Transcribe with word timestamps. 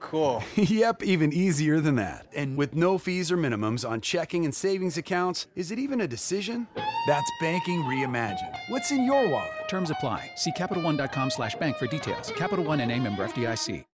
Cool. 0.00 0.42
yep, 0.56 1.02
even 1.02 1.32
easier 1.32 1.80
than 1.80 1.96
that. 1.96 2.26
And 2.34 2.56
with 2.56 2.74
no 2.74 2.98
fees 2.98 3.32
or 3.32 3.36
minimums 3.36 3.88
on 3.88 4.00
checking 4.00 4.44
and 4.44 4.54
savings 4.54 4.96
accounts, 4.96 5.46
is 5.54 5.70
it 5.70 5.78
even 5.78 6.00
a 6.00 6.08
decision? 6.08 6.66
That's 7.06 7.30
banking 7.40 7.82
reimagined. 7.82 8.56
What's 8.68 8.90
in 8.90 9.04
your 9.04 9.28
wallet? 9.28 9.68
Terms 9.68 9.90
apply. 9.90 10.30
See 10.36 10.52
CapitalOne.com 10.52 11.30
slash 11.30 11.54
bank 11.56 11.76
for 11.76 11.86
details. 11.86 12.32
Capital 12.36 12.64
One 12.64 12.80
and 12.80 12.92
a 12.92 12.98
member 12.98 13.26
FDIC. 13.26 13.84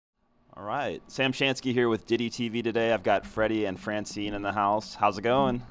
All 0.57 0.63
right. 0.63 1.01
Sam 1.07 1.33
Shansky 1.33 1.73
here 1.73 1.89
with 1.89 2.07
Ditty 2.07 2.29
TV 2.29 2.63
today. 2.63 2.93
I've 2.93 3.03
got 3.03 3.25
Freddy 3.25 3.65
and 3.65 3.77
Francine 3.77 4.33
in 4.33 4.41
the 4.41 4.53
house. 4.53 4.95
How's 4.95 5.17
it 5.17 5.23
going? 5.23 5.61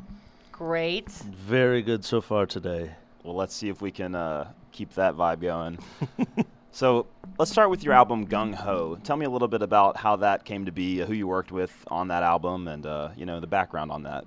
Great. 0.52 1.08
Very 1.08 1.80
good 1.80 2.04
so 2.04 2.20
far 2.20 2.44
today. 2.44 2.90
Well, 3.22 3.34
let's 3.34 3.54
see 3.54 3.70
if 3.70 3.80
we 3.80 3.90
can 3.90 4.14
uh, 4.14 4.52
keep 4.72 4.92
that 4.94 5.14
vibe 5.14 5.40
going. 5.40 5.78
so 6.74 7.06
let's 7.38 7.52
start 7.52 7.70
with 7.70 7.84
your 7.84 7.94
album 7.94 8.26
Gung 8.26 8.52
Ho. 8.52 8.98
Tell 9.04 9.16
me 9.16 9.24
a 9.24 9.30
little 9.30 9.46
bit 9.48 9.62
about 9.62 9.96
how 9.96 10.16
that 10.16 10.44
came 10.44 10.66
to 10.66 10.72
be, 10.72 10.98
who 10.98 11.12
you 11.12 11.28
worked 11.28 11.52
with 11.52 11.72
on 11.88 12.08
that 12.08 12.24
album, 12.24 12.66
and 12.66 12.84
uh, 12.84 13.10
you 13.16 13.24
know 13.24 13.38
the 13.38 13.46
background 13.46 13.92
on 13.92 14.02
that. 14.02 14.24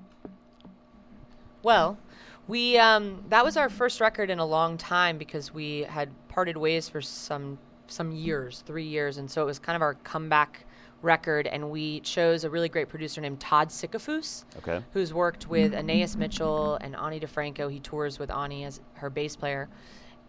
Well, 1.61 1.97
we 2.47 2.77
um, 2.77 3.25
that 3.29 3.43
was 3.43 3.57
our 3.57 3.69
first 3.69 3.99
record 3.99 4.29
in 4.29 4.39
a 4.39 4.45
long 4.45 4.77
time 4.77 5.17
because 5.17 5.53
we 5.53 5.81
had 5.81 6.09
parted 6.29 6.55
ways 6.55 6.87
for 6.87 7.01
some 7.01 7.59
some 7.87 8.13
years, 8.13 8.63
three 8.65 8.85
years, 8.85 9.17
and 9.17 9.29
so 9.29 9.41
it 9.43 9.45
was 9.45 9.59
kind 9.59 9.75
of 9.75 9.81
our 9.81 9.95
comeback 9.95 10.65
record. 11.01 11.47
And 11.47 11.69
we 11.69 11.99
chose 11.99 12.45
a 12.45 12.49
really 12.49 12.69
great 12.69 12.87
producer 12.87 13.19
named 13.19 13.39
Todd 13.41 13.69
Sickafoose, 13.69 14.45
Okay. 14.59 14.83
who's 14.93 15.13
worked 15.13 15.47
with 15.47 15.73
Anaïs 15.73 16.15
Mitchell 16.15 16.75
and 16.75 16.95
Ani 16.95 17.19
DiFranco. 17.19 17.69
He 17.69 17.81
tours 17.81 18.17
with 18.19 18.31
Ani 18.31 18.63
as 18.63 18.79
her 18.95 19.09
bass 19.09 19.35
player, 19.35 19.67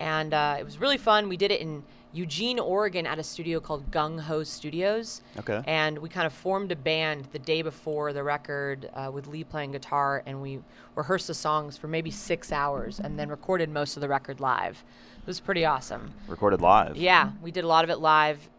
and 0.01 0.35
uh, 0.35 0.57
it 0.59 0.65
was 0.65 0.79
really 0.79 0.99
fun. 0.99 1.29
We 1.29 1.37
did 1.37 1.53
it 1.53 1.61
in 1.61 1.85
Eugene, 2.19 2.59
Oregon, 2.59 3.07
at 3.07 3.21
a 3.21 3.23
studio 3.23 3.61
called 3.61 3.89
Gung 3.93 4.19
Ho 4.19 4.43
Studios. 4.43 5.23
Okay. 5.39 5.63
And 5.69 5.97
we 5.99 6.09
kind 6.09 6.27
of 6.27 6.33
formed 6.33 6.73
a 6.73 6.77
band 6.77 7.27
the 7.31 7.39
day 7.39 7.63
before 7.63 8.13
the 8.13 8.25
record 8.25 8.91
uh, 8.93 9.09
with 9.13 9.29
Lee 9.29 9.45
playing 9.45 9.71
guitar, 9.71 10.25
and 10.27 10.43
we 10.43 10.59
rehearsed 10.97 11.29
the 11.29 11.35
songs 11.35 11.77
for 11.77 11.87
maybe 11.87 12.11
six 12.11 12.51
hours, 12.51 12.99
and 12.99 13.17
then 13.17 13.29
recorded 13.29 13.71
most 13.71 13.97
of 13.97 14.01
the 14.01 14.09
record 14.09 14.41
live. 14.41 14.83
It 15.21 15.27
was 15.27 15.39
pretty 15.39 15.65
awesome. 15.65 16.13
Recorded 16.27 16.61
live. 16.61 16.97
Yeah, 16.97 17.31
we 17.41 17.53
did 17.53 17.63
a 17.63 17.69
lot 17.69 17.85
of 17.85 17.91
it 17.91 18.01
live, 18.01 18.51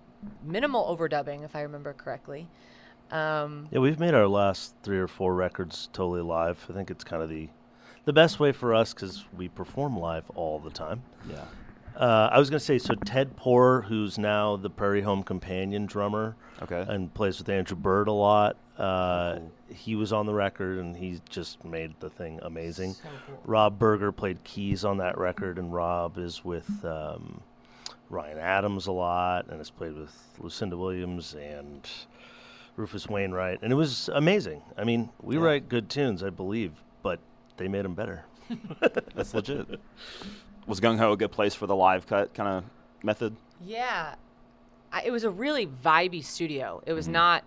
minimal 0.41 0.95
overdubbing, 0.95 1.43
if 1.43 1.53
I 1.53 1.61
remember 1.61 1.91
correctly. 1.91 2.47
Um, 3.11 3.67
Yeah, 3.71 3.79
we've 3.79 3.99
made 3.99 4.13
our 4.13 4.27
last 4.27 4.73
three 4.83 4.99
or 4.99 5.07
four 5.09 5.35
records 5.35 5.89
totally 5.91 6.21
live. 6.21 6.65
I 6.69 6.73
think 6.73 6.89
it's 6.89 7.03
kind 7.03 7.21
of 7.21 7.29
the 7.29 7.49
the 8.05 8.13
best 8.13 8.39
way 8.39 8.51
for 8.51 8.73
us 8.73 8.93
because 8.93 9.25
we 9.37 9.49
perform 9.49 9.99
live 9.99 10.29
all 10.31 10.57
the 10.59 10.71
time. 10.71 11.03
Yeah. 11.29 11.43
Uh, 11.99 12.29
I 12.31 12.39
was 12.39 12.49
going 12.49 12.59
to 12.59 12.65
say, 12.65 12.77
so 12.79 12.95
Ted 12.95 13.35
Poor, 13.35 13.81
who's 13.81 14.17
now 14.17 14.55
the 14.55 14.69
Prairie 14.69 15.01
Home 15.01 15.21
Companion 15.21 15.85
drummer, 15.85 16.35
Okay. 16.61 16.85
and 16.87 17.13
plays 17.13 17.37
with 17.39 17.49
Andrew 17.49 17.75
Bird 17.75 18.07
a 18.07 18.13
lot. 18.13 18.55
Uh, 18.77 19.39
he 19.67 19.95
was 19.95 20.13
on 20.13 20.25
the 20.25 20.33
record, 20.33 20.77
and 20.79 20.95
he 20.95 21.19
just 21.29 21.63
made 21.65 21.93
the 21.99 22.09
thing 22.09 22.39
amazing. 22.43 22.93
So 22.93 23.09
cool. 23.27 23.41
Rob 23.43 23.77
Berger 23.77 24.13
played 24.13 24.41
keys 24.45 24.85
on 24.85 24.97
that 24.97 25.17
record, 25.17 25.57
and 25.59 25.73
Rob 25.73 26.17
is 26.17 26.45
with 26.45 26.85
um, 26.85 27.41
Ryan 28.09 28.37
Adams 28.37 28.87
a 28.87 28.93
lot, 28.93 29.47
and 29.49 29.57
has 29.57 29.69
played 29.69 29.95
with 29.97 30.15
Lucinda 30.39 30.77
Williams 30.77 31.33
and 31.35 31.85
Rufus 32.77 33.07
Wainwright, 33.07 33.59
and 33.61 33.73
it 33.73 33.75
was 33.75 34.09
amazing. 34.13 34.61
I 34.77 34.85
mean, 34.85 35.09
we 35.21 35.35
Yeah. 35.35 35.41
write 35.43 35.67
good 35.67 35.89
tunes, 35.89 36.23
I 36.23 36.29
believe, 36.29 36.71
but 37.03 37.19
they 37.57 37.67
made 37.67 37.83
them 37.83 37.93
better. 37.93 38.23
That's 39.13 39.33
legit. 39.33 39.67
Was 40.69 40.79
Gung 40.79 40.97
Ho 40.99 41.11
a 41.13 41.17
good 41.17 41.31
place 41.31 41.53
for 41.55 41.65
the 41.67 41.75
live 41.75 42.07
cut 42.07 42.33
kind 42.33 42.47
of 42.47 42.63
method? 43.03 43.35
Yeah, 43.61 44.15
I, 44.93 45.01
it 45.03 45.11
was 45.11 45.23
a 45.23 45.29
really 45.29 45.67
vibey 45.67 46.23
studio. 46.23 46.81
It 46.85 46.93
was 46.93 47.05
Mm-hmm. 47.05 47.13
not. 47.13 47.43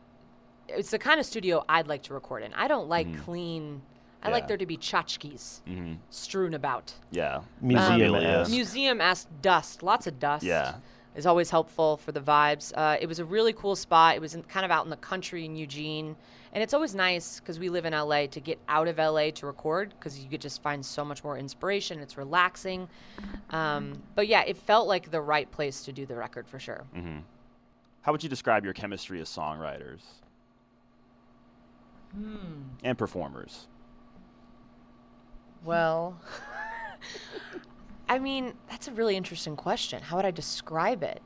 It's 0.69 0.91
the 0.91 0.99
kind 0.99 1.19
of 1.21 1.27
studio 1.27 1.65
I'd 1.69 1.87
like 1.87 2.03
to 2.05 2.15
record 2.15 2.43
in. 2.43 2.53
I 2.55 2.67
don't 2.69 2.89
like 2.89 3.07
clean. 3.25 3.83
I 4.25 4.31
like 4.31 4.47
there 4.49 4.57
to 4.57 4.67
be 4.67 4.77
tchotchkes 4.77 5.63
Mm-hmm. 5.69 5.95
strewn 6.11 6.55
about. 6.55 6.93
Yeah. 7.11 7.43
Museum 7.61 7.99
Memorabilia. 7.99 8.41
esque. 8.43 8.51
Museum 8.51 9.01
asked 9.01 9.29
dust, 9.41 9.83
lots 9.83 10.07
of 10.07 10.19
dust. 10.21 10.45
Yeah. 10.45 10.75
Is 11.15 11.27
always 11.27 11.51
helpful 11.51 11.99
for 11.99 12.11
the 12.11 12.21
vibes. 12.21 12.73
Uh, 12.75 12.97
it 12.99 13.07
was 13.07 13.19
a 13.19 13.25
really 13.25 13.53
cool 13.53 13.77
spot. 13.77 14.17
It 14.17 14.21
was 14.21 14.35
in, 14.35 14.43
kind 14.45 14.65
of 14.65 14.71
out 14.71 14.85
in 14.85 14.91
the 14.91 14.97
country 14.97 15.45
in 15.45 15.55
Eugene. 15.57 16.17
And 16.55 16.63
it's 16.63 16.73
always 16.73 16.95
nice 16.95 17.39
because 17.39 17.59
we 17.59 17.69
live 17.69 17.85
in 17.85 17.93
LA 17.93 18.27
to 18.29 18.41
get 18.41 18.59
out 18.67 18.89
of 18.89 18.97
LA 18.97 19.31
to 19.33 19.47
record 19.47 19.93
because 19.99 20.19
you 20.19 20.31
could 20.31 20.41
just 20.41 20.63
find 20.63 20.85
so 20.85 21.05
much 21.05 21.23
more 21.23 21.37
inspiration. 21.37 21.99
It's 21.99 22.17
relaxing. 22.17 22.89
Um, 23.51 24.03
but 24.15 24.27
yeah, 24.27 24.43
it 24.43 24.57
felt 24.57 24.89
like 24.89 25.11
the 25.11 25.21
right 25.21 25.51
place 25.51 25.83
to 25.85 25.93
do 25.93 26.07
the 26.07 26.17
record 26.17 26.49
for 26.49 26.59
sure. 26.59 26.85
Mm-hmm. 26.97 27.19
How 28.03 28.13
would 28.13 28.23
you 28.23 28.31
describe 28.31 28.65
your 28.65 28.73
chemistry 28.75 29.21
as 29.21 29.29
songwriters 29.29 30.01
Hmm. 32.15 32.63
and 32.85 32.97
performers? 32.97 33.67
Well, 35.65 36.19
I 38.13 38.19
mean, 38.19 38.53
that's 38.69 38.89
a 38.89 38.93
really 38.93 39.17
interesting 39.17 39.57
question. 39.57 40.03
How 40.03 40.17
would 40.17 40.27
I 40.27 40.33
describe 40.33 41.03
it? 41.03 41.23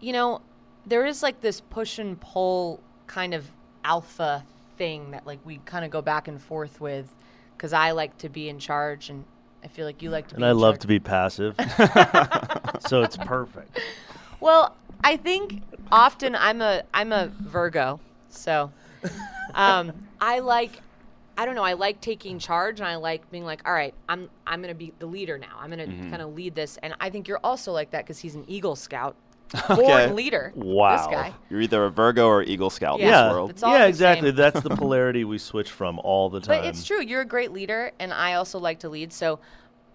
You 0.00 0.14
know, 0.14 0.40
there 0.86 1.04
is 1.04 1.22
like 1.22 1.42
this 1.42 1.60
push 1.60 1.98
and 1.98 2.18
pull 2.18 2.80
kind 3.06 3.34
of 3.34 3.50
alpha 3.84 4.42
thing 4.78 5.10
that 5.10 5.26
like 5.26 5.40
we 5.44 5.58
kind 5.66 5.84
of 5.84 5.90
go 5.90 6.00
back 6.00 6.26
and 6.26 6.40
forth 6.40 6.80
with 6.80 7.14
because 7.54 7.74
I 7.74 7.90
like 7.90 8.16
to 8.18 8.30
be 8.30 8.48
in 8.48 8.58
charge 8.58 9.10
and 9.10 9.26
I 9.62 9.68
feel 9.68 9.84
like 9.84 10.00
you 10.00 10.08
like 10.08 10.28
to 10.28 10.36
be 10.36 10.38
And 10.38 10.46
I 10.46 10.52
love 10.52 10.76
charge. 10.76 10.80
to 10.80 10.86
be 10.86 11.00
passive. 11.00 11.54
so 12.88 13.02
it's 13.02 13.18
perfect. 13.18 13.78
Well, 14.40 14.74
I 15.04 15.18
think 15.18 15.64
often 15.92 16.34
I'm 16.34 16.62
a 16.62 16.82
I'm 16.94 17.12
a 17.12 17.26
Virgo, 17.26 18.00
so 18.30 18.72
um, 19.54 19.92
I 20.18 20.38
like 20.38 20.80
I 21.36 21.44
don't 21.46 21.54
know 21.54 21.62
I 21.64 21.74
like 21.74 22.00
taking 22.00 22.38
charge 22.38 22.80
and 22.80 22.88
I 22.88 22.96
like 22.96 23.30
being 23.30 23.44
like 23.44 23.60
all 23.66 23.72
right 23.72 23.94
I'm 24.08 24.28
I'm 24.46 24.60
gonna 24.62 24.74
be 24.74 24.92
the 24.98 25.06
leader 25.06 25.38
now 25.38 25.56
I'm 25.60 25.70
gonna 25.70 25.86
Mm-hmm. 25.86 26.10
kind 26.10 26.22
of 26.22 26.34
lead 26.34 26.54
this 26.54 26.78
and 26.82 26.94
I 27.00 27.10
think 27.10 27.28
you're 27.28 27.40
also 27.44 27.72
like 27.72 27.90
that 27.90 28.04
because 28.04 28.18
he's 28.18 28.34
an 28.34 28.44
Eagle 28.48 28.74
Scout, 28.76 29.16
Okay. 29.70 29.74
born 29.82 30.16
leader. 30.16 30.52
Wow. 30.56 30.96
this 30.96 31.06
guy. 31.06 31.34
You're 31.50 31.60
either 31.60 31.84
a 31.84 31.90
Virgo 31.90 32.26
or 32.26 32.42
Eagle 32.42 32.70
Scout 32.70 32.98
in 33.00 33.06
Yeah. 33.06 33.24
this 33.24 33.32
world. 33.32 33.50
It's 33.50 33.62
all 33.62 33.72
yeah, 33.72 33.82
the 33.84 33.88
exactly. 33.88 34.28
same. 34.30 34.36
That's 34.36 34.60
the 34.60 34.70
polarity 34.76 35.24
we 35.24 35.38
switch 35.38 35.70
from 35.70 35.98
all 36.00 36.28
the 36.30 36.40
time. 36.40 36.62
But 36.62 36.66
it's 36.68 36.84
true. 36.84 37.00
You're 37.02 37.20
a 37.20 37.26
great 37.26 37.52
leader, 37.52 37.92
and 38.00 38.12
I 38.12 38.34
also 38.34 38.58
like 38.58 38.80
to 38.80 38.88
lead. 38.88 39.12
So 39.12 39.38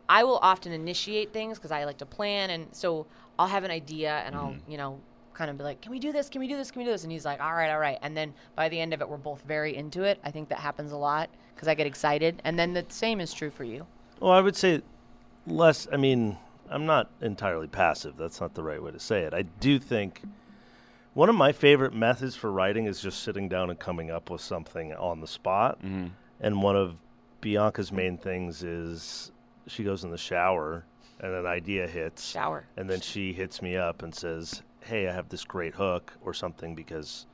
I 0.08 0.24
will 0.24 0.38
often 0.42 0.72
initiate 0.72 1.34
things 1.34 1.58
because 1.58 1.72
I 1.72 1.84
like 1.84 1.98
to 1.98 2.06
plan, 2.06 2.50
and 2.50 2.68
so 2.72 3.08
I'll 3.38 3.48
have 3.48 3.64
an 3.66 3.72
idea, 3.72 4.22
and 4.26 4.36
I'll 4.36 4.56
you 4.68 4.78
know 4.78 5.00
kind 5.34 5.50
of 5.50 5.58
be 5.58 5.64
like, 5.64 5.82
"Can 5.82 5.92
we 5.92 6.00
do 6.00 6.12
this? 6.12 6.30
Can 6.30 6.42
we 6.42 6.48
do 6.48 6.58
this? 6.58 6.72
Can 6.72 6.80
we 6.80 6.86
do 6.86 6.92
this?" 6.92 7.04
And 7.04 7.12
he's 7.12 7.26
like, 7.26 7.42
"All 7.42 7.54
right, 7.54 7.70
all 7.70 7.80
right." 7.80 7.98
And 8.02 8.16
then 8.16 8.34
by 8.56 8.70
the 8.70 8.80
end 8.80 8.94
of 8.94 9.02
it, 9.02 9.10
we're 9.10 9.18
both 9.18 9.42
very 9.44 9.76
into 9.76 10.04
it. 10.04 10.20
I 10.24 10.32
think 10.32 10.50
that 10.50 10.60
happens 10.60 10.92
a 10.92 10.98
lot 10.98 11.30
because 11.56 11.68
I 11.68 11.76
get 11.76 11.88
excited, 11.88 12.42
and 12.44 12.58
then 12.58 12.74
the 12.74 12.86
same 12.90 13.20
is 13.20 13.34
true 13.34 13.50
for 13.50 13.64
you. 13.64 13.86
Well, 14.20 14.32
I 14.32 14.42
would 14.42 14.56
say 14.56 14.82
less. 15.48 15.88
I 15.92 15.98
mean, 15.98 16.38
I'm 16.70 16.86
not 16.86 17.10
entirely 17.22 17.68
passive. 17.68 18.18
That's 18.18 18.40
not 18.40 18.54
the 18.54 18.64
right 18.64 18.82
way 18.82 18.92
to 18.92 19.00
say 19.00 19.22
it. 19.22 19.34
I 19.34 19.44
do 19.44 19.80
think 19.80 20.22
one 21.14 21.30
of 21.30 21.36
my 21.36 21.52
favorite 21.52 21.94
methods 21.94 22.36
for 22.36 22.52
writing 22.52 22.86
is 22.86 23.02
just 23.02 23.24
sitting 23.24 23.50
down 23.50 23.70
and 23.70 23.78
coming 23.78 24.10
up 24.10 24.30
with 24.30 24.42
something 24.42 24.94
on 24.94 25.20
the 25.20 25.28
spot. 25.28 25.80
Mm-hmm. 25.80 26.08
And 26.40 26.64
one 26.64 26.76
of 26.76 26.96
Bianca's 27.42 27.92
main 27.92 28.18
things 28.18 28.64
is 28.64 29.32
she 29.68 29.84
goes 29.84 30.04
in 30.04 30.12
the 30.12 30.18
shower 30.18 30.86
and 31.20 31.34
an 31.34 31.46
idea 31.46 31.88
hits. 31.88 32.26
Shower. 32.26 32.66
And 32.78 32.90
then 32.90 33.02
she 33.02 33.34
hits 33.34 33.62
me 33.62 33.76
up 33.76 34.02
and 34.04 34.16
says, 34.16 34.64
Hey, 34.82 35.08
I 35.08 35.14
have 35.14 35.30
this 35.30 35.44
great 35.44 35.76
hook 35.76 36.14
or 36.24 36.34
something 36.34 36.76
because 36.76 37.26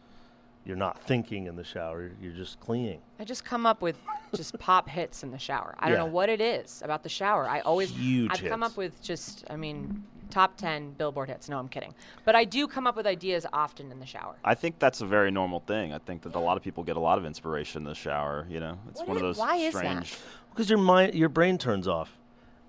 you're 0.66 0.76
not 0.78 1.00
thinking 1.04 1.48
in 1.48 1.56
the 1.56 1.64
shower, 1.64 2.12
you're 2.22 2.34
just 2.34 2.60
cleaning. 2.60 3.00
I 3.20 3.24
just 3.24 3.46
come 3.46 3.66
up 3.66 3.82
with 3.82 3.98
just 4.36 4.58
pop 4.60 4.90
hits 4.90 5.24
in 5.24 5.32
the 5.32 5.40
shower. 5.40 5.76
I 5.80 5.86
don't 5.88 5.98
Yeah. 5.98 6.06
know 6.06 6.12
what 6.12 6.30
it 6.30 6.42
is 6.42 6.82
about 6.84 7.04
the 7.04 7.10
shower. 7.10 7.48
I 7.48 7.62
always 7.62 7.90
Huge 7.92 8.32
I've 8.32 8.44
come 8.50 8.64
up 8.64 8.76
with 8.76 9.02
just 9.02 9.46
I 9.50 9.56
mean 9.56 10.04
top 10.30 10.58
10 10.58 10.92
billboard 10.92 11.30
hits. 11.30 11.48
No, 11.48 11.58
I'm 11.58 11.70
kidding. 11.70 11.94
But 12.26 12.36
I 12.36 12.44
do 12.44 12.68
come 12.68 12.86
up 12.86 12.98
with 12.98 13.08
ideas 13.08 13.46
often 13.54 13.94
in 13.94 14.00
the 14.02 14.06
shower. 14.06 14.36
I 14.44 14.56
think 14.56 14.78
that's 14.78 15.00
a 15.00 15.06
very 15.06 15.32
normal 15.32 15.62
thing. 15.62 15.94
I 15.94 16.00
think 16.00 16.22
that 16.24 16.36
a 16.36 16.40
lot 16.40 16.58
of 16.58 16.64
people 16.64 16.84
get 16.84 16.98
a 16.98 17.00
lot 17.00 17.18
of 17.18 17.26
inspiration 17.26 17.84
in 17.84 17.84
the 17.86 17.96
shower. 17.96 18.46
You 18.50 18.60
know, 18.60 18.78
it's 18.90 19.00
What 19.00 19.08
one 19.08 19.18
of 19.18 19.24
is- 19.24 19.38
those 19.38 19.38
why 19.38 19.56
is 19.56 19.74
that? 19.74 19.80
strange. 19.80 20.18
Because 20.50 20.70
your 20.70 20.80
mind, 20.80 21.16
your 21.16 21.30
brain 21.30 21.58
turns 21.58 21.88
off. 21.88 22.18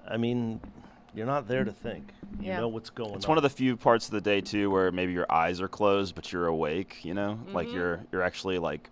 I 0.06 0.16
mean, 0.18 0.60
you're 1.16 1.26
not 1.26 1.48
there 1.48 1.64
to 1.64 1.72
think. 1.72 2.12
You 2.40 2.46
Yeah. 2.48 2.60
know 2.60 2.68
what's 2.68 2.90
going 2.90 3.14
It's 3.16 3.24
on. 3.24 3.30
one 3.30 3.38
of 3.38 3.42
the 3.42 3.50
few 3.50 3.76
parts 3.76 4.06
of 4.06 4.12
the 4.12 4.20
day 4.20 4.40
too 4.40 4.70
where 4.70 4.92
maybe 4.92 5.12
your 5.12 5.30
eyes 5.30 5.60
are 5.60 5.68
closed 5.68 6.14
but 6.14 6.32
you're 6.32 6.46
awake. 6.46 7.04
You 7.04 7.14
know, 7.14 7.38
Mm-hmm. 7.42 7.54
like 7.54 7.72
you're 7.72 8.04
you're 8.12 8.22
actually 8.22 8.58
like, 8.58 8.90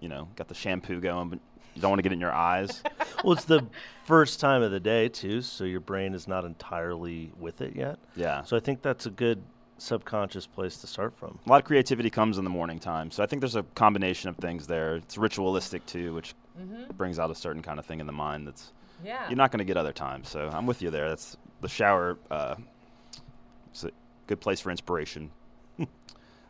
you 0.00 0.08
know, 0.08 0.28
got 0.36 0.48
the 0.48 0.54
shampoo 0.54 1.00
going, 1.00 1.28
but 1.28 1.38
you 1.74 1.80
don't 1.82 1.90
want 1.90 1.98
to 1.98 2.02
get 2.02 2.12
in 2.12 2.20
your 2.20 2.32
eyes. 2.32 2.82
well, 3.24 3.32
it's 3.32 3.44
the 3.44 3.66
first 4.04 4.38
time 4.40 4.62
of 4.62 4.70
the 4.70 4.80
day 4.80 5.08
too, 5.08 5.40
so 5.42 5.64
your 5.64 5.80
brain 5.80 6.14
is 6.14 6.28
not 6.28 6.44
entirely 6.44 7.32
with 7.38 7.60
it 7.60 7.74
yet. 7.74 7.98
yeah. 8.16 8.42
So 8.44 8.56
I 8.56 8.60
think 8.60 8.82
that's 8.82 9.06
a 9.06 9.10
good 9.10 9.42
subconscious 9.78 10.46
place 10.46 10.76
to 10.78 10.86
start 10.86 11.14
from. 11.16 11.38
A 11.46 11.48
lot 11.50 11.60
of 11.60 11.64
creativity 11.64 12.10
comes 12.10 12.38
in 12.38 12.44
the 12.44 12.50
morning 12.50 12.78
time, 12.78 13.10
so 13.10 13.22
I 13.22 13.26
think 13.26 13.40
there's 13.40 13.56
a 13.56 13.64
combination 13.74 14.28
of 14.28 14.36
things 14.36 14.66
there. 14.66 14.96
It's 14.96 15.18
ritualistic 15.18 15.84
too, 15.86 16.14
which 16.14 16.34
brings 16.96 17.18
out 17.18 17.30
a 17.30 17.34
certain 17.34 17.60
kind 17.62 17.78
of 17.80 17.86
thing 17.86 17.98
in 18.00 18.06
the 18.06 18.12
mind 18.12 18.46
that's 18.46 18.72
Yeah. 19.04 19.28
you're 19.28 19.36
not 19.36 19.50
going 19.50 19.58
to 19.58 19.64
get 19.64 19.76
other 19.76 19.92
times. 19.92 20.28
So 20.28 20.48
I'm 20.52 20.66
with 20.66 20.80
you 20.80 20.90
there. 20.90 21.08
That's 21.08 21.36
the 21.64 21.68
shower. 21.68 22.16
Uh, 22.30 22.54
it's 23.70 23.84
a 23.84 23.90
good 24.28 24.40
place 24.40 24.60
for 24.60 24.70
inspiration. 24.70 25.30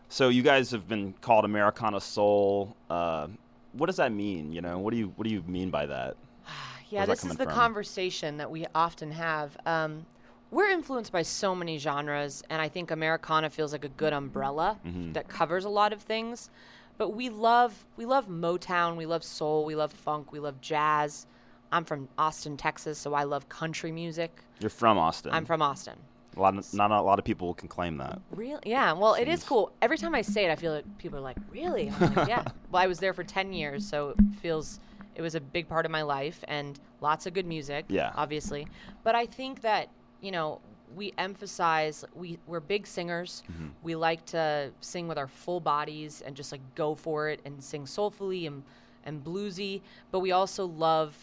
so 0.08 0.28
you 0.28 0.43
guys 0.43 0.70
have 0.72 0.87
been 0.88 1.14
called 1.20 1.44
Americana 1.44 2.00
Soul. 2.00 2.76
Uh, 2.90 3.28
what 3.72 3.87
does 3.87 3.96
that 3.96 4.12
mean? 4.12 4.52
You 4.52 4.61
know, 4.61 4.78
what 4.78 4.90
do 4.90 4.99
you 4.99 5.12
what 5.16 5.26
do 5.26 5.32
you 5.32 5.43
mean 5.46 5.70
by 5.70 5.87
that? 5.87 6.16
Yeah, 6.90 7.06
this 7.06 7.25
is 7.25 7.37
the 7.37 7.44
from? 7.44 7.55
conversation 7.55 8.37
that 8.37 8.49
we 8.52 8.66
often 8.72 9.11
have. 9.11 9.56
Um, 9.66 10.06
we're 10.52 10.69
influenced 10.69 11.11
by 11.11 11.22
so 11.22 11.52
many 11.52 11.76
genres, 11.78 12.44
and 12.50 12.62
I 12.62 12.69
think 12.69 12.93
Americana 12.93 13.50
feels 13.50 13.72
like 13.72 13.84
a 13.84 13.88
good 13.88 14.12
umbrella 14.12 14.78
Mm-hmm. 14.87 15.12
that 15.14 15.26
covers 15.26 15.64
a 15.64 15.69
lot 15.70 15.93
of 15.93 16.02
things. 16.02 16.50
But 16.99 17.08
we 17.11 17.31
love 17.31 17.72
we 17.96 18.05
love 18.06 18.28
Motown, 18.28 18.96
we 18.96 19.06
love 19.06 19.25
soul, 19.25 19.64
we 19.64 19.75
love 19.75 19.93
funk, 19.93 20.31
we 20.31 20.38
love 20.38 20.61
jazz. 20.61 21.26
I'm 21.72 21.84
from 21.84 22.08
Austin, 22.19 22.56
Texas, 22.56 22.99
so 22.99 23.14
I 23.14 23.25
love 23.25 23.49
country 23.49 23.93
music. 23.93 24.31
You're 24.61 24.70
from 24.70 24.99
Austin. 24.99 25.32
I'm 25.32 25.44
from 25.44 25.62
Austin. 25.62 25.96
A 26.37 26.40
lot 26.40 26.56
of, 26.56 26.75
not 26.75 26.90
a 26.90 27.00
lot 27.00 27.19
of 27.19 27.25
people 27.25 27.55
can 27.55 27.69
claim 27.69 27.96
that. 27.99 28.20
Really? 28.31 28.61
Yeah. 28.66 28.93
Well, 28.93 29.14
it 29.14 29.28
is 29.28 29.44
cool. 29.44 29.72
Every 29.81 29.99
time 29.99 30.14
I 30.14 30.22
say 30.22 30.46
it, 30.46 30.50
I 30.50 30.56
feel 30.56 30.72
like 30.72 30.99
people 30.99 31.19
are 31.19 31.22
like, 31.22 31.37
"Really?" 31.50 31.93
Like, 32.00 32.28
yeah. 32.28 32.44
Well, 32.70 32.82
I 32.82 32.87
was 32.87 32.99
there 32.99 33.12
for 33.12 33.22
ten 33.22 33.52
years, 33.52 33.87
so 33.87 34.11
it 34.11 34.16
feels 34.40 34.81
it 35.14 35.22
was 35.22 35.34
a 35.37 35.40
big 35.40 35.69
part 35.69 35.84
of 35.84 35.93
my 35.93 36.02
life 36.02 36.43
and 36.49 36.78
lots 37.00 37.26
of 37.26 37.34
good 37.34 37.46
music. 37.46 37.84
Yeah. 37.88 38.12
Obviously, 38.16 38.66
but 39.05 39.14
I 39.14 39.26
think 39.26 39.61
that 39.61 39.88
you 40.20 40.32
know 40.32 40.61
we 40.96 41.12
emphasize 41.19 42.05
we 42.14 42.38
we're 42.46 42.61
big 42.61 42.87
singers. 42.87 43.43
Mm-hmm. 43.50 43.69
We 43.82 43.94
like 43.94 44.25
to 44.26 44.72
sing 44.81 45.08
with 45.08 45.19
our 45.19 45.28
full 45.28 45.61
bodies 45.61 46.22
and 46.25 46.34
just 46.34 46.52
like 46.52 46.61
go 46.75 46.94
for 46.94 47.28
it 47.28 47.40
and 47.44 47.62
sing 47.62 47.87
soulfully 47.87 48.46
and 48.46 48.62
and 49.05 49.22
bluesy. 49.22 49.82
But 50.11 50.20
we 50.20 50.32
also 50.32 50.66
love 50.66 51.16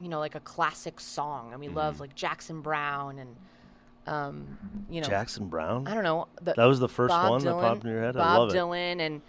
you 0.00 0.08
know 0.08 0.18
like 0.18 0.34
a 0.34 0.40
classic 0.40 1.00
song, 1.00 1.50
and 1.52 1.60
we 1.60 1.66
Mm-hmm. 1.68 1.76
love 1.76 2.00
like 2.00 2.14
Jackson 2.14 2.60
Browne 2.60 3.18
and. 3.18 3.36
Um, 4.06 4.58
you 4.90 5.00
know, 5.00 5.08
Jackson 5.08 5.48
Browne. 5.48 5.86
I 5.88 5.94
don't 5.94 6.04
know. 6.04 6.28
The, 6.42 6.52
That 6.58 6.66
was 6.66 6.78
the 6.78 6.90
first 6.90 7.08
Bob 7.08 7.30
one 7.30 7.40
Dylan, 7.40 7.44
that 7.44 7.68
popped 7.68 7.84
in 7.84 7.90
your 7.90 8.02
head. 8.02 8.16
I 8.18 8.20
Bob 8.20 8.38
love 8.38 8.50
it. 8.50 8.58
Dylan 8.58 9.00
and 9.00 9.22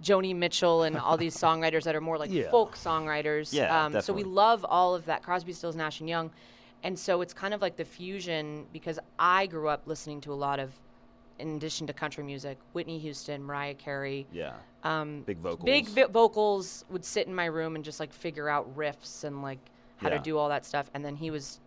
Joni 0.00 0.36
Mitchell 0.36 0.84
and 0.84 0.96
all 0.96 1.16
these 1.16 1.36
songwriters 1.44 1.82
that 1.82 1.96
are 1.96 2.00
more 2.00 2.16
like 2.16 2.30
Yeah. 2.30 2.48
folk 2.48 2.76
songwriters. 2.76 3.52
Yeah, 3.52 3.86
um, 3.86 4.00
so 4.00 4.12
we 4.12 4.22
love 4.22 4.64
all 4.68 4.94
of 4.94 5.06
that. 5.06 5.24
Crosby, 5.24 5.52
Stills, 5.52 5.74
Nash 5.74 5.98
and 5.98 6.08
Young, 6.08 6.30
and 6.84 6.96
so 6.96 7.22
it's 7.22 7.34
kind 7.34 7.52
of 7.54 7.60
like 7.60 7.76
the 7.76 7.84
fusion 7.84 8.66
because 8.72 9.00
I 9.18 9.46
grew 9.46 9.66
up 9.68 9.82
listening 9.86 10.20
to 10.20 10.32
a 10.32 10.34
lot 10.34 10.60
of, 10.60 10.70
in 11.40 11.56
addition 11.56 11.88
to 11.88 11.92
country 11.92 12.22
music, 12.22 12.56
Whitney 12.72 13.00
Houston, 13.00 13.42
Mariah 13.42 13.74
Carey. 13.74 14.28
Yeah. 14.32 14.52
Um, 14.84 15.22
Big 15.26 15.38
vocals. 15.38 15.64
Big 15.64 15.88
vi- 15.88 16.04
vocals 16.04 16.84
would 16.88 17.04
sit 17.04 17.26
in 17.26 17.34
my 17.34 17.46
room 17.46 17.74
and 17.74 17.84
just 17.84 17.98
like 17.98 18.12
figure 18.12 18.48
out 18.48 18.76
riffs 18.76 19.24
and 19.24 19.42
like 19.42 19.58
how 19.98 20.08
Yeah. 20.08 20.16
to 20.16 20.22
do 20.22 20.38
all 20.38 20.48
that 20.48 20.64
stuff. 20.64 20.90
And 20.94 21.04
then 21.04 21.16
he 21.16 21.30
was 21.30 21.60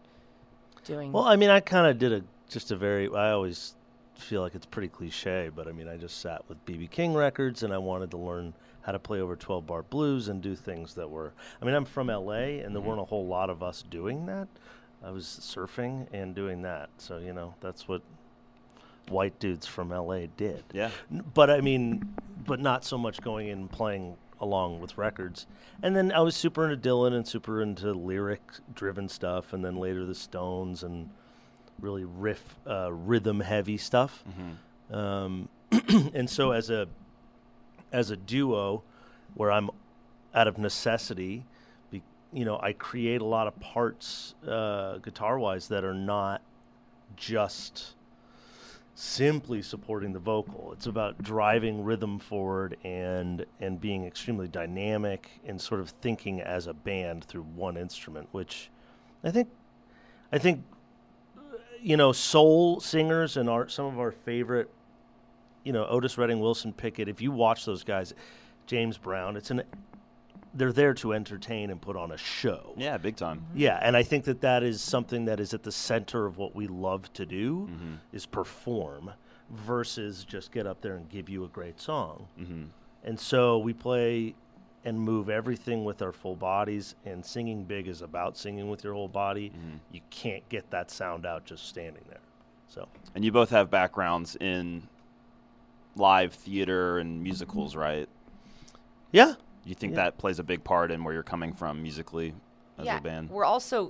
doing. 0.84 1.12
Well, 1.12 1.26
I 1.26 1.36
mean, 1.36 1.50
I 1.50 1.60
kind 1.60 1.88
of 1.88 1.98
did 1.98 2.14
a 2.14 2.24
just 2.50 2.72
a 2.72 2.76
very. 2.76 3.08
I 3.14 3.32
always 3.32 3.76
feel 4.16 4.42
like 4.42 4.56
it's 4.56 4.66
pretty 4.66 4.88
cliche, 4.88 5.50
but 5.54 5.68
I 5.68 5.72
mean, 5.72 5.88
I 5.88 5.98
just 5.98 6.20
sat 6.20 6.48
with 6.48 6.64
BB 6.66 6.90
King 6.92 7.14
records, 7.14 7.64
and 7.64 7.74
I 7.74 7.78
wanted 7.78 8.12
to 8.12 8.18
learn 8.18 8.54
how 8.82 8.94
to 8.94 9.00
play 9.00 9.20
over 9.20 9.36
12 9.36 9.68
bar 9.68 9.84
blues 9.84 10.30
and 10.30 10.42
do 10.42 10.56
things 10.56 10.94
that 10.96 11.10
were. 11.10 11.34
I 11.62 11.66
mean, 11.66 11.76
I'm 11.76 11.86
from 11.86 12.08
LA, 12.08 12.14
and 12.16 12.74
there 12.74 12.82
mm-hmm. 12.82 12.88
weren't 12.88 13.02
a 13.02 13.06
whole 13.06 13.28
lot 13.28 13.50
of 13.50 13.62
us 13.62 13.84
doing 13.90 14.26
that. 14.28 14.48
I 15.04 15.12
was 15.12 15.26
surfing 15.26 16.08
and 16.12 16.34
doing 16.34 16.64
that, 16.64 16.90
so 16.98 17.18
you 17.18 17.34
know, 17.34 17.54
that's 17.62 17.88
what 17.88 18.02
white 19.10 19.38
dudes 19.40 19.68
from 19.68 19.90
LA 19.90 20.26
did. 20.38 20.64
Yeah. 20.74 20.90
But 21.34 21.50
I 21.50 21.62
mean, 21.62 22.16
but 22.46 22.60
not 22.60 22.84
so 22.84 22.98
much 22.98 23.22
going 23.22 23.48
in 23.50 23.60
and 23.60 23.72
playing 23.72 24.18
along 24.40 24.80
with 24.80 24.98
records. 24.98 25.48
And 25.82 25.96
then 25.96 26.12
I 26.12 26.20
was 26.22 26.36
super 26.36 26.70
into 26.70 26.90
Dylan 26.90 27.14
and 27.14 27.28
super 27.28 27.62
into 27.62 27.92
lyric 27.94 28.42
driven 28.74 29.10
stuff, 29.10 29.54
and 29.54 29.64
then 29.64 29.76
later 29.78 30.06
the 30.06 30.16
Stones 30.16 30.84
and 30.84 31.10
really 31.80 32.04
riff, 32.04 32.56
uh, 32.68 32.92
rhythm 32.92 33.40
heavy 33.40 33.78
stuff. 33.78 34.24
Um, 34.92 35.50
and 36.14 36.30
so 36.30 36.52
as 36.52 36.70
a 36.70 36.88
as 37.92 38.10
a 38.12 38.18
duo, 38.18 38.84
where 39.36 39.52
I'm 39.52 39.70
out 40.34 40.48
of 40.48 40.58
necessity, 40.58 41.46
be, 41.90 42.02
you 42.34 42.46
know, 42.46 42.60
I 42.62 42.74
create 42.74 43.22
a 43.22 43.26
lot 43.26 43.48
of 43.48 43.60
parts 43.60 44.36
uh, 44.48 44.98
guitar 44.98 45.40
wise 45.40 45.68
that 45.70 45.84
are 45.84 45.94
not 45.94 46.42
just 47.16 47.96
simply 49.00 49.62
supporting 49.62 50.12
the 50.12 50.20
vocal. 50.20 50.72
It's 50.74 50.88
about 50.88 51.22
driving 51.22 51.84
rhythm 51.84 52.18
forward 52.18 52.78
and 52.84 53.46
and 53.62 53.80
being 53.80 54.06
extremely 54.06 54.48
dynamic 54.48 55.30
and 55.46 55.62
sort 55.62 55.82
of 55.82 55.92
thinking 55.92 56.42
as 56.42 56.66
a 56.66 56.74
band 56.74 57.24
through 57.24 57.44
one 57.44 57.78
instrument, 57.78 58.28
which 58.32 58.72
I 59.24 59.30
think 59.30 59.50
I 60.32 60.40
think 60.40 60.64
you 61.80 61.96
know 61.96 62.12
soul 62.12 62.80
singers 62.80 63.38
and 63.38 63.48
our 63.48 63.70
some 63.70 63.86
of 63.86 64.00
our 64.00 64.12
favorite 64.12 64.72
you 65.64 65.72
know 65.72 65.86
Otis 65.86 66.18
Redding, 66.18 66.40
Wilson 66.40 66.74
Pickett. 66.74 67.08
If 67.08 67.22
you 67.22 67.32
watch 67.32 67.66
those 67.66 67.84
guys, 67.84 68.16
James 68.66 68.98
Brown, 68.98 69.38
it's 69.38 69.52
an 69.52 69.62
they're 70.54 70.74
there 70.74 70.94
to 70.96 71.14
entertain 71.14 71.70
and 71.70 71.82
put 71.82 71.96
on 71.96 72.12
a 72.12 72.18
show. 72.18 72.74
Yeah, 72.78 72.98
big 72.98 73.16
time. 73.16 73.46
Yeah, 73.56 73.80
and 73.82 73.96
I 73.96 74.04
think 74.04 74.26
that 74.26 74.42
that 74.42 74.64
is 74.64 74.82
something 74.82 75.26
that 75.26 75.40
is 75.40 75.54
at 75.54 75.64
the 75.64 75.72
center 75.72 76.26
of 76.26 76.38
what 76.38 76.56
we 76.56 76.68
love 76.68 77.12
to 77.14 77.26
do 77.26 77.68
Mm-hmm. 77.72 77.94
is 78.14 78.26
perform 78.26 79.12
versus 79.52 80.24
just 80.26 80.52
get 80.52 80.66
up 80.68 80.82
there 80.82 80.96
and 80.96 81.08
give 81.10 81.30
you 81.30 81.44
a 81.46 81.48
great 81.48 81.80
song. 81.80 82.28
Mm-hmm. 82.40 82.64
And 83.04 83.20
so 83.20 83.58
we 83.60 83.74
play 83.74 84.36
and 84.84 85.00
move 85.00 85.30
everything 85.30 85.84
with 85.86 86.02
our 86.02 86.12
full 86.12 86.36
bodies 86.36 86.96
and 87.06 87.26
singing 87.26 87.64
big 87.64 87.88
is 87.88 88.02
about 88.02 88.38
singing 88.38 88.70
with 88.70 88.84
your 88.84 88.94
whole 88.94 89.08
body. 89.08 89.50
Mm-hmm. 89.50 89.78
You 89.92 90.02
can't 90.10 90.48
get 90.50 90.70
that 90.72 90.92
sound 90.92 91.26
out 91.26 91.46
just 91.46 91.68
standing 91.68 92.04
there. 92.10 92.20
So, 92.70 92.88
And 93.16 93.24
you 93.24 93.32
both 93.32 93.50
have 93.52 93.70
backgrounds 93.70 94.36
in 94.40 94.84
live 95.96 96.34
theater 96.34 97.00
and 97.00 97.22
musicals, 97.24 97.76
right? 97.76 98.08
yeah. 99.12 99.34
You 99.68 99.76
think 99.76 99.92
Yeah. 99.94 100.06
that 100.06 100.18
plays 100.18 100.40
a 100.40 100.44
big 100.44 100.64
part 100.64 100.92
in 100.92 101.04
where 101.04 101.14
you're 101.14 101.24
coming 101.24 101.54
from 101.54 101.84
musically 101.84 102.34
as 102.78 102.86
yeah, 102.86 102.98
a 102.98 103.02
band? 103.02 103.30
We're 103.30 103.44
also 103.46 103.88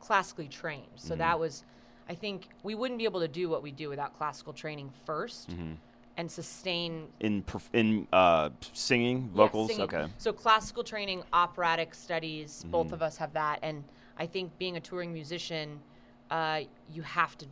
classically 0.00 0.48
trained, 0.48 0.86
so 0.96 1.10
Mm-hmm. 1.12 1.18
that 1.18 1.38
was, 1.38 1.64
I 2.08 2.14
think, 2.14 2.48
we 2.62 2.74
wouldn't 2.74 2.98
be 2.98 3.04
able 3.04 3.20
to 3.20 3.28
do 3.28 3.48
what 3.50 3.62
we 3.62 3.70
do 3.70 3.90
without 3.90 4.16
classical 4.16 4.52
training 4.54 4.90
1st 5.06 5.46
Mm-hmm. 5.48 5.72
and 6.16 6.30
sustain 6.30 7.08
In 7.20 7.42
perf- 7.42 7.68
in 7.74 8.08
uh, 8.12 8.50
singing, 8.72 9.30
yeah, 9.34 9.36
vocals? 9.36 9.68
singing. 9.68 9.82
Okay. 9.82 10.06
So 10.16 10.32
classical 10.32 10.82
training, 10.82 11.22
operatic 11.34 11.94
studies, 11.94 12.60
Mm-hmm. 12.62 12.70
both 12.70 12.92
of 12.92 13.02
us 13.02 13.18
have 13.18 13.34
that, 13.34 13.58
and 13.62 13.84
I 14.16 14.26
think 14.26 14.56
being 14.58 14.76
a 14.78 14.80
touring 14.80 15.12
musician, 15.12 15.78
uh, 16.30 16.60
you 16.92 17.02
have 17.02 17.36
to 17.38 17.46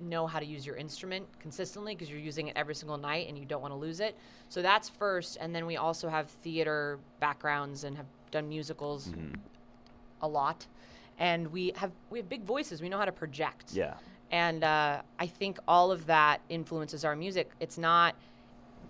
know 0.00 0.26
how 0.26 0.38
to 0.38 0.46
use 0.46 0.66
your 0.66 0.76
instrument 0.76 1.26
consistently 1.40 1.94
because 1.94 2.10
you're 2.10 2.18
using 2.18 2.48
it 2.48 2.56
every 2.56 2.74
single 2.74 2.96
night 2.96 3.28
and 3.28 3.38
you 3.38 3.44
don't 3.44 3.60
want 3.60 3.72
to 3.72 3.78
lose 3.78 4.00
it. 4.00 4.16
So 4.48 4.62
that's 4.62 4.88
first, 4.88 5.36
and 5.40 5.54
then 5.54 5.66
we 5.66 5.76
also 5.76 6.08
have 6.08 6.28
theater 6.42 6.98
backgrounds 7.20 7.84
and 7.84 7.96
have 7.96 8.06
done 8.30 8.48
musicals 8.48 9.08
Mm-hmm. 9.08 9.34
a 10.22 10.28
lot, 10.28 10.66
and 11.18 11.46
we 11.52 11.72
have 11.76 11.92
we 12.10 12.18
have 12.18 12.28
big 12.28 12.44
voices. 12.44 12.82
We 12.82 12.88
know 12.88 12.98
how 12.98 13.04
to 13.04 13.12
project. 13.12 13.72
Yeah. 13.72 13.94
And 14.30 14.62
uh, 14.62 15.00
I 15.18 15.26
think 15.26 15.58
all 15.66 15.90
of 15.90 16.04
that 16.06 16.40
influences 16.50 17.04
our 17.04 17.16
music. 17.16 17.50
It's 17.60 17.78
not, 17.78 18.14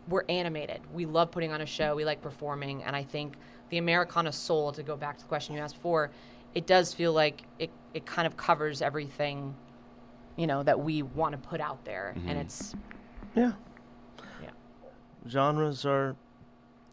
we're 0.09 0.25
animated. 0.28 0.80
We 0.92 1.07
love 1.07 1.30
putting 1.30 1.52
on 1.52 1.61
a 1.61 1.66
show. 1.66 1.95
We 1.95 2.04
like 2.04 2.21
performing. 2.21 2.83
And 2.83 2.97
I 2.97 3.04
think 3.04 3.37
the 3.71 3.78
Americana 3.78 4.33
soul, 4.33 4.73
to 4.73 4.83
go 4.83 4.97
back 4.97 5.16
to 5.18 5.23
the 5.23 5.28
question 5.28 5.54
you 5.54 5.61
asked 5.61 5.76
before, 5.76 6.11
it 6.59 6.67
does 6.67 6.93
feel 6.93 7.12
like 7.12 7.45
it, 7.61 7.71
it 7.95 8.05
kind 8.05 8.27
of 8.27 8.37
covers 8.37 8.83
everything, 8.83 9.55
you 10.35 10.49
know, 10.49 10.65
that 10.65 10.81
we 10.81 11.03
want 11.03 11.31
to 11.31 11.38
put 11.38 11.61
out 11.61 11.85
there. 11.85 12.15
And 12.17 12.31
mm-hmm. 12.31 12.38
it's, 12.41 12.75
Yeah. 13.37 13.53
yeah. 14.43 14.50
Genres 15.29 15.87
are 15.87 16.17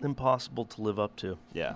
impossible 0.04 0.66
to 0.66 0.82
live 0.84 1.00
up 1.00 1.16
to. 1.16 1.40
Yeah. 1.52 1.74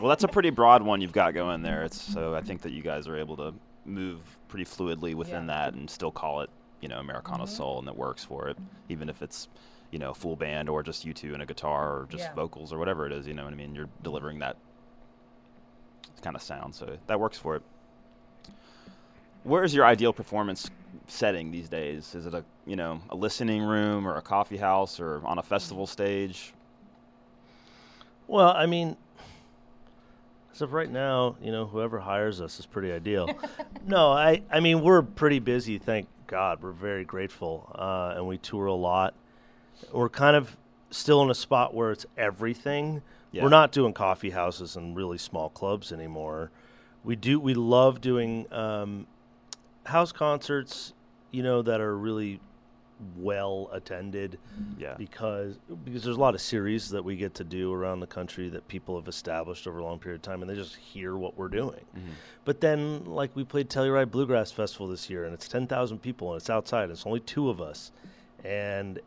well, 0.00 0.08
that's 0.08 0.24
a 0.24 0.28
pretty 0.28 0.50
broad 0.50 0.82
one 0.82 1.00
you've 1.00 1.12
got 1.12 1.32
going 1.32 1.62
there. 1.62 1.84
It's 1.84 2.02
so 2.02 2.34
I 2.34 2.40
think 2.40 2.62
that 2.62 2.72
you 2.72 2.82
guys 2.82 3.06
are 3.06 3.16
able 3.16 3.36
to 3.36 3.54
move 3.84 4.18
pretty 4.48 4.64
fluidly 4.64 5.14
within 5.14 5.46
Yeah. 5.46 5.68
that 5.68 5.74
and 5.74 5.88
still 5.88 6.10
call 6.10 6.40
it, 6.40 6.50
you 6.80 6.88
know, 6.88 6.98
Americana 6.98 7.44
mm-hmm. 7.44 7.54
soul 7.54 7.78
and 7.78 7.86
it 7.86 7.94
works 7.94 8.24
for 8.24 8.48
it, 8.48 8.58
even 8.88 9.08
if 9.08 9.22
it's, 9.22 9.46
you 9.92 10.00
know, 10.00 10.12
full 10.12 10.34
band 10.34 10.68
or 10.68 10.82
just 10.82 11.04
you 11.04 11.14
two 11.14 11.32
and 11.32 11.44
a 11.44 11.46
guitar 11.46 11.96
or 11.96 12.06
just 12.10 12.24
Yeah. 12.24 12.34
vocals 12.34 12.72
or 12.72 12.78
whatever 12.78 13.06
it 13.06 13.12
is, 13.12 13.28
you 13.28 13.34
know 13.34 13.44
what 13.44 13.52
I 13.52 13.56
mean? 13.56 13.72
You're 13.72 13.88
delivering 14.02 14.40
that 14.40 14.56
kind 16.22 16.36
of 16.36 16.42
sound, 16.42 16.74
so 16.74 16.96
that 17.06 17.18
works 17.18 17.38
for 17.38 17.56
it. 17.56 17.62
Where 19.42 19.64
is 19.64 19.74
your 19.74 19.86
ideal 19.86 20.12
performance 20.12 20.70
setting 21.06 21.50
these 21.50 21.68
days? 21.68 22.14
Is 22.14 22.26
it 22.26 22.34
a, 22.34 22.44
you 22.66 22.76
know, 22.76 23.00
a 23.08 23.16
listening 23.16 23.62
room 23.62 24.06
or 24.06 24.16
a 24.16 24.22
coffee 24.22 24.58
house 24.58 25.00
or 25.00 25.22
on 25.24 25.38
a 25.38 25.42
festival 25.42 25.86
stage? 25.86 26.52
Well, 28.26 28.50
I 28.50 28.66
mean, 28.66 28.96
as 30.52 30.62
of 30.62 30.72
right 30.72 30.90
now, 30.90 31.36
you 31.42 31.50
know, 31.50 31.66
whoever 31.66 31.98
hires 32.00 32.40
us 32.40 32.58
is 32.60 32.66
pretty 32.66 32.92
ideal. 32.92 33.30
no, 33.86 34.12
I, 34.12 34.42
I 34.50 34.60
mean, 34.60 34.82
we're 34.82 35.02
pretty 35.02 35.38
busy. 35.38 35.78
Thank 35.78 36.06
God, 36.26 36.62
we're 36.62 36.72
very 36.72 37.04
grateful, 37.04 37.74
uh, 37.74 38.14
and 38.16 38.28
we 38.28 38.38
tour 38.38 38.66
a 38.66 38.74
lot. 38.74 39.14
We're 39.92 40.08
kind 40.08 40.36
of 40.36 40.56
still 40.90 41.22
in 41.22 41.30
a 41.30 41.34
spot 41.34 41.74
where 41.74 41.90
it's 41.90 42.06
everything. 42.16 43.02
Yeah. 43.32 43.42
We're 43.44 43.48
not 43.50 43.70
doing 43.72 43.92
coffee 43.92 44.30
houses 44.30 44.76
and 44.76 44.96
really 44.96 45.18
small 45.18 45.50
clubs 45.50 45.92
anymore. 45.92 46.50
We 47.04 47.16
do. 47.16 47.38
We 47.38 47.54
love 47.54 48.00
doing 48.00 48.52
um, 48.52 49.06
house 49.84 50.12
concerts. 50.12 50.92
You 51.30 51.42
know 51.44 51.62
that 51.62 51.80
are 51.80 51.96
really 51.96 52.40
well 53.16 53.70
attended 53.72 54.38
Yeah. 54.78 54.94
because 54.98 55.58
because 55.84 56.02
there's 56.04 56.16
a 56.16 56.20
lot 56.20 56.34
of 56.34 56.40
series 56.42 56.90
that 56.90 57.02
we 57.02 57.16
get 57.16 57.34
to 57.36 57.44
do 57.44 57.72
around 57.72 58.00
the 58.00 58.06
country 58.06 58.50
that 58.50 58.68
people 58.68 58.96
have 58.96 59.08
established 59.08 59.66
over 59.66 59.78
a 59.78 59.84
long 59.84 59.98
period 59.98 60.16
of 60.16 60.22
time, 60.22 60.42
and 60.42 60.50
they 60.50 60.54
just 60.54 60.76
hear 60.76 61.16
what 61.16 61.38
we're 61.38 61.48
doing. 61.48 61.80
But 62.44 62.60
then, 62.60 63.04
like 63.06 63.34
we 63.34 63.44
played 63.44 63.70
Telluride 63.70 64.10
Bluegrass 64.10 64.50
Festival 64.50 64.88
this 64.88 65.08
year, 65.08 65.24
and 65.24 65.32
it's 65.32 65.48
ten 65.48 65.66
thousand 65.66 66.00
people, 66.02 66.32
and 66.32 66.40
it's 66.40 66.50
outside. 66.50 66.84
And 66.84 66.92
it's 66.92 67.06
only 67.06 67.20
two 67.20 67.48
of 67.48 67.60
us, 67.60 67.90
and 68.44 68.98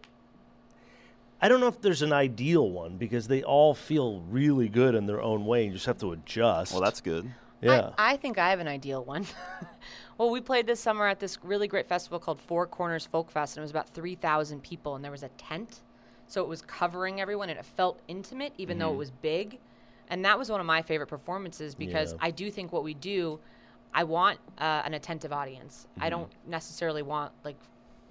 I 1.44 1.50
don't 1.50 1.60
know 1.60 1.68
if 1.68 1.82
there's 1.82 2.02
an 2.02 2.14
ideal 2.14 2.70
one 2.70 2.96
because 2.96 3.28
they 3.28 3.44
all 3.44 3.74
feel 3.74 4.22
really 4.30 4.70
good 4.70 4.96
in 4.96 5.06
their 5.06 5.22
own 5.22 5.46
way. 5.46 5.66
You 5.66 5.74
just 5.74 5.86
have 5.88 5.98
to 5.98 6.14
adjust. 6.14 6.72
Well, 6.72 6.82
that's 6.82 7.02
good. 7.02 7.30
yeah. 7.60 7.90
I, 7.98 8.14
I 8.14 8.16
think 8.16 8.38
I 8.38 8.50
have 8.50 8.62
an 8.62 8.70
ideal 8.70 9.04
one. 9.04 9.26
well, 10.18 10.30
we 10.30 10.40
played 10.40 10.68
this 10.68 10.80
summer 10.80 11.06
at 11.06 11.20
this 11.20 11.38
really 11.44 11.68
great 11.68 11.86
festival 11.90 12.18
called 12.18 12.40
Four 12.40 12.66
Corners 12.66 13.06
Folk 13.06 13.30
Fest, 13.30 13.58
and 13.58 13.62
it 13.62 13.66
was 13.66 13.72
about 13.72 13.90
3,000 13.90 14.64
people, 14.64 14.96
and 14.96 15.04
there 15.04 15.12
was 15.12 15.24
a 15.24 15.28
tent. 15.38 15.82
So 16.28 16.42
it 16.42 16.48
was 16.48 16.62
covering 16.62 17.20
everyone, 17.20 17.50
and 17.50 17.60
it 17.60 17.66
felt 17.66 18.00
intimate, 18.08 18.54
even 18.58 18.78
though 18.78 18.94
it 18.94 18.98
was 18.98 19.12
big. 19.12 19.60
And 20.08 20.24
that 20.24 20.40
was 20.40 20.50
one 20.50 20.62
of 20.62 20.66
my 20.66 20.82
favorite 20.82 21.08
performances 21.08 21.76
because 21.76 22.14
Yeah. 22.14 22.20
I 22.22 22.32
do 22.32 22.50
think 22.52 22.72
what 22.72 22.86
we 22.86 22.94
do, 22.94 23.38
I 23.94 24.06
want 24.06 24.40
uh, 24.60 24.84
an 24.86 24.94
attentive 24.94 25.34
audience. 25.34 25.88
I 26.00 26.10
don't 26.10 26.32
necessarily 26.48 27.02
want 27.02 27.34
like 27.44 27.58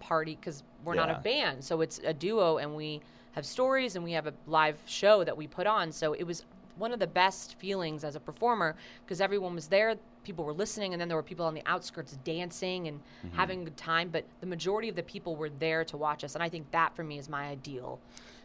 party 0.00 0.36
because 0.38 0.64
we're 0.84 0.96
not 0.96 1.08
a 1.08 1.18
band. 1.24 1.64
So 1.64 1.80
it's 1.80 1.98
a 2.04 2.12
duo, 2.12 2.58
and 2.58 2.76
we 2.76 3.00
have 3.32 3.46
stories, 3.46 3.96
and 3.96 4.04
we 4.04 4.12
have 4.12 4.26
a 4.26 4.34
live 4.46 4.78
show 4.86 5.24
that 5.24 5.36
we 5.36 5.46
put 5.46 5.66
on. 5.66 5.92
So 5.92 6.12
it 6.12 6.24
was 6.24 6.44
one 6.76 6.92
of 6.92 6.98
the 6.98 7.06
best 7.06 7.58
feelings 7.58 8.04
as 8.04 8.16
a 8.16 8.20
performer 8.20 8.74
because 9.04 9.20
everyone 9.20 9.54
was 9.54 9.68
there, 9.68 9.96
people 10.24 10.44
were 10.44 10.52
listening, 10.52 10.92
and 10.94 11.00
then 11.00 11.08
there 11.08 11.16
were 11.16 11.22
people 11.22 11.44
on 11.44 11.54
the 11.54 11.62
outskirts 11.66 12.16
dancing 12.24 12.88
and 12.88 12.98
mm-hmm. 12.98 13.36
having 13.36 13.62
a 13.62 13.64
good 13.64 13.76
time. 13.76 14.08
But 14.08 14.24
the 14.40 14.46
majority 14.46 14.88
of 14.88 14.96
the 14.96 15.02
people 15.02 15.36
were 15.36 15.50
there 15.50 15.84
to 15.84 15.96
watch 15.96 16.24
us, 16.24 16.34
and 16.34 16.42
I 16.42 16.48
think 16.48 16.70
that 16.70 16.94
for 16.94 17.04
me 17.04 17.18
is 17.18 17.28
my 17.28 17.48
ideal. 17.48 18.00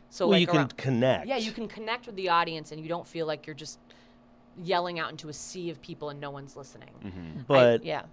So 0.10 0.26
well, 0.26 0.40
like 0.40 0.42
you 0.42 0.48
can 0.48 0.68
connect. 0.70 1.28
yeah, 1.28 1.38
you 1.38 1.52
can 1.52 1.68
connect 1.68 2.06
with 2.06 2.16
the 2.16 2.30
audience, 2.30 2.72
and 2.72 2.82
you 2.82 2.88
don't 2.88 3.08
feel 3.08 3.26
like 3.26 3.46
you're 3.46 3.56
just 3.56 3.80
yelling 4.64 5.00
out 5.00 5.12
into 5.12 5.30
a 5.30 5.34
sea 5.34 5.70
of 5.70 5.82
people 5.82 6.10
and 6.10 6.20
no 6.20 6.32
one's 6.32 6.56
listening. 6.56 6.90
Mm-hmm. 7.04 7.40
I- 7.40 7.44
But 7.48 7.86
yeah, 7.86 8.04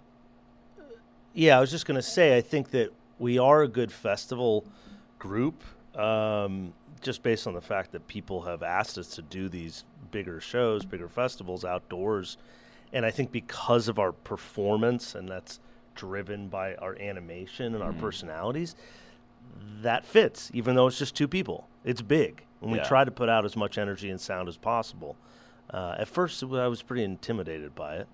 Yeah, 1.33 1.57
I 1.57 1.61
was 1.61 1.71
just 1.71 1.85
going 1.85 1.95
to 1.95 2.03
say, 2.03 2.37
I 2.37 2.41
think 2.41 2.71
that 2.71 2.91
we 3.19 3.37
are 3.37 3.61
a 3.63 3.67
good 3.67 3.91
festival 3.91 4.65
group, 5.19 5.63
um, 5.95 6.73
just 7.01 7.23
based 7.23 7.47
on 7.47 7.53
the 7.53 7.61
fact 7.61 7.91
that 7.91 8.07
people 8.07 8.41
have 8.43 8.63
asked 8.63 8.97
us 8.97 9.07
to 9.15 9.21
do 9.21 9.49
these 9.49 9.83
bigger 10.11 10.39
shows, 10.39 10.85
bigger 10.85 11.09
festivals 11.09 11.63
outdoors. 11.65 12.37
And 12.93 13.05
I 13.05 13.11
think 13.11 13.31
because 13.31 13.87
of 13.87 13.99
our 13.99 14.11
performance, 14.11 15.15
and 15.15 15.27
that's 15.27 15.59
driven 15.95 16.47
by 16.47 16.75
our 16.75 16.97
animation 16.99 17.73
and 17.73 17.83
our 17.83 17.93
personalities, 17.93 18.75
that 19.81 20.05
fits, 20.05 20.51
even 20.53 20.75
though 20.75 20.87
it's 20.87 20.97
just 20.99 21.15
two 21.15 21.27
people. 21.27 21.67
It's 21.83 22.01
big. 22.01 22.43
And 22.61 22.71
we 22.71 22.77
Yeah. 22.77 22.83
try 22.85 23.03
to 23.03 23.11
put 23.11 23.29
out 23.29 23.45
as 23.45 23.55
much 23.55 23.77
energy 23.77 24.09
and 24.09 24.19
sound 24.19 24.47
as 24.49 24.57
possible. 24.57 25.17
Uh, 25.69 25.95
at 25.97 26.07
first, 26.07 26.43
I 26.43 26.67
was 26.67 26.81
pretty 26.81 27.03
intimidated 27.03 27.75
by 27.75 27.95
it 27.97 28.07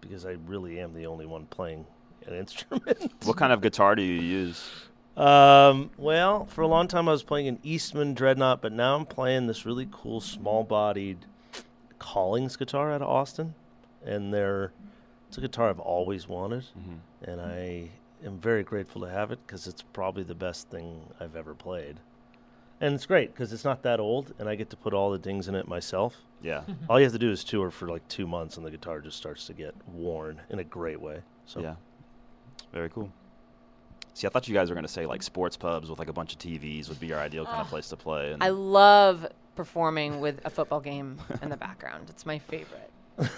because 0.00 0.26
I 0.26 0.32
really 0.46 0.78
am 0.80 0.94
the 0.94 1.06
only 1.06 1.26
one 1.26 1.46
playing 1.46 1.86
an 2.26 2.34
instrument. 2.38 3.12
What 3.24 3.36
kind 3.36 3.52
of 3.52 3.60
guitar 3.60 3.94
do 3.94 4.02
you 4.02 4.20
use? 4.20 4.68
Um, 5.16 5.90
well, 5.96 6.46
for 6.46 6.62
a 6.62 6.66
long 6.66 6.88
time 6.88 7.08
I 7.08 7.12
was 7.12 7.22
playing 7.22 7.48
an 7.48 7.58
Eastman 7.62 8.14
Dreadnought, 8.14 8.60
but 8.60 8.72
now 8.72 8.96
I'm 8.96 9.06
playing 9.06 9.46
this 9.46 9.64
really 9.64 9.88
cool 9.90 10.20
small-bodied 10.20 11.18
Collings 11.98 12.56
guitar 12.56 12.92
out 12.92 13.02
of 13.02 13.08
Austin, 13.08 13.54
and 14.04 14.32
they're 14.34 14.72
it's 15.28 15.38
a 15.38 15.40
guitar 15.40 15.70
I've 15.70 15.80
always 15.80 16.28
wanted, 16.28 16.64
and 17.22 17.40
I 17.40 17.88
am 18.24 18.38
very 18.38 18.62
grateful 18.62 19.00
to 19.02 19.08
have 19.08 19.30
it 19.32 19.38
because 19.46 19.66
it's 19.66 19.82
probably 19.82 20.22
the 20.22 20.34
best 20.34 20.68
thing 20.68 21.00
I've 21.18 21.34
ever 21.34 21.54
played. 21.54 21.98
And 22.80 22.94
it's 22.94 23.06
great 23.06 23.32
because 23.32 23.52
it's 23.52 23.64
not 23.64 23.82
that 23.82 24.00
old, 24.00 24.34
and 24.38 24.48
I 24.48 24.54
get 24.56 24.70
to 24.70 24.76
put 24.76 24.92
all 24.92 25.10
the 25.10 25.18
dings 25.18 25.48
in 25.48 25.54
it 25.54 25.66
myself. 25.66 26.16
Yeah. 26.42 26.62
All 26.90 27.00
you 27.00 27.04
have 27.04 27.12
to 27.14 27.18
do 27.18 27.30
is 27.30 27.42
tour 27.42 27.70
for 27.70 27.88
like 27.88 28.06
two 28.08 28.26
months, 28.26 28.58
and 28.58 28.66
the 28.66 28.70
guitar 28.70 29.00
just 29.00 29.16
starts 29.16 29.46
to 29.46 29.54
get 29.54 29.74
worn 29.88 30.42
in 30.50 30.58
a 30.58 30.64
great 30.64 31.00
way. 31.00 31.22
So 31.46 31.60
Yeah. 31.60 31.76
Very 32.72 32.90
cool. 32.90 33.10
See, 34.14 34.26
I 34.26 34.30
thought 34.30 34.46
you 34.46 34.54
guys 34.54 34.70
were 34.70 34.74
going 34.74 34.86
to 34.86 34.92
say 34.92 35.06
like 35.06 35.22
sports 35.22 35.56
pubs 35.56 35.90
with 35.90 35.98
like 35.98 36.08
a 36.08 36.12
bunch 36.12 36.32
of 36.32 36.38
TVs 36.38 36.88
would 36.88 37.00
be 37.00 37.08
your 37.08 37.18
ideal 37.18 37.44
kind 37.44 37.60
of 37.60 37.66
place 37.68 37.88
to 37.88 37.96
play. 37.96 38.32
And 38.32 38.42
I 38.42 38.48
love 38.50 39.26
performing 39.56 40.20
with 40.20 40.40
a 40.44 40.50
football 40.50 40.80
game 40.80 41.18
in 41.42 41.48
the 41.50 41.56
background. 41.56 42.06
It's 42.10 42.24
my 42.24 42.38
favorite. 42.38 42.90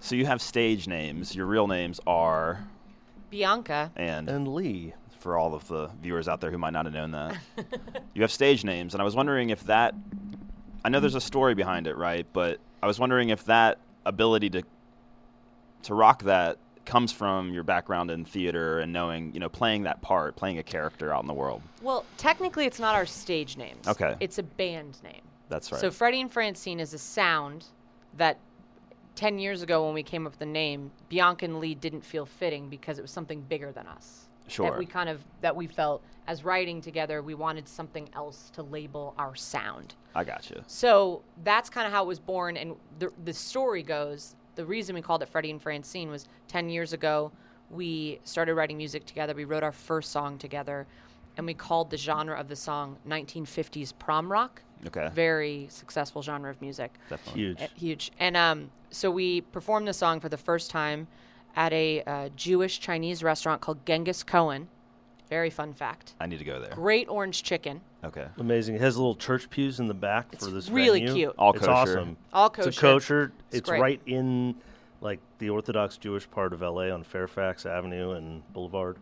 so 0.00 0.14
you 0.14 0.26
have 0.26 0.40
stage 0.40 0.86
names. 0.86 1.34
Your 1.34 1.46
real 1.46 1.66
names 1.66 2.00
are, 2.06 2.64
Bianca. 3.30 3.90
and, 3.96 4.28
and 4.28 4.48
Lee. 4.54 4.94
for 5.18 5.36
all 5.36 5.54
of 5.54 5.66
the 5.68 5.88
viewers 6.00 6.28
out 6.28 6.40
there 6.40 6.50
who 6.50 6.58
might 6.58 6.72
not 6.72 6.84
have 6.84 6.94
known 6.94 7.10
that, 7.10 7.36
you 8.14 8.22
have 8.22 8.30
stage 8.32 8.64
names. 8.64 8.94
And 8.94 9.00
I 9.00 9.04
was 9.04 9.16
wondering 9.16 9.50
if 9.50 9.64
that, 9.64 9.94
I 10.84 10.88
know 10.90 11.00
there's 11.00 11.14
a 11.16 11.20
story 11.20 11.54
behind 11.54 11.86
it, 11.88 11.96
right? 11.96 12.26
But 12.32 12.60
I 12.82 12.86
was 12.86 13.00
wondering 13.00 13.30
if 13.30 13.44
that 13.46 13.78
ability 14.04 14.50
to 14.50 14.62
to 15.82 15.94
rock 15.94 16.22
that 16.24 16.58
comes 16.86 17.12
from 17.12 17.52
your 17.52 17.64
background 17.64 18.10
in 18.10 18.24
theater 18.24 18.78
and 18.78 18.92
knowing, 18.92 19.34
you 19.34 19.40
know, 19.40 19.48
playing 19.48 19.82
that 19.82 20.00
part, 20.00 20.36
playing 20.36 20.58
a 20.58 20.62
character 20.62 21.12
out 21.12 21.22
in 21.22 21.26
the 21.26 21.34
world. 21.34 21.60
Well, 21.82 22.06
technically, 22.16 22.64
it's 22.64 22.78
not 22.78 22.94
our 22.94 23.04
stage 23.04 23.56
names. 23.56 23.86
Okay. 23.86 24.14
It's 24.20 24.38
a 24.38 24.42
band 24.42 25.02
name. 25.02 25.22
That's 25.48 25.70
right. 25.70 25.80
So 25.80 25.90
Freddy 25.90 26.20
and 26.20 26.32
Francine 26.32 26.80
is 26.80 26.94
a 26.94 26.98
sound 26.98 27.66
that 28.16 28.38
10 29.16 29.38
years 29.38 29.62
ago 29.62 29.84
when 29.84 29.94
we 29.94 30.02
came 30.02 30.26
up 30.26 30.32
with 30.32 30.38
the 30.38 30.46
name, 30.46 30.90
Bianca 31.08 31.44
and 31.44 31.60
Lee 31.60 31.74
didn't 31.74 32.04
feel 32.04 32.24
fitting 32.24 32.68
because 32.68 32.98
it 32.98 33.02
was 33.02 33.10
something 33.10 33.40
bigger 33.42 33.72
than 33.72 33.86
us. 33.86 34.28
Sure. 34.48 34.70
That 34.70 34.78
we 34.78 34.86
kind 34.86 35.08
of, 35.08 35.24
that 35.40 35.54
we 35.54 35.66
felt 35.66 36.02
as 36.28 36.44
writing 36.44 36.80
together, 36.80 37.20
we 37.22 37.34
wanted 37.34 37.66
something 37.68 38.08
else 38.14 38.50
to 38.54 38.62
label 38.62 39.14
our 39.18 39.34
sound. 39.34 39.94
I 40.14 40.24
got 40.24 40.48
you. 40.50 40.62
So 40.66 41.22
that's 41.42 41.68
kind 41.68 41.86
of 41.86 41.92
how 41.92 42.04
it 42.04 42.06
was 42.06 42.20
born. 42.20 42.56
And 42.56 42.76
the, 42.98 43.10
the 43.24 43.32
story 43.32 43.82
goes 43.82 44.36
the 44.56 44.64
reason 44.64 44.94
we 44.94 45.02
called 45.02 45.22
it 45.22 45.28
Freddy 45.28 45.50
and 45.50 45.62
Francine 45.62 46.10
was 46.10 46.26
10 46.48 46.68
years 46.68 46.92
ago, 46.92 47.30
we 47.70 48.18
started 48.24 48.54
writing 48.54 48.76
music 48.76 49.04
together. 49.04 49.34
We 49.34 49.44
wrote 49.44 49.62
our 49.62 49.72
first 49.72 50.10
song 50.10 50.38
together, 50.38 50.86
and 51.36 51.46
we 51.46 51.54
called 51.54 51.90
the 51.90 51.96
genre 51.96 52.38
of 52.38 52.48
the 52.48 52.56
song 52.56 52.96
1950s 53.06 53.92
prom 53.98 54.30
rock. 54.30 54.62
Okay. 54.86 55.08
Very 55.14 55.66
successful 55.70 56.22
genre 56.22 56.50
of 56.50 56.60
music. 56.60 56.92
Definitely. 57.08 57.42
Huge. 57.42 57.62
Uh, 57.62 57.66
huge. 57.76 58.12
And 58.18 58.36
um, 58.36 58.70
so 58.90 59.10
we 59.10 59.40
performed 59.40 59.88
the 59.88 59.94
song 59.94 60.20
for 60.20 60.28
the 60.28 60.36
first 60.36 60.70
time 60.70 61.06
at 61.54 61.72
a 61.72 62.02
uh, 62.06 62.28
Jewish 62.36 62.80
Chinese 62.80 63.22
restaurant 63.22 63.60
called 63.60 63.84
Genghis 63.86 64.22
Cohen. 64.22 64.68
Very 65.28 65.50
fun 65.50 65.72
fact. 65.72 66.14
I 66.20 66.26
need 66.26 66.38
to 66.38 66.44
go 66.44 66.60
there. 66.60 66.70
Great 66.70 67.08
orange 67.08 67.42
chicken. 67.42 67.80
Okay. 68.04 68.26
Amazing. 68.38 68.76
It 68.76 68.80
has 68.80 68.96
little 68.96 69.16
church 69.16 69.50
pews 69.50 69.80
in 69.80 69.88
the 69.88 69.94
back 69.94 70.28
It's 70.32 70.44
for 70.44 70.50
this 70.52 70.68
really 70.70 71.00
venue. 71.00 71.14
cute. 71.14 71.34
All 71.38 71.50
it's 71.52 71.60
kosher. 71.60 71.72
awesome. 71.72 72.16
All 72.32 72.46
It's 72.46 72.58
a 72.58 72.62
kosher. 72.70 72.80
kosher. 72.80 73.32
It's 73.48 73.58
It's, 73.58 73.68
great. 73.68 73.80
right 73.80 74.00
in 74.06 74.54
like 75.00 75.18
the 75.38 75.50
Orthodox 75.50 75.96
Jewish 75.96 76.30
part 76.30 76.52
of 76.52 76.62
LA 76.62 76.90
on 76.90 77.02
Fairfax 77.02 77.66
Avenue 77.66 78.12
and 78.12 78.42
Boulevard. 78.52 78.98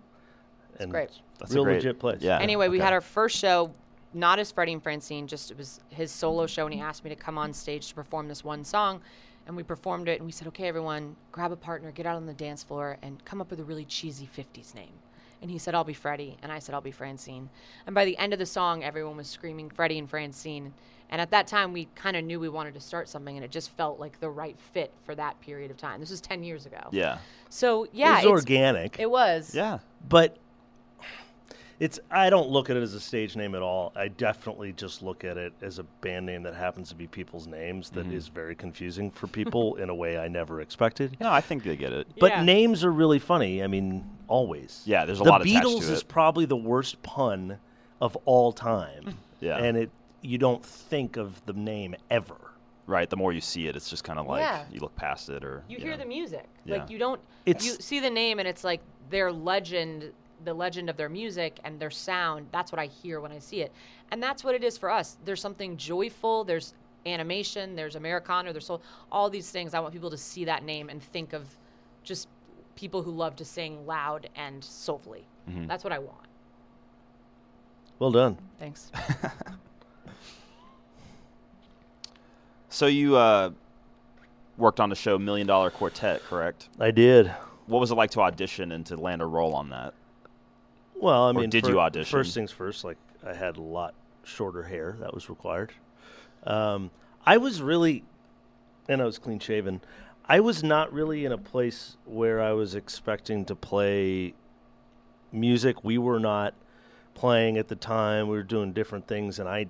and 0.81 0.91
great. 0.91 1.11
That's 1.39 1.53
a 1.53 1.55
real 1.57 1.65
great- 1.65 1.77
legit 1.77 1.99
place. 2.01 2.21
Yeah. 2.23 2.39
Anyway, 2.39 2.69
we 2.69 2.79
okay. 2.79 2.85
had 2.85 2.93
our 2.93 3.01
first 3.01 3.37
show, 3.37 3.73
not 4.13 4.39
as 4.41 4.51
Freddy 4.51 4.73
and 4.73 4.83
Francine, 4.83 5.27
just 5.29 5.51
it 5.53 5.59
was 5.59 5.81
his 5.91 6.11
solo 6.11 6.47
show, 6.47 6.65
and 6.65 6.75
he 6.75 6.81
asked 6.81 7.05
me 7.05 7.11
to 7.11 7.17
come 7.17 7.39
on 7.39 7.53
stage 7.53 7.89
to 7.91 7.95
perform 7.95 8.27
this 8.29 8.43
one 8.43 8.65
song. 8.65 9.01
And 9.47 9.55
we 9.57 9.63
performed 9.63 10.09
it, 10.09 10.19
and 10.19 10.27
we 10.27 10.33
said, 10.33 10.49
okay, 10.49 10.67
everyone, 10.69 11.15
grab 11.31 11.53
a 11.53 11.57
partner, 11.57 11.93
get 11.93 12.07
out 12.07 12.17
on 12.17 12.25
the 12.27 12.33
dance 12.33 12.63
floor, 12.65 12.97
and 13.03 13.23
come 13.27 13.41
up 13.43 13.51
with 13.51 13.61
a 13.61 13.65
really 13.65 13.85
cheesy 13.85 14.27
50s 14.37 14.75
name. 14.75 14.95
And 15.43 15.51
he 15.51 15.59
said, 15.59 15.75
I'll 15.75 15.85
be 15.85 15.95
Freddy. 15.95 16.37
And 16.43 16.51
I 16.51 16.59
said, 16.59 16.75
I'll 16.75 16.81
be 16.81 16.91
Francine. 16.91 17.51
And 17.87 17.95
by 17.95 18.05
the 18.05 18.17
end 18.19 18.33
of 18.33 18.39
the 18.39 18.47
song, 18.47 18.83
everyone 18.83 19.17
was 19.17 19.29
screaming 19.29 19.71
Freddy 19.71 19.99
and 19.99 20.09
Francine. 20.09 20.73
And 21.11 21.21
at 21.21 21.31
that 21.31 21.47
time, 21.47 21.73
we 21.73 21.87
kind 21.95 22.17
of 22.17 22.25
knew 22.25 22.41
we 22.41 22.49
wanted 22.49 22.75
to 22.75 22.81
start 22.81 23.09
something, 23.09 23.37
and 23.37 23.45
it 23.45 23.51
just 23.51 23.71
felt 23.77 24.01
like 24.01 24.19
the 24.21 24.31
right 24.31 24.59
fit 24.73 24.91
for 25.05 25.15
that 25.15 25.41
period 25.41 25.71
of 25.71 25.77
time. 25.77 26.01
This 26.01 26.11
was 26.11 26.21
10 26.21 26.43
years 26.43 26.67
ago. 26.67 26.89
Yeah. 26.91 27.19
So, 27.51 27.87
yeah. 27.93 28.21
it 28.21 28.25
was 28.25 28.41
organic. 28.41 28.99
It 28.99 29.11
was. 29.11 29.55
Yeah. 29.55 29.79
but 30.09 30.39
it's 31.81 31.99
I 32.11 32.31
don't 32.31 32.49
look 32.51 32.71
at 32.71 32.77
it 32.77 32.83
as 32.83 32.95
a 32.95 33.01
stage 33.01 33.37
name 33.37 33.55
at 33.55 33.63
all. 33.63 33.93
I 33.97 34.09
definitely 34.09 34.73
just 34.73 35.03
look 35.03 35.25
at 35.25 35.37
it 35.37 35.53
as 35.63 35.79
a 35.79 35.83
band 36.03 36.27
name 36.27 36.43
that 36.45 36.55
happens 36.55 36.89
to 36.91 36.95
be 36.95 37.07
people's 37.07 37.47
names 37.47 37.91
That 37.91 38.07
is 38.07 38.27
Mm-hmm. 38.27 38.35
very 38.35 38.55
confusing 38.55 39.11
for 39.11 39.27
people 39.41 39.77
in 39.77 39.89
a 39.91 39.95
way 39.95 40.19
I 40.19 40.29
never 40.29 40.61
expected. 40.61 41.17
No, 41.21 41.31
I 41.31 41.41
think 41.41 41.65
they 41.65 41.77
get 41.77 41.93
it. 41.93 42.07
But 42.21 42.31
Yeah. 42.33 42.43
names 42.45 42.85
are 42.85 42.93
really 42.93 43.19
funny. 43.19 43.63
I 43.63 43.67
mean, 43.67 44.05
always. 44.29 44.83
Yeah, 44.85 45.05
there's 45.05 45.21
a 45.21 45.25
the 45.25 45.31
lot 45.31 45.43
attached 45.43 45.63
to 45.63 45.69
Beatles 45.69 45.91
is 45.91 46.01
it. 46.03 46.09
probably 46.09 46.45
the 46.47 46.57
worst 46.57 47.03
pun 47.03 47.59
of 48.01 48.17
all 48.25 48.53
time. 48.53 49.17
Yeah. 49.41 49.59
and 49.59 49.77
it 49.77 49.91
you 50.23 50.39
don't 50.39 50.65
think 50.65 51.19
of 51.19 51.45
the 51.45 51.53
name 51.53 51.95
ever. 52.11 52.37
Right. 52.87 53.11
The 53.11 53.17
more 53.17 53.33
you 53.35 53.43
see 53.43 53.67
it, 53.67 53.77
it's 53.77 53.91
just 53.91 54.05
kind 54.05 54.19
of 54.19 54.27
like 54.27 54.41
Yeah. 54.41 54.65
you 54.73 54.81
look 54.81 54.97
past 54.97 55.29
it 55.29 55.45
or 55.45 55.65
You 55.69 55.77
hear 55.79 55.91
know. 55.91 55.97
the 55.99 56.07
music. 56.07 56.47
Yeah. 56.65 56.79
Like 56.79 56.89
you 56.91 56.99
don't 56.99 57.21
It's- 57.45 57.67
you 57.67 57.73
see 57.73 58.01
the 58.01 58.09
name 58.09 58.39
and 58.39 58.49
it's 58.49 58.65
like 58.65 58.81
their 59.11 59.31
legend 59.31 60.13
the 60.45 60.55
legend 60.55 60.91
of 60.91 60.97
their 60.97 61.09
music 61.09 61.59
and 61.65 61.79
their 61.79 61.91
sound. 61.91 62.49
That's 62.53 62.73
what 62.73 62.79
I 62.79 62.87
hear 62.87 63.21
when 63.21 63.33
I 63.33 63.39
see 63.39 63.61
it, 63.63 63.73
and 64.11 64.23
that's 64.23 64.45
what 64.45 64.55
it 64.55 64.65
is 64.65 64.77
for 64.79 64.91
us. 64.91 65.17
There's 65.25 65.41
something 65.41 65.77
joyful. 65.77 66.45
There's 66.45 66.75
animation. 67.07 67.77
There's 67.77 67.97
Americana. 67.97 68.53
There's 68.53 68.67
soul, 68.67 68.83
all 69.13 69.29
these 69.31 69.51
things. 69.51 69.75
I 69.75 69.81
want 69.81 69.93
people 69.93 70.11
to 70.11 70.19
see 70.19 70.45
that 70.47 70.65
name 70.65 70.89
and 70.89 71.03
think 71.03 71.33
of 71.33 71.47
just 72.03 72.29
people 72.77 73.03
who 73.03 73.11
love 73.11 73.37
to 73.37 73.45
sing 73.45 73.87
loud 73.87 74.29
and 74.37 74.63
soulfully. 74.63 75.25
That's 75.67 75.85
what 75.85 75.93
I 75.93 75.99
want. 75.99 76.27
Well 77.99 78.11
done. 78.11 78.39
Thanks. 78.59 78.91
So 82.75 82.87
you 82.87 83.15
uh, 83.15 83.51
worked 84.57 84.81
on 84.81 84.89
the 84.89 84.97
show 84.97 85.17
Million 85.17 85.47
Dollar 85.47 85.71
Quartet, 85.71 86.25
correct? 86.25 86.69
I 86.81 86.91
did. 86.91 87.29
What 87.67 87.79
was 87.79 87.93
it 87.93 87.95
like 87.95 88.11
to 88.11 88.21
audition 88.21 88.73
and 88.73 88.85
to 88.87 88.97
land 88.97 89.23
a 89.23 89.27
role 89.27 89.55
on 89.55 89.71
that? 89.71 89.95
Well, 91.05 91.25
I 91.25 91.33
mean, 91.33 91.51
did 91.51 91.67
fir- 91.67 91.71
you 91.71 91.81
audition? 91.81 92.11
First 92.11 92.33
things 92.33 92.51
first, 92.51 92.83
like 92.83 92.97
I 93.27 93.35
had 93.35 93.59
a 93.59 93.61
lot 93.61 93.93
shorter 94.23 94.63
hair 94.63 94.97
that 95.01 95.13
was 95.13 95.29
required. 95.29 95.71
Um, 96.45 96.91
I 97.27 97.37
was 97.37 97.61
really, 97.61 98.05
and 98.89 99.03
I 99.03 99.05
was 99.05 99.19
clean 99.19 99.39
shaven. 99.39 99.83
I 100.27 100.41
was 100.41 100.63
not 100.63 100.91
really 100.95 101.27
in 101.27 101.33
a 101.33 101.37
place 101.37 101.99
where 102.07 102.41
I 102.41 102.53
was 102.53 102.75
expecting 102.75 103.45
to 103.45 103.55
play 103.55 104.33
music. 105.31 105.85
We 105.85 105.99
were 105.99 106.19
not 106.19 106.55
playing 107.13 107.59
at 107.59 107.69
the 107.69 107.77
time. 107.77 108.29
We 108.29 108.39
were 108.39 108.43
doing 108.43 108.73
different 108.73 109.07
things, 109.07 109.39
and 109.39 109.47
I, 109.47 109.67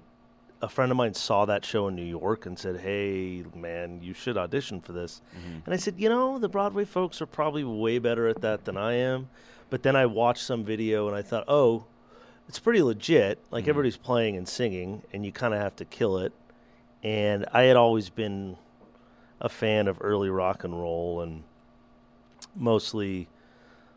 a 0.63 0.69
friend 0.69 0.93
of 0.93 0.97
mine 0.97 1.15
saw 1.15 1.47
that 1.47 1.65
show 1.65 1.89
in 1.89 1.97
New 1.97 2.05
York 2.05 2.47
and 2.47 2.57
said, 2.57 2.77
"Hey, 2.77 3.43
man, 3.57 4.01
you 4.01 4.15
should 4.15 4.39
audition 4.39 4.81
for 4.81 4.93
this." 4.93 5.21
And 5.65 5.75
I 5.75 5.79
said, 5.79 5.95
"You 5.99 6.11
know, 6.11 6.39
the 6.39 6.49
Broadway 6.49 6.85
folks 6.85 7.21
are 7.21 7.27
probably 7.27 7.65
way 7.65 7.99
better 7.99 8.29
at 8.29 8.41
that 8.43 8.65
than 8.67 8.77
I 8.77 8.93
am." 8.93 9.29
But 9.71 9.83
then 9.83 9.97
I 9.97 10.07
watched 10.07 10.43
some 10.43 10.65
video 10.65 11.09
and 11.09 11.17
I 11.17 11.23
thought, 11.23 11.45
"Oh, 11.49 11.85
it's 12.49 12.59
pretty 12.59 12.83
legit. 12.83 13.39
Like 13.51 13.65
mm-hmm. 13.65 13.71
everybody's 13.71 13.97
playing 13.97 14.37
and 14.37 14.49
singing, 14.49 15.03
and 15.13 15.25
you 15.25 15.33
kind 15.33 15.55
of 15.55 15.61
have 15.61 15.77
to 15.77 15.85
kill 15.85 16.19
it." 16.19 16.33
And 17.03 17.47
I 17.53 17.63
had 17.63 17.77
always 17.77 18.09
been 18.09 18.57
a 19.41 19.49
fan 19.49 19.89
of 19.89 19.99
early 20.01 20.31
rock 20.31 20.65
and 20.65 20.81
roll 20.81 21.21
and 21.21 21.43
mostly 22.57 23.29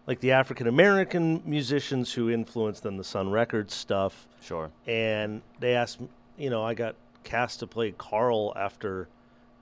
like 0.07 0.21
the 0.21 0.31
African 0.31 0.67
American 0.67 1.41
musicians 1.45 2.13
who 2.13 2.29
influenced 2.29 2.83
then 2.83 2.97
the 2.97 3.03
Sun 3.03 3.29
Records 3.29 3.74
stuff. 3.74 4.27
Sure. 4.41 4.71
And 4.88 5.41
they 5.59 5.75
asked, 5.75 6.00
you 6.38 6.50
know, 6.50 6.63
I 6.63 6.74
got 6.74 6.95
cast 7.24 7.59
to 7.59 7.67
play 7.67 7.93
Carl 7.97 8.53
after 8.55 9.09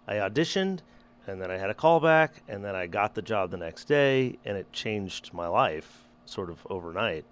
I 0.08 0.16
auditioned, 0.16 0.80
and 1.28 1.42
then 1.42 1.50
I 1.52 1.58
had 1.58 1.70
a 1.70 1.74
callback, 1.74 2.30
and 2.48 2.64
then 2.64 2.76
I 2.76 2.88
got 2.88 3.16
the 3.16 3.22
job 3.22 3.52
the 3.52 3.58
next 3.58 3.86
day, 3.86 4.38
and 4.46 4.58
it 4.58 4.72
changed 4.72 5.34
my 5.34 5.48
life 5.48 6.04
sort 6.26 6.50
of 6.50 6.66
overnight. 6.70 7.26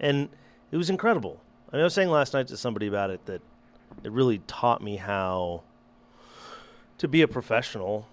And 0.00 0.28
it 0.70 0.76
was 0.76 0.90
incredible. 0.90 1.40
I, 1.70 1.76
mean, 1.76 1.82
I 1.82 1.84
was 1.84 1.94
saying 1.94 2.10
last 2.10 2.34
night 2.34 2.48
to 2.48 2.56
somebody 2.56 2.86
about 2.86 3.10
it 3.10 3.24
that 3.26 3.40
it 4.02 4.12
really 4.12 4.38
taught 4.46 4.82
me 4.82 4.96
how 4.96 5.62
to 6.98 7.08
be 7.08 7.22
a 7.22 7.28
professional. 7.28 8.06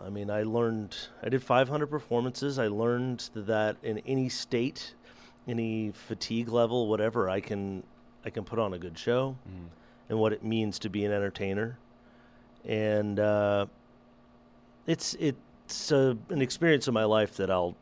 I 0.00 0.10
mean, 0.10 0.30
I 0.30 0.42
learned, 0.42 0.96
I 1.22 1.28
did 1.28 1.42
500 1.42 1.86
performances. 1.86 2.58
I 2.58 2.66
learned 2.68 3.30
that 3.34 3.76
in 3.82 3.98
any 4.00 4.28
state, 4.28 4.94
any 5.46 5.92
fatigue 5.92 6.48
level, 6.48 6.88
whatever, 6.88 7.28
I 7.28 7.40
can, 7.40 7.82
I 8.24 8.30
can 8.30 8.44
put 8.44 8.58
on 8.58 8.74
a 8.74 8.78
good 8.78 8.98
show 8.98 9.36
and 10.08 10.18
what 10.18 10.32
it 10.32 10.44
means 10.44 10.78
to 10.80 10.88
be 10.88 11.04
an 11.04 11.12
entertainer. 11.12 11.78
And 12.64 13.20
uh, 13.20 13.66
it's, 14.86 15.14
it's 15.14 15.92
a, 15.92 16.16
an 16.28 16.42
experience 16.42 16.88
in 16.88 16.94
my 16.94 17.04
life 17.04 17.36
that 17.36 17.50
I'll, 17.50 17.76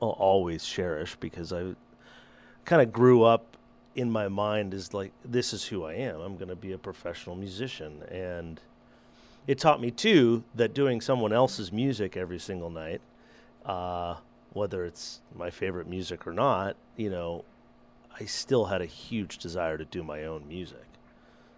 I'll 0.00 0.10
always 0.10 0.64
cherish 0.64 1.16
because 1.16 1.52
I 1.52 1.74
kind 2.64 2.82
of 2.82 2.92
grew 2.92 3.22
up 3.22 3.56
in 3.94 4.10
my 4.10 4.28
mind 4.28 4.72
as 4.72 4.94
like, 4.94 5.12
this 5.24 5.52
is 5.52 5.64
who 5.64 5.84
I 5.84 5.94
am. 5.94 6.20
I'm 6.20 6.36
going 6.36 6.48
to 6.48 6.56
be 6.56 6.72
a 6.72 6.78
professional 6.78 7.36
musician. 7.36 8.02
And, 8.10 8.60
it 9.46 9.58
taught 9.58 9.80
me 9.80 9.90
too 9.90 10.44
that 10.54 10.74
doing 10.74 11.00
someone 11.00 11.32
else's 11.32 11.72
music 11.72 12.16
every 12.16 12.38
single 12.38 12.70
night, 12.70 13.00
uh, 13.64 14.14
whether 14.52 14.84
it's 14.84 15.22
my 15.34 15.50
favorite 15.50 15.88
music 15.88 16.26
or 16.26 16.32
not, 16.32 16.76
you 16.96 17.10
know, 17.10 17.44
I 18.20 18.26
still 18.26 18.66
had 18.66 18.82
a 18.82 18.86
huge 18.86 19.38
desire 19.38 19.78
to 19.78 19.84
do 19.84 20.02
my 20.02 20.24
own 20.24 20.46
music. 20.46 20.84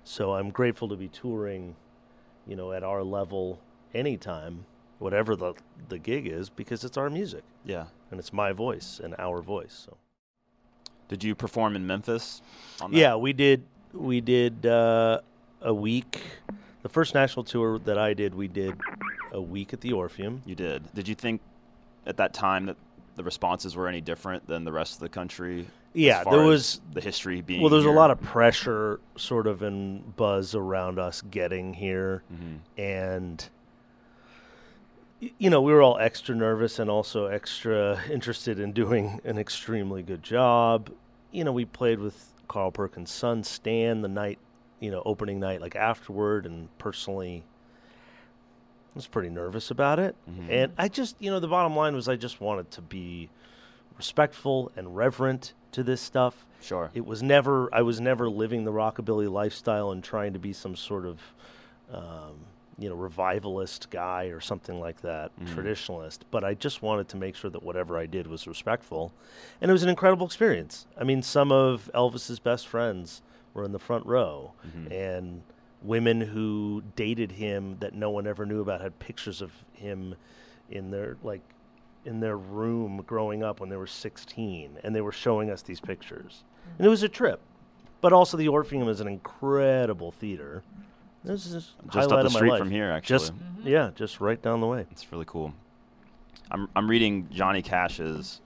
So 0.04 0.34
I'm 0.34 0.50
grateful 0.50 0.88
to 0.88 0.96
be 0.96 1.08
touring, 1.08 1.76
you 2.46 2.56
know, 2.56 2.72
at 2.72 2.82
our 2.82 3.02
level 3.02 3.60
anytime, 3.94 4.64
whatever 5.02 5.36
the 5.36 5.54
the 5.88 5.98
gig 5.98 6.26
is, 6.26 6.48
because 6.48 6.84
it's 6.84 6.96
our 6.96 7.10
music 7.10 7.42
Yeah. 7.64 7.84
and 8.10 8.18
it's 8.20 8.32
my 8.32 8.52
voice 8.52 9.00
and 9.02 9.14
our 9.18 9.42
voice. 9.42 9.74
So 9.86 9.96
Did 11.08 11.22
you 11.24 11.34
perform 11.34 11.76
in 11.76 11.86
Memphis? 11.86 12.40
On 12.80 12.90
that? 12.90 12.96
yeah, 12.96 13.16
we 13.16 13.32
did 13.32 13.64
we 13.92 14.20
did 14.22 14.64
uh, 14.64 15.20
a 15.60 15.74
week. 15.74 16.22
The 16.82 16.88
first 16.88 17.14
national 17.14 17.44
tour 17.44 17.78
that 17.80 17.98
I 17.98 18.14
did, 18.14 18.34
we 18.34 18.48
did 18.48 18.74
a 19.32 19.40
week 19.40 19.72
at 19.74 19.80
the 19.82 19.92
Orpheum. 19.92 20.42
You 20.46 20.54
did. 20.54 20.82
Did 20.94 21.06
you 21.08 21.14
think 21.14 21.40
at 22.06 22.16
that 22.16 22.32
time 22.32 22.66
that 22.66 22.76
the 23.16 23.22
responses 23.22 23.76
were 23.76 23.86
any 23.88 24.00
different 24.00 24.46
than 24.46 24.64
the 24.64 24.72
rest 24.72 24.94
of 24.94 25.00
the 25.00 25.08
country? 25.10 25.66
Yeah, 25.94 26.24
there 26.24 26.40
as 26.40 26.46
was- 26.46 26.80
the 26.94 27.00
history 27.02 27.42
being. 27.42 27.60
Well, 27.60 27.68
there's 27.70 27.84
a 27.84 27.90
lot 27.90 28.10
of 28.10 28.20
pressure, 28.22 28.98
sort 29.16 29.46
of, 29.46 29.60
and 29.62 30.16
buzz 30.16 30.54
around 30.54 30.98
us 30.98 31.20
getting 31.30 31.74
here, 31.74 32.22
and 32.78 33.36
y- 33.42 33.48
you 35.38 35.50
know, 35.50 35.60
we 35.60 35.72
were 35.72 35.82
all 35.82 35.98
extra 35.98 36.34
nervous 36.34 36.78
and 36.78 36.90
also 36.90 37.26
extra 37.26 38.02
interested 38.10 38.58
in 38.58 38.72
doing 38.72 39.20
an 39.24 39.38
extremely 39.38 40.02
good 40.02 40.22
job. 40.22 40.90
You 41.30 41.44
know, 41.44 41.52
we 41.52 41.64
played 41.64 42.00
with 42.00 42.32
Carl 42.48 42.70
Perkins' 42.70 43.10
son 43.10 43.44
Stan 43.44 44.02
the 44.02 44.08
night, 44.08 44.38
you 44.80 44.90
know, 44.90 45.02
opening 45.06 45.38
night, 45.40 45.60
like 45.60 45.76
afterward, 45.76 46.44
and 46.44 46.76
personally, 46.78 47.44
I 48.94 48.96
was 48.96 49.06
pretty 49.06 49.30
nervous 49.30 49.70
about 49.70 49.98
it. 49.98 50.16
And 50.50 50.72
I 50.76 50.88
just, 50.88 51.16
you 51.18 51.30
know, 51.30 51.40
the 51.40 51.48
bottom 51.48 51.76
line 51.76 51.94
was 51.94 52.08
I 52.08 52.16
just 52.16 52.40
wanted 52.40 52.70
to 52.72 52.82
be 52.82 53.30
respectful 53.96 54.72
and 54.76 54.96
reverent 54.96 55.54
to 55.72 55.82
this 55.82 56.00
stuff. 56.00 56.44
Sure. 56.60 56.90
It 56.94 57.06
was 57.06 57.22
never, 57.22 57.72
I 57.72 57.82
was 57.82 58.00
never 58.00 58.28
living 58.28 58.64
the 58.64 58.72
rockabilly 58.72 59.30
lifestyle 59.30 59.90
and 59.90 60.02
trying 60.02 60.32
to 60.32 60.38
be 60.38 60.52
some 60.52 60.76
sort 60.76 61.06
of, 61.06 61.20
um, 61.92 62.34
you 62.78 62.88
know, 62.88 62.94
revivalist 62.94 63.90
guy 63.90 64.26
or 64.26 64.40
something 64.40 64.80
like 64.80 65.00
that, 65.02 65.30
mm-hmm. 65.38 65.58
traditionalist. 65.58 66.20
But 66.30 66.44
I 66.44 66.54
just 66.54 66.82
wanted 66.82 67.08
to 67.08 67.16
make 67.16 67.36
sure 67.36 67.50
that 67.50 67.62
whatever 67.62 67.98
I 67.98 68.06
did 68.06 68.26
was 68.26 68.46
respectful. 68.46 69.12
And 69.60 69.70
it 69.70 69.72
was 69.72 69.82
an 69.82 69.88
incredible 69.88 70.26
experience. 70.26 70.86
I 70.98 71.04
mean, 71.04 71.22
some 71.22 71.52
of 71.52 71.90
Elvis's 71.94 72.38
best 72.38 72.66
friends 72.66 73.22
were 73.54 73.64
in 73.64 73.72
the 73.72 73.78
front 73.78 74.06
row, 74.06 74.52
mm-hmm. 74.66 74.92
and 74.92 75.42
women 75.82 76.20
who 76.20 76.82
dated 76.96 77.32
him 77.32 77.76
that 77.80 77.94
no 77.94 78.10
one 78.10 78.26
ever 78.26 78.46
knew 78.46 78.60
about 78.60 78.80
had 78.80 78.98
pictures 78.98 79.42
of 79.42 79.52
him 79.72 80.14
in 80.70 80.90
their, 80.90 81.16
like, 81.22 81.42
in 82.04 82.20
their 82.20 82.36
room 82.36 83.02
growing 83.06 83.42
up 83.42 83.60
when 83.60 83.68
they 83.68 83.76
were 83.76 83.86
16 83.86 84.78
and 84.82 84.94
they 84.94 85.00
were 85.00 85.12
showing 85.12 85.50
us 85.50 85.62
these 85.62 85.80
pictures 85.80 86.42
and 86.78 86.86
it 86.86 86.90
was 86.90 87.02
a 87.02 87.08
trip 87.08 87.40
but 88.00 88.12
also 88.12 88.36
the 88.36 88.48
orpheum 88.48 88.88
is 88.88 89.00
an 89.00 89.06
incredible 89.06 90.10
theater 90.10 90.62
this 91.24 91.46
is 91.46 91.72
Just 91.90 92.06
up 92.06 92.10
highlight 92.10 92.24
the 92.24 92.30
street 92.30 92.58
from 92.58 92.70
here, 92.70 92.98
just 93.02 93.32
actually. 93.32 93.70
yeah 93.72 93.90
just 93.94 94.20
right 94.20 94.40
down 94.40 94.60
the 94.60 94.66
way 94.66 94.86
It's 94.90 95.10
really 95.12 95.24
cool. 95.26 95.52
I'm 96.50 96.68
I'm 96.76 96.88
reading 96.88 97.28
Johnny 97.30 97.62
Cash's 97.62 98.40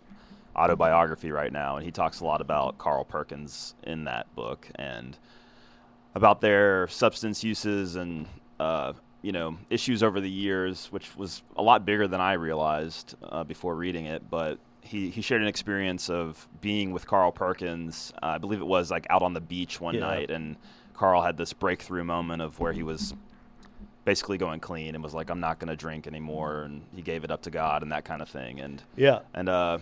autobiography 0.55 1.31
right 1.33 1.53
now, 1.53 1.77
and 1.77 1.85
he 1.85 1.91
talks 1.91 2.21
a 2.21 2.25
lot 2.25 2.41
about 2.41 2.79
Carl 2.79 3.05
Perkins 3.05 3.75
in 3.83 4.05
that 4.05 4.33
book 4.35 4.69
and 4.77 5.17
about 6.15 6.41
their 6.41 6.89
substance 6.89 7.45
uses 7.45 7.97
and 7.97 8.27
uh, 8.61 8.93
you 9.23 9.33
know 9.33 9.59
issues 9.71 10.03
over 10.03 10.21
the 10.21 10.31
years, 10.31 10.87
which 10.93 11.15
was 11.17 11.43
a 11.57 11.63
lot 11.63 11.85
bigger 11.85 12.07
than 12.09 12.21
I 12.21 12.35
realized 12.35 13.15
uh, 13.23 13.45
before 13.45 13.75
reading 13.75 14.07
it. 14.07 14.29
But 14.31 14.59
he, 14.81 15.11
he 15.11 15.21
shared 15.21 15.43
an 15.43 15.49
experience 15.49 16.09
of 16.09 16.47
being 16.61 16.93
with 16.93 17.07
Carl 17.07 17.33
Perkins. 17.33 18.13
Uh, 18.23 18.27
I 18.27 18.39
believe 18.39 18.61
it 18.61 18.67
was 18.67 18.91
like 18.91 19.07
out 19.11 19.23
on 19.23 19.35
the 19.35 19.41
beach 19.41 19.81
one 19.81 19.95
Yeah. 19.97 20.01
night, 20.03 20.31
and 20.31 20.57
Carl 20.97 21.23
had 21.23 21.37
this 21.37 21.53
breakthrough 21.53 22.05
moment 22.05 22.43
of 22.43 22.59
where 22.59 22.73
he 22.73 22.83
was 22.83 23.15
basically 24.05 24.39
going 24.39 24.61
clean 24.61 24.95
and 24.95 25.05
was 25.05 25.15
like, 25.15 25.31
I'm 25.31 25.41
not 25.41 25.59
going 25.59 25.69
to 25.69 25.77
drink 25.77 26.07
anymore. 26.07 26.63
And 26.63 26.83
he 26.95 27.03
gave 27.03 27.25
it 27.25 27.31
up 27.31 27.43
to 27.43 27.51
God 27.51 27.83
and 27.83 27.93
that 27.93 28.05
kind 28.05 28.23
of 28.23 28.29
thing. 28.29 28.61
And, 28.61 28.83
yeah 28.97 29.21
and, 29.35 29.49
uh, 29.49 29.79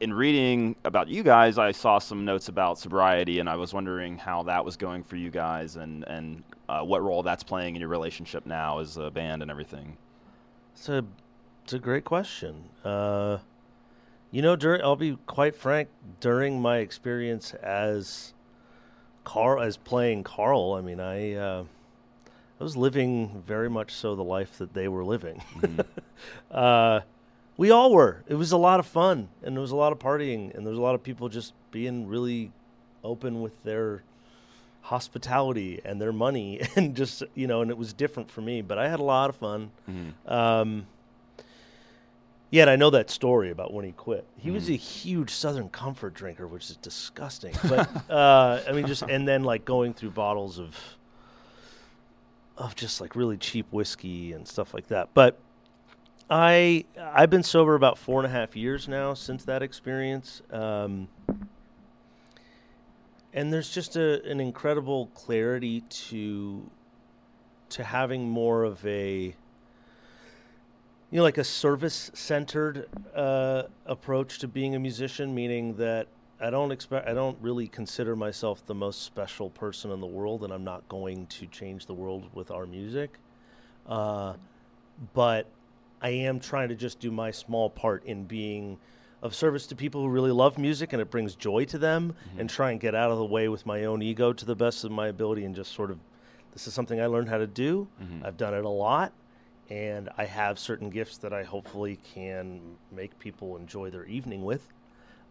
in 0.00 0.12
reading 0.12 0.76
about 0.84 1.08
you 1.08 1.22
guys, 1.22 1.58
I 1.58 1.72
saw 1.72 1.98
some 1.98 2.24
notes 2.24 2.48
about 2.48 2.78
sobriety, 2.78 3.38
and 3.38 3.48
I 3.48 3.56
was 3.56 3.72
wondering 3.72 4.18
how 4.18 4.42
that 4.44 4.64
was 4.64 4.76
going 4.76 5.02
for 5.02 5.16
you 5.16 5.30
guys, 5.30 5.76
and 5.76 6.04
and 6.04 6.42
uh, 6.68 6.82
what 6.82 7.02
role 7.02 7.22
that's 7.22 7.42
playing 7.42 7.76
in 7.76 7.80
your 7.80 7.88
relationship 7.88 8.44
now 8.46 8.78
as 8.78 8.96
a 8.96 9.10
band 9.10 9.42
and 9.42 9.50
everything. 9.50 9.96
it's 10.74 10.88
a 10.88 11.04
it's 11.64 11.72
a 11.72 11.78
great 11.78 12.04
question 12.04 12.64
uh, 12.84 13.38
you 14.30 14.42
know 14.42 14.54
during 14.56 14.80
i'll 14.82 14.96
be 14.96 15.16
quite 15.26 15.56
frank 15.56 15.88
during 16.20 16.60
my 16.60 16.78
experience 16.78 17.54
as 17.54 18.34
carl 19.26 19.60
as 19.60 19.76
playing 19.76 20.22
carl 20.24 20.74
i 20.78 20.80
mean 20.80 21.00
i 21.00 21.34
uh, 21.34 21.64
i 22.60 22.62
was 22.64 22.76
living 22.76 23.42
very 23.46 23.68
much 23.68 23.92
so 23.92 24.14
the 24.14 24.22
life 24.24 24.56
that 24.58 24.72
they 24.72 24.86
were 24.88 25.04
living 25.04 25.42
uh, 26.50 27.00
We 27.58 27.70
all 27.70 27.90
were. 27.92 28.22
It 28.28 28.34
was 28.36 28.52
a 28.52 28.56
lot 28.68 28.80
of 28.80 28.86
fun, 28.86 29.28
and 29.42 29.54
there 29.56 29.62
was 29.62 29.72
a 29.72 29.76
lot 29.84 29.90
of 29.92 29.98
partying, 29.98 30.54
and 30.54 30.60
there 30.64 30.70
was 30.70 30.78
a 30.78 30.82
lot 30.88 30.94
of 30.94 31.02
people 31.02 31.28
just 31.30 31.54
being 31.70 32.06
really 32.06 32.52
open 33.02 33.40
with 33.40 33.56
their 33.64 34.02
hospitality 34.82 35.80
and 35.84 36.00
their 36.00 36.12
money, 36.12 36.60
and 36.76 36.94
just 36.94 37.22
you 37.34 37.46
know, 37.46 37.62
and 37.62 37.70
it 37.70 37.78
was 37.78 37.92
different 37.92 38.30
for 38.30 38.40
me. 38.42 38.62
But 38.62 38.78
I 38.78 38.88
had 38.88 39.00
a 39.00 39.04
lot 39.16 39.30
of 39.30 39.36
fun. 39.36 39.70
Um, 40.26 40.86
yeah, 42.50 42.62
and 42.62 42.70
I 42.70 42.76
know 42.76 42.90
that 42.90 43.10
story 43.10 43.50
about 43.50 43.72
when 43.72 43.84
he 43.84 43.92
quit. 43.92 44.24
He 44.36 44.50
was 44.50 44.70
a 44.70 44.76
huge 44.76 45.30
Southern 45.30 45.68
Comfort 45.68 46.14
drinker, 46.14 46.46
which 46.46 46.70
is 46.70 46.76
disgusting. 46.76 47.54
But 47.68 47.88
uh, 48.10 48.62
I 48.68 48.72
mean, 48.72 48.86
just 48.86 49.02
and 49.02 49.26
then 49.26 49.42
like 49.42 49.64
going 49.64 49.94
through 49.94 50.10
bottles 50.10 50.58
of 50.58 50.76
of 52.56 52.74
just 52.76 53.00
like 53.00 53.16
really 53.16 53.36
cheap 53.36 53.66
whiskey 53.72 54.32
and 54.32 54.46
stuff 54.46 54.72
like 54.72 54.86
that. 54.88 55.08
But 55.12 55.38
I 56.30 56.84
I've 57.00 57.30
been 57.30 57.42
sober 57.42 57.74
about 57.74 57.98
four 57.98 58.20
and 58.20 58.26
a 58.26 58.30
half 58.30 58.54
years 58.54 58.86
now 58.86 59.14
since 59.14 59.44
that 59.44 59.62
experience, 59.62 60.40
um, 60.50 61.08
and 63.32 63.52
there's 63.52 63.74
just 63.74 63.96
a, 63.96 64.22
an 64.24 64.40
incredible 64.40 65.06
clarity 65.14 65.80
to 65.82 66.70
to 67.70 67.82
having 67.82 68.28
more 68.28 68.62
of 68.62 68.84
a 68.86 69.34
you 71.10 71.18
know 71.18 71.22
like 71.22 71.38
a 71.38 71.44
service 71.44 72.10
centered 72.14 72.88
uh, 73.14 73.64
approach 73.86 74.38
to 74.40 74.48
being 74.48 74.74
a 74.74 74.78
musician, 74.78 75.34
meaning 75.34 75.74
that 75.76 76.08
I 76.40 76.50
don't 76.50 76.72
expect 76.72 77.08
I 77.08 77.14
don't 77.14 77.38
really 77.40 77.68
consider 77.68 78.16
myself 78.16 78.64
the 78.66 78.74
most 78.74 79.02
special 79.02 79.50
person 79.50 79.90
in 79.90 80.00
the 80.00 80.06
world, 80.06 80.44
and 80.44 80.52
I'm 80.52 80.64
not 80.64 80.88
going 80.88 81.26
to 81.26 81.46
change 81.46 81.86
the 81.86 81.94
world 81.94 82.28
with 82.34 82.50
our 82.50 82.66
music. 82.66 83.18
Uh, 83.86 84.34
but 85.14 85.46
I 86.02 86.10
am 86.10 86.40
trying 86.40 86.68
to 86.68 86.74
just 86.74 86.98
do 87.00 87.10
my 87.10 87.30
small 87.30 87.70
part 87.70 88.04
in 88.04 88.24
being 88.24 88.78
of 89.22 89.34
service 89.34 89.66
to 89.68 89.76
people 89.76 90.02
who 90.02 90.08
really 90.08 90.30
love 90.30 90.58
music 90.58 90.92
and 90.92 91.00
it 91.00 91.10
brings 91.10 91.34
joy 91.34 91.64
to 91.64 91.78
them 91.78 92.14
and 92.38 92.50
try 92.50 92.70
and 92.70 92.80
get 92.80 92.94
out 92.94 93.10
of 93.10 93.18
the 93.18 93.24
way 93.24 93.48
with 93.48 93.64
my 93.64 93.84
own 93.84 94.02
ego 94.02 94.32
to 94.32 94.44
the 94.44 94.54
best 94.54 94.84
of 94.84 94.90
my 94.90 95.08
ability 95.08 95.44
and 95.44 95.54
just 95.54 95.72
sort 95.72 95.90
of 95.90 95.98
this 96.52 96.66
is 96.66 96.74
something 96.74 97.00
I 97.00 97.06
learned 97.06 97.28
how 97.28 97.38
to 97.38 97.46
do. 97.46 97.88
I've 98.24 98.36
done 98.36 98.52
it 98.54 98.64
a 98.64 98.68
lot 98.68 99.12
and 99.68 100.08
I 100.16 100.24
have 100.24 100.58
certain 100.58 100.90
gifts 100.90 101.18
that 101.18 101.32
I 101.32 101.42
hopefully 101.42 101.98
can 102.14 102.60
make 102.92 103.18
people 103.18 103.56
enjoy 103.56 103.90
their 103.90 104.04
evening 104.04 104.44
with. 104.44 104.72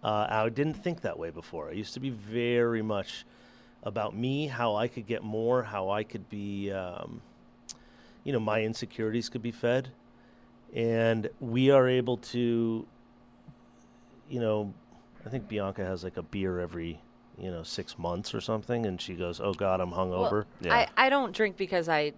Uh, 0.04 0.28
I 0.30 0.50
didn't 0.50 0.76
think 0.76 1.02
that 1.02 1.18
way 1.18 1.30
before. 1.30 1.70
I 1.70 1.74
used 1.74 1.94
to 1.96 2.00
be 2.00 2.10
very 2.10 2.82
much 2.82 3.26
about 3.84 4.16
me, 4.16 4.48
how 4.48 4.76
I 4.76 4.88
could 4.88 5.08
get 5.08 5.24
more, 5.24 5.64
how 5.64 5.90
I 5.90 6.04
could 6.04 6.30
be, 6.30 6.72
um, 6.72 7.22
you 8.24 8.34
know, 8.34 8.40
my 8.40 8.62
insecurities 8.62 9.30
could 9.30 9.42
be 9.42 9.52
fed. 9.52 9.90
And 10.74 11.30
we 11.40 11.72
are 11.72 11.88
able 11.88 12.18
to, 12.18 12.86
you 14.30 14.40
know, 14.40 14.74
I 15.26 15.30
think 15.30 15.48
Bianca 15.48 15.86
has 15.86 16.04
like 16.04 16.18
a 16.18 16.24
beer 16.24 16.60
every, 16.60 17.00
you 17.40 17.50
know, 17.50 17.64
six 17.64 17.98
months 17.98 18.34
or 18.34 18.42
something. 18.42 18.86
And 18.86 19.00
she 19.00 19.14
goes, 19.14 19.40
Oh 19.40 19.54
God, 19.54 19.80
I'm 19.80 19.92
hungover. 19.92 20.32
Well, 20.32 20.46
Yeah. 20.62 20.74
I, 20.98 21.06
I 21.06 21.10
don't 21.10 21.34
drink 21.34 21.56
because 21.56 21.88
I 21.88 22.14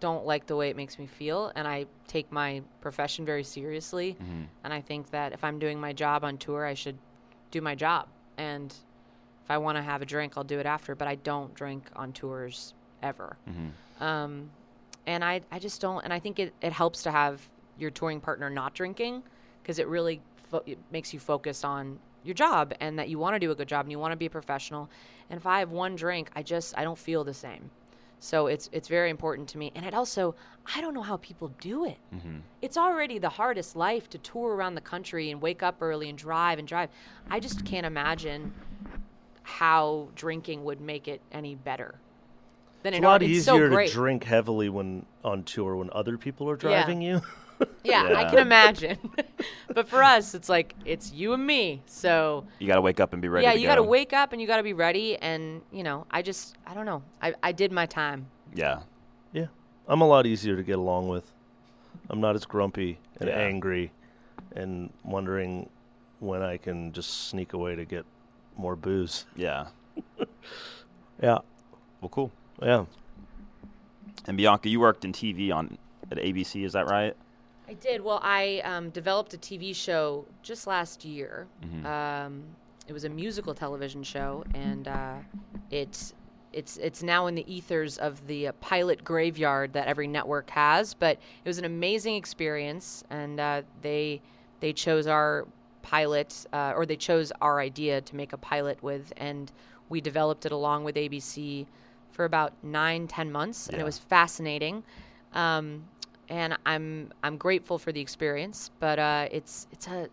don't 0.00 0.24
like 0.24 0.46
the 0.46 0.56
way 0.56 0.70
it 0.70 0.76
makes 0.76 0.98
me 0.98 1.06
feel, 1.06 1.52
and 1.56 1.66
I 1.66 1.86
take 2.06 2.30
my 2.30 2.62
profession 2.80 3.24
very 3.24 3.44
seriously. 3.44 4.16
Mm-hmm. 4.20 4.42
And 4.64 4.72
I 4.72 4.80
think 4.80 5.10
that 5.10 5.32
if 5.32 5.42
I'm 5.44 5.58
doing 5.58 5.80
my 5.80 5.92
job 5.92 6.24
on 6.24 6.38
tour, 6.38 6.64
I 6.64 6.74
should 6.74 6.96
do 7.50 7.60
my 7.60 7.74
job. 7.74 8.08
And 8.36 8.72
if 9.44 9.50
I 9.50 9.58
want 9.58 9.76
to 9.76 9.82
have 9.82 10.02
a 10.02 10.06
drink, 10.06 10.34
I'll 10.36 10.44
do 10.44 10.58
it 10.58 10.66
after. 10.66 10.94
But 10.94 11.08
I 11.08 11.16
don't 11.16 11.54
drink 11.54 11.90
on 11.96 12.12
tours 12.12 12.74
ever. 13.02 13.36
Mm-hmm. 13.48 14.02
Um, 14.02 14.50
and 15.06 15.24
I, 15.24 15.40
I 15.50 15.58
just 15.58 15.80
don't. 15.80 16.04
And 16.04 16.12
I 16.12 16.18
think 16.18 16.38
it, 16.38 16.52
it 16.60 16.72
helps 16.72 17.02
to 17.02 17.10
have 17.10 17.40
your 17.78 17.90
touring 17.90 18.20
partner 18.20 18.50
not 18.50 18.74
drinking 18.74 19.22
because 19.62 19.78
it 19.78 19.88
really 19.88 20.20
fo- 20.50 20.62
it 20.66 20.78
makes 20.90 21.12
you 21.12 21.18
focus 21.18 21.64
on 21.64 21.98
your 22.24 22.34
job 22.34 22.74
and 22.80 22.98
that 22.98 23.08
you 23.08 23.18
want 23.18 23.34
to 23.34 23.38
do 23.38 23.50
a 23.50 23.54
good 23.54 23.68
job 23.68 23.86
and 23.86 23.92
you 23.92 23.98
want 23.98 24.12
to 24.12 24.16
be 24.16 24.26
a 24.26 24.30
professional. 24.30 24.88
And 25.30 25.38
if 25.38 25.46
I 25.46 25.60
have 25.60 25.70
one 25.70 25.96
drink, 25.96 26.30
I 26.34 26.42
just 26.42 26.76
I 26.76 26.84
don't 26.84 26.98
feel 26.98 27.24
the 27.24 27.34
same. 27.34 27.70
So 28.20 28.46
it's 28.48 28.68
it's 28.72 28.88
very 28.88 29.10
important 29.10 29.48
to 29.50 29.58
me. 29.58 29.72
And 29.74 29.84
it 29.86 29.94
also 29.94 30.34
I 30.74 30.80
don't 30.80 30.94
know 30.94 31.02
how 31.02 31.16
people 31.18 31.52
do 31.60 31.84
it. 31.84 31.98
Mm-hmm. 32.14 32.38
It's 32.62 32.76
already 32.76 33.18
the 33.18 33.28
hardest 33.28 33.76
life 33.76 34.10
to 34.10 34.18
tour 34.18 34.54
around 34.54 34.74
the 34.74 34.80
country 34.80 35.30
and 35.30 35.40
wake 35.40 35.62
up 35.62 35.76
early 35.80 36.08
and 36.08 36.18
drive 36.18 36.58
and 36.58 36.66
drive. 36.66 36.90
I 37.30 37.40
just 37.40 37.64
can't 37.64 37.86
imagine 37.86 38.52
how 39.42 40.08
drinking 40.14 40.64
would 40.64 40.80
make 40.80 41.08
it 41.08 41.20
any 41.32 41.54
better. 41.54 41.94
Than 42.82 42.94
it's 42.94 42.98
it 42.98 43.04
a 43.04 43.06
lot 43.08 43.20
already- 43.22 43.26
easier 43.26 43.70
so 43.70 43.76
to 43.86 43.86
drink 43.92 44.24
heavily 44.24 44.68
when 44.68 45.06
on 45.24 45.42
tour 45.44 45.76
when 45.76 45.90
other 45.92 46.18
people 46.18 46.48
are 46.50 46.56
driving 46.56 47.02
you. 47.02 47.22
Yeah, 47.84 48.12
I 48.16 48.24
can 48.24 48.38
imagine. 48.38 48.98
but 49.74 49.88
for 49.88 50.02
us, 50.02 50.34
it's 50.34 50.48
like 50.48 50.74
it's 50.84 51.12
you 51.12 51.32
and 51.32 51.46
me. 51.46 51.82
So 51.86 52.44
You 52.58 52.66
got 52.66 52.74
to 52.76 52.80
wake 52.80 53.00
up 53.00 53.12
and 53.12 53.22
be 53.22 53.28
ready. 53.28 53.44
yeah, 53.46 53.52
to 53.52 53.58
you 53.58 53.66
go. 53.66 53.72
got 53.72 53.76
to 53.76 53.82
wake 53.82 54.12
up 54.12 54.32
and 54.32 54.40
you 54.40 54.46
got 54.46 54.58
to 54.58 54.62
be 54.62 54.72
ready. 54.74 55.16
And 55.16 55.62
you 55.72 55.82
know, 55.82 56.06
I 56.10 56.22
just 56.22 56.56
I 56.66 56.74
don't 56.74 56.86
know. 56.86 57.02
I 57.22 57.34
I 57.42 57.52
did 57.52 57.72
my 57.72 57.86
time. 57.86 58.26
Yeah. 58.54 58.80
Yeah, 59.32 59.46
I'm 59.86 60.00
a 60.00 60.06
lot 60.06 60.26
easier 60.26 60.56
to 60.56 60.62
get 60.62 60.78
along 60.78 61.08
with. 61.08 61.30
I'm 62.10 62.20
not 62.20 62.34
as 62.34 62.44
grumpy 62.46 62.98
and 63.20 63.28
Yeah. 63.28 63.36
angry, 63.36 63.92
and 64.54 64.90
wondering 65.04 65.68
when 66.20 66.42
I 66.42 66.56
can 66.56 66.92
just 66.92 67.28
sneak 67.28 67.52
away 67.52 67.74
to 67.76 67.84
get 67.84 68.04
more 68.56 68.76
booze. 68.76 69.26
Yeah. 69.36 69.66
Yeah, 71.20 71.38
Well, 72.00 72.08
cool. 72.10 72.30
yeah. 72.62 72.84
And 74.26 74.36
Bianca, 74.36 74.68
you 74.68 74.78
worked 74.78 75.04
in 75.04 75.12
TV 75.12 75.52
on 75.52 75.76
at 76.12 76.18
ABC, 76.18 76.64
is 76.64 76.74
that 76.74 76.86
right? 76.86 77.16
I 77.68 77.74
did. 77.74 78.00
Well, 78.00 78.20
I 78.22 78.62
um, 78.64 78.88
developed 78.90 79.34
a 79.34 79.38
TV 79.38 79.74
show 79.74 80.24
just 80.42 80.66
last 80.66 81.04
year. 81.04 81.46
Um, 81.86 82.44
it 82.86 82.94
was 82.94 83.04
a 83.04 83.10
musical 83.10 83.54
television 83.54 84.02
show, 84.02 84.42
and 84.54 84.88
uh, 84.88 85.16
it's 85.70 86.14
it's 86.54 86.78
it's 86.78 87.02
now 87.02 87.26
in 87.26 87.34
the 87.34 87.44
ethers 87.52 87.98
of 87.98 88.26
the 88.26 88.48
uh, 88.48 88.52
pilot 88.60 89.04
graveyard 89.04 89.74
that 89.74 89.86
every 89.86 90.06
network 90.06 90.48
has. 90.50 90.94
But 90.94 91.18
it 91.44 91.48
was 91.48 91.58
an 91.58 91.66
amazing 91.66 92.14
experience, 92.16 93.04
and 93.10 93.38
uh, 93.38 93.62
they 93.82 94.22
they 94.60 94.72
chose 94.72 95.06
our 95.06 95.46
pilot, 95.82 96.46
uh, 96.54 96.72
or 96.74 96.86
they 96.86 96.96
chose 96.96 97.32
our 97.42 97.60
idea 97.60 98.00
to 98.00 98.16
make 98.16 98.32
a 98.32 98.38
pilot 98.38 98.82
with, 98.82 99.12
and 99.18 99.52
we 99.90 100.00
developed 100.00 100.46
it 100.46 100.52
along 100.52 100.84
with 100.84 100.96
ABC 100.96 101.66
for 102.12 102.24
about 102.24 102.54
nine, 102.62 103.06
ten 103.06 103.30
months, 103.30 103.68
and 103.68 103.78
it 103.78 103.84
was 103.84 103.98
fascinating. 103.98 104.82
Um, 105.34 105.84
and 106.28 106.56
I'm 106.66 107.12
I'm 107.22 107.36
grateful 107.36 107.78
for 107.78 107.92
the 107.92 108.00
experience, 108.00 108.70
but 108.80 108.98
uh, 108.98 109.28
it's 109.30 109.66
it's 109.72 109.86
a 109.86 110.08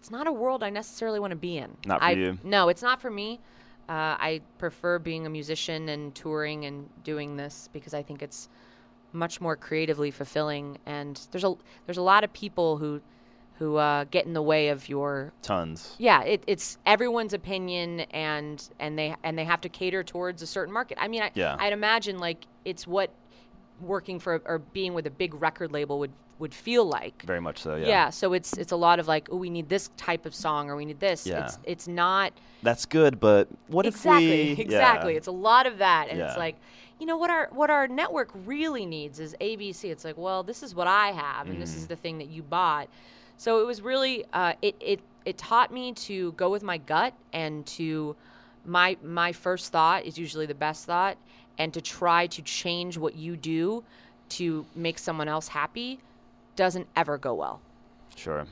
it's 0.00 0.10
not 0.10 0.26
a 0.26 0.32
world 0.32 0.62
I 0.62 0.70
necessarily 0.70 1.20
want 1.20 1.32
to 1.32 1.36
be 1.36 1.58
in. 1.58 1.76
Not 1.86 2.00
for 2.00 2.04
I, 2.06 2.10
you. 2.12 2.38
No, 2.44 2.68
it's 2.68 2.82
not 2.82 3.00
for 3.00 3.10
me. 3.10 3.40
Uh, 3.88 4.14
I 4.20 4.40
prefer 4.58 4.98
being 4.98 5.26
a 5.26 5.30
musician 5.30 5.88
and 5.88 6.14
touring 6.14 6.66
and 6.66 6.88
doing 7.04 7.36
this 7.36 7.68
because 7.72 7.94
I 7.94 8.02
think 8.02 8.22
it's 8.22 8.48
much 9.12 9.40
more 9.40 9.56
creatively 9.56 10.10
fulfilling. 10.10 10.78
And 10.86 11.18
there's 11.32 11.44
a 11.44 11.54
there's 11.86 11.96
a 11.98 12.02
lot 12.02 12.22
of 12.24 12.32
people 12.32 12.76
who 12.76 13.00
who 13.58 13.74
uh, 13.76 14.04
get 14.04 14.24
in 14.24 14.34
the 14.34 14.42
way 14.42 14.68
of 14.68 14.88
your 14.88 15.32
Tons. 15.42 15.96
yeah 15.98 16.22
it, 16.22 16.44
it's 16.46 16.78
everyone's 16.86 17.32
opinion 17.34 18.00
and 18.12 18.68
and 18.78 18.96
they 18.96 19.16
and 19.24 19.36
they 19.36 19.44
have 19.44 19.60
to 19.62 19.68
cater 19.68 20.04
towards 20.04 20.42
a 20.42 20.46
certain 20.46 20.72
market 20.72 20.96
i 21.00 21.08
mean 21.08 21.22
I, 21.22 21.32
Yeah. 21.34 21.56
i'd 21.58 21.72
imagine 21.72 22.18
like 22.20 22.46
it's 22.64 22.86
what 22.86 23.10
working 23.80 24.18
for 24.18 24.42
or 24.44 24.58
being 24.58 24.94
with 24.94 25.06
a 25.06 25.10
big 25.10 25.34
record 25.34 25.72
label 25.72 25.98
would 25.98 26.12
would 26.38 26.54
feel 26.54 26.84
like 26.84 27.22
Very 27.24 27.40
much 27.40 27.58
so. 27.58 27.74
Yeah. 27.74 27.86
yeah. 27.86 28.10
so 28.10 28.32
it's 28.32 28.52
it's 28.56 28.70
a 28.72 28.76
lot 28.76 29.00
of 29.00 29.08
like 29.08 29.28
oh 29.32 29.36
we 29.36 29.50
need 29.50 29.68
this 29.68 29.90
type 29.96 30.24
of 30.24 30.34
song 30.34 30.70
or 30.70 30.76
we 30.76 30.84
need 30.84 31.00
this 31.00 31.26
Yeah. 31.26 31.44
it's 31.44 31.58
it's 31.64 31.88
not 31.88 32.32
That's 32.62 32.86
good, 32.86 33.18
but 33.18 33.48
what 33.66 33.86
exactly 33.86 34.52
if 34.52 34.58
we? 34.58 34.64
exactly 34.68 35.12
Yeah. 35.12 35.18
it's 35.18 35.26
a 35.26 35.32
lot 35.32 35.66
of 35.66 35.78
that 35.78 36.08
and 36.08 36.18
Yeah. 36.18 36.28
it's 36.28 36.38
like 36.38 36.56
you 37.00 37.06
know 37.06 37.16
what 37.16 37.30
our 37.30 37.48
what 37.52 37.70
our 37.70 37.88
network 37.88 38.30
really 38.46 38.86
needs 38.86 39.18
is 39.20 39.34
abc 39.40 39.82
it's 39.84 40.04
like 40.04 40.16
well 40.16 40.42
this 40.44 40.62
is 40.62 40.74
what 40.74 40.86
i 40.86 41.08
have 41.08 41.48
and 41.48 41.60
this 41.60 41.70
Mm-hmm. 41.70 41.78
is 41.80 41.86
the 41.88 41.96
thing 41.96 42.18
that 42.18 42.28
you 42.28 42.42
bought 42.42 42.88
so 43.36 43.60
it 43.60 43.66
was 43.66 43.80
really 43.82 44.24
uh, 44.32 44.52
it, 44.62 44.74
it 44.80 45.00
it 45.24 45.38
taught 45.38 45.72
me 45.72 45.92
to 45.92 46.32
go 46.32 46.50
with 46.50 46.62
my 46.62 46.78
gut 46.78 47.14
and 47.32 47.64
to 47.66 48.16
my 48.64 48.96
my 49.02 49.32
first 49.32 49.70
thought 49.72 50.04
is 50.04 50.18
usually 50.18 50.46
the 50.46 50.54
best 50.54 50.86
thought 50.86 51.16
and 51.58 51.74
to 51.74 51.80
try 51.80 52.26
to 52.28 52.40
change 52.42 52.96
what 52.96 53.14
you 53.16 53.36
do 53.36 53.82
to 54.30 54.64
make 54.74 54.98
someone 54.98 55.28
else 55.28 55.48
happy 55.48 55.98
doesn't 56.56 56.86
ever 56.96 57.18
go 57.18 57.34
well 57.34 57.60
Sure. 58.16 58.46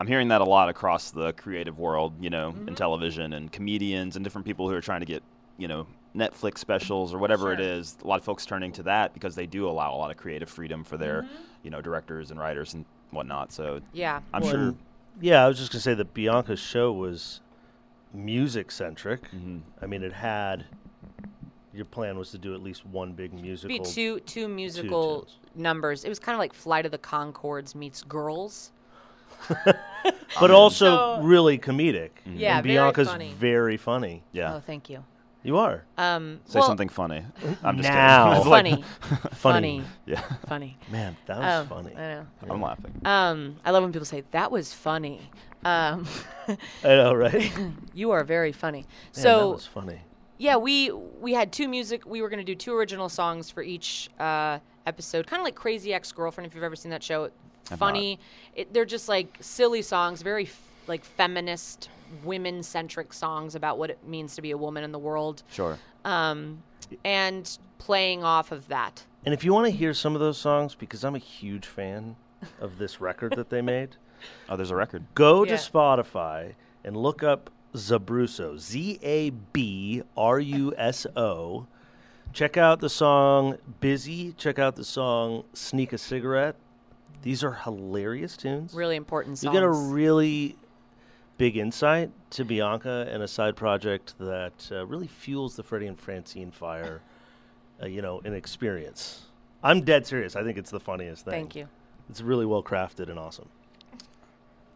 I'm 0.00 0.06
hearing 0.06 0.28
that 0.28 0.40
a 0.40 0.44
lot 0.44 0.70
across 0.70 1.10
the 1.10 1.34
creative 1.34 1.78
world, 1.78 2.14
you 2.20 2.30
know, 2.30 2.52
Mm-hmm. 2.52 2.68
in 2.68 2.74
television 2.74 3.34
and 3.34 3.52
comedians 3.52 4.16
and 4.16 4.24
different 4.24 4.46
people 4.46 4.66
who 4.66 4.74
are 4.74 4.80
trying 4.80 5.00
to 5.00 5.06
get, 5.06 5.22
you 5.58 5.68
know, 5.68 5.86
Netflix 6.16 6.56
specials 6.58 7.12
or 7.12 7.18
whatever 7.18 7.52
it 7.52 7.58
Sure. 7.58 7.66
is. 7.66 7.98
A 8.02 8.06
lot 8.06 8.18
of 8.18 8.24
folks 8.24 8.46
turning 8.46 8.72
to 8.72 8.82
that 8.84 9.12
because 9.12 9.34
they 9.34 9.44
do 9.46 9.68
allow 9.68 9.94
a 9.94 9.98
lot 9.98 10.10
of 10.10 10.16
creative 10.16 10.48
freedom 10.48 10.84
for 10.84 10.96
their, 10.96 11.22
Mm-hmm. 11.24 11.34
you 11.64 11.70
know, 11.70 11.82
directors 11.82 12.30
and 12.30 12.40
writers 12.40 12.72
and 12.72 12.86
whatnot. 13.10 13.52
So 13.52 13.80
yeah 13.92 14.20
I'm 14.32 14.40
Well, 14.42 14.50
sure. 14.50 14.74
Yeah, 15.20 15.44
I 15.44 15.48
was 15.48 15.58
just 15.58 15.70
gonna 15.70 15.82
say 15.82 15.92
that 15.92 16.14
Bianca's 16.14 16.58
show 16.60 16.90
was 16.92 17.42
music 18.14 18.70
centric. 18.70 19.22
Mm-hmm. 19.32 19.58
I 19.82 19.86
mean, 19.86 20.02
it 20.02 20.14
had. 20.14 20.64
Your 21.72 21.84
plan 21.84 22.18
was 22.18 22.30
to 22.32 22.38
do 22.38 22.54
at 22.54 22.62
least 22.62 22.84
one 22.84 23.12
big 23.12 23.32
musical. 23.32 23.68
be 23.78 23.84
two 23.84 24.20
two 24.20 24.48
musical 24.48 25.20
tunes. 25.22 25.38
numbers. 25.54 26.04
It 26.04 26.08
was 26.08 26.18
kind 26.18 26.34
of 26.34 26.40
like 26.40 26.52
Flight 26.52 26.84
of 26.84 26.92
the 26.92 26.98
Conchords 26.98 27.74
meets 27.74 28.02
Girls. 28.02 28.72
but 30.40 30.50
also 30.50 31.16
So- 31.18 31.22
really 31.22 31.58
comedic. 31.58 32.10
Yeah, 32.26 32.56
and 32.58 32.64
very 32.66 32.74
Bianca's 32.76 33.08
funny. 33.08 33.32
very 33.38 33.76
funny. 33.76 34.22
Yeah. 34.32 34.54
Oh, 34.54 34.60
thank 34.60 34.90
you. 34.90 35.04
You 35.42 35.56
are 35.56 35.84
Um, 35.96 36.40
Say 36.44 36.58
well, 36.58 36.68
something 36.68 36.90
funny. 36.90 37.24
I'm 37.64 37.78
just 37.78 37.88
Now. 37.88 38.42
kidding. 38.42 38.42
It's 38.42 38.46
like- 38.46 38.64
funny, 38.66 38.84
funny. 39.32 39.32
funny, 39.32 39.84
yeah, 40.06 40.22
funny. 40.46 40.78
Man, 40.90 41.16
that 41.26 41.38
was 41.38 41.46
Um, 41.62 41.66
funny. 41.68 41.96
I 41.96 42.00
know. 42.00 42.26
I'm 42.50 42.60
laughing. 42.60 43.00
Um, 43.06 43.56
I 43.64 43.70
love 43.70 43.82
when 43.82 43.92
people 43.92 44.04
say 44.04 44.22
that 44.32 44.50
was 44.50 44.74
funny. 44.74 45.30
Um, 45.64 46.06
I 46.48 46.56
know, 46.84 47.14
right? 47.14 47.50
You 47.94 48.10
are 48.10 48.22
very 48.24 48.52
funny. 48.52 48.86
that 49.14 49.20
so 49.20 49.52
was 49.52 49.66
funny. 49.66 50.00
Yeah, 50.40 50.56
we 50.56 50.90
we 50.90 51.34
had 51.34 51.52
two 51.52 51.68
music. 51.68 52.06
We 52.06 52.22
were 52.22 52.30
going 52.30 52.38
to 52.44 52.44
do 52.44 52.54
two 52.54 52.74
original 52.74 53.10
songs 53.10 53.50
for 53.50 53.62
each 53.62 54.08
uh, 54.18 54.58
episode, 54.86 55.26
kind 55.26 55.38
of 55.38 55.44
like 55.44 55.54
Crazy 55.54 55.92
Ex 55.92 56.10
Girlfriend. 56.12 56.46
If 56.48 56.54
you've 56.54 56.64
ever 56.64 56.74
seen 56.76 56.90
that 56.92 57.02
show, 57.02 57.30
I've 57.70 57.78
funny. 57.78 58.18
It, 58.56 58.72
they're 58.72 58.86
just 58.86 59.06
like 59.06 59.36
silly 59.40 59.82
songs, 59.82 60.22
very 60.22 60.44
f- 60.44 60.60
like 60.86 61.04
feminist, 61.04 61.90
women 62.24 62.62
centric 62.62 63.12
songs 63.12 63.54
about 63.54 63.76
what 63.76 63.90
it 63.90 63.98
means 64.06 64.34
to 64.36 64.40
be 64.42 64.50
a 64.52 64.56
woman 64.56 64.82
in 64.82 64.92
the 64.92 64.98
world. 64.98 65.42
Sure. 65.50 65.78
Um, 66.06 66.62
and 67.04 67.58
playing 67.76 68.24
off 68.24 68.50
of 68.50 68.66
that. 68.68 69.04
And 69.26 69.34
if 69.34 69.44
you 69.44 69.52
want 69.52 69.66
to 69.66 69.70
hear 69.70 69.92
some 69.92 70.14
of 70.14 70.20
those 70.22 70.38
songs, 70.38 70.74
because 70.74 71.04
I'm 71.04 71.14
a 71.14 71.18
huge 71.18 71.66
fan 71.66 72.16
of 72.60 72.78
this 72.78 72.98
record 72.98 73.34
that 73.36 73.50
they 73.50 73.60
made, 73.60 73.96
Oh, 74.48 74.56
there's 74.56 74.70
a 74.70 74.76
record. 74.76 75.04
go 75.14 75.44
Yeah. 75.44 75.56
to 75.58 75.62
Spotify 75.70 76.54
and 76.82 76.96
look 76.96 77.22
up 77.22 77.50
Zabruso, 77.74 78.58
Z 78.58 78.98
A 79.02 79.30
B 79.30 80.02
R 80.16 80.40
U 80.40 80.74
S 80.76 81.06
O. 81.16 81.66
Check 82.32 82.56
out 82.56 82.80
the 82.80 82.88
song 82.88 83.58
Busy. 83.80 84.32
Check 84.32 84.58
out 84.58 84.76
the 84.76 84.84
song 84.84 85.44
Sneak 85.52 85.92
a 85.92 85.98
Cigarette. 85.98 86.56
These 87.22 87.44
are 87.44 87.52
hilarious 87.52 88.36
tunes. 88.36 88.72
Really 88.72 88.96
important 88.96 89.42
You 89.42 89.52
get 89.52 89.62
a 89.62 89.68
really 89.68 90.56
big 91.38 91.56
insight 91.56 92.10
to 92.30 92.44
Bianca 92.44 93.08
and 93.10 93.22
a 93.22 93.28
side 93.28 93.56
project 93.56 94.14
that 94.18 94.68
uh, 94.70 94.86
really 94.86 95.06
fuels 95.06 95.56
the 95.56 95.62
Freddy 95.62 95.86
and 95.86 95.98
Francine 95.98 96.50
fire, 96.50 97.00
uh, 97.82 97.86
you 97.86 98.00
know, 98.02 98.20
an 98.24 98.34
experience. 98.34 99.22
I'm 99.62 99.82
dead 99.82 100.06
serious. 100.06 100.36
I 100.36 100.42
think 100.42 100.56
it's 100.56 100.70
the 100.70 100.80
funniest 100.80 101.24
thing. 101.24 101.32
Thank 101.32 101.56
you. 101.56 101.68
It's 102.08 102.22
really 102.22 102.46
well 102.46 102.62
crafted 102.62 103.08
and 103.08 103.18
awesome. 103.18 103.48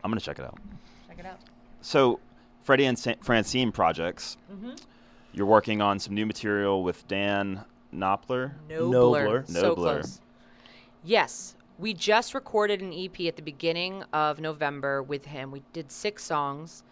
I'm 0.02 0.11
gonna 0.11 0.20
check 0.20 0.38
it 0.38 0.44
out. 0.44 0.59
Check 1.09 1.18
it 1.18 1.26
out. 1.26 1.38
So, 1.80 2.20
Freddy 2.64 2.87
and 2.87 2.98
Sa- 2.98 3.14
Francine 3.20 3.70
projects. 3.70 4.37
Mm-hmm. 4.50 4.72
You're 5.33 5.46
working 5.46 5.81
on 5.81 5.98
some 5.98 6.14
new 6.14 6.27
material 6.27 6.83
with 6.83 7.07
Dan 7.07 7.64
Knopfler. 7.94 8.55
Knobler. 8.68 9.48
So 9.48 9.74
Knobler. 9.74 9.74
close. 9.74 10.20
Yes. 11.05 11.55
We 11.79 11.92
just 11.92 12.35
recorded 12.35 12.81
an 12.81 12.92
EP 12.92 13.27
at 13.27 13.37
the 13.37 13.42
beginning 13.42 14.05
of 14.12 14.40
November 14.40 15.03
with 15.03 15.27
him. 15.27 15.50
We 15.50 15.62
did 15.72 15.90
six 15.90 16.22
songs, 16.22 16.85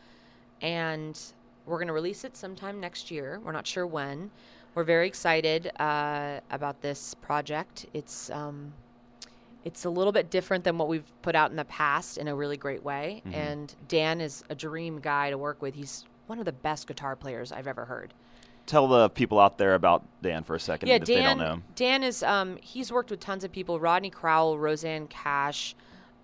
and 0.61 1.19
we're 1.67 1.79
going 1.79 1.87
to 1.87 1.95
release 1.95 2.25
it 2.25 2.37
sometime 2.37 2.81
next 2.81 3.11
year. 3.11 3.41
We're 3.45 3.53
not 3.53 3.67
sure 3.67 3.87
when. 3.87 4.31
We're 4.75 4.85
very 4.85 5.07
excited 5.07 5.71
uh, 5.79 6.41
about 6.51 6.83
this 6.83 7.15
project. 7.15 7.87
It's 7.95 8.29
um, 8.31 8.73
it's 9.65 9.85
a 9.85 9.91
little 9.91 10.13
bit 10.13 10.31
different 10.31 10.65
than 10.65 10.79
what 10.79 10.89
we've 10.89 11.11
put 11.23 11.35
out 11.35 11.51
in 11.51 11.57
the 11.57 11.65
past 11.67 12.19
in 12.19 12.29
a 12.29 12.35
really 12.35 12.57
great 12.57 12.83
way. 12.83 13.23
And 13.33 13.75
Dan 13.89 14.21
is 14.21 14.43
a 14.51 14.55
dream 14.55 14.99
guy 15.01 15.31
to 15.31 15.39
work 15.39 15.63
with. 15.63 15.75
He's 15.75 16.05
one 16.27 16.39
of 16.39 16.45
the 16.45 16.53
best 16.53 16.87
guitar 16.87 17.15
players 17.17 17.53
I've 17.53 17.67
ever 17.67 17.85
heard. 17.85 18.13
Tell 18.67 18.87
the 18.89 19.09
people 19.11 19.41
out 19.41 19.59
there 19.59 19.75
about 19.75 20.05
Dan 20.23 20.45
for 20.45 20.55
a 20.55 20.61
second 20.61 20.89
Yeah, 20.89 20.97
if 20.97 21.05
they 21.05 21.17
Dan. 21.17 21.37
don't 21.37 21.47
know 21.47 21.53
him. 21.55 21.63
Dan 21.75 22.03
is 22.03 22.23
um, 22.23 22.57
he's 22.61 22.93
worked 22.93 23.11
with 23.11 23.21
tons 23.21 23.43
of 23.45 23.51
people. 23.53 23.79
Rodney 23.81 24.11
Crowell, 24.11 24.59
Rosanne 24.59 25.07
Cash. 25.09 25.75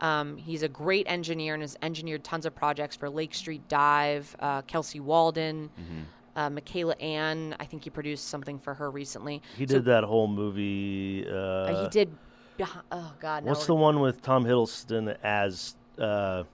Um, 0.00 0.36
he's 0.36 0.62
a 0.62 0.68
great 0.68 1.06
engineer 1.08 1.54
and 1.54 1.62
has 1.64 1.76
engineered 1.82 2.22
tons 2.22 2.46
of 2.46 2.54
projects 2.54 2.94
for 2.94 3.10
Lake 3.10 3.34
Street 3.34 3.66
Dive, 3.68 4.34
uh, 4.38 4.62
Kelsey 4.62 5.00
Waldon, 5.00 5.68
Mm-hmm. 5.80 6.00
uh, 6.36 6.50
Michaela 6.50 6.94
Anne. 7.00 7.56
I 7.58 7.64
think 7.64 7.82
he 7.82 7.90
produced 7.90 8.28
something 8.28 8.60
for 8.60 8.72
her 8.74 8.88
recently. 8.92 9.42
He 9.56 9.66
So, 9.66 9.74
did 9.74 9.84
that 9.86 10.04
whole 10.04 10.28
movie. 10.28 11.26
Uh, 11.28 11.34
uh, 11.34 11.82
he 11.82 11.88
did. 11.88 12.10
Behi- 12.58 12.82
Oh 12.92 13.12
God. 13.20 13.44
What's 13.44 13.66
the 13.66 13.74
one 13.74 14.00
with 14.00 14.22
Tom 14.22 14.44
Hiddleston 14.44 15.16
as 15.22 15.74
uh, 15.98 16.44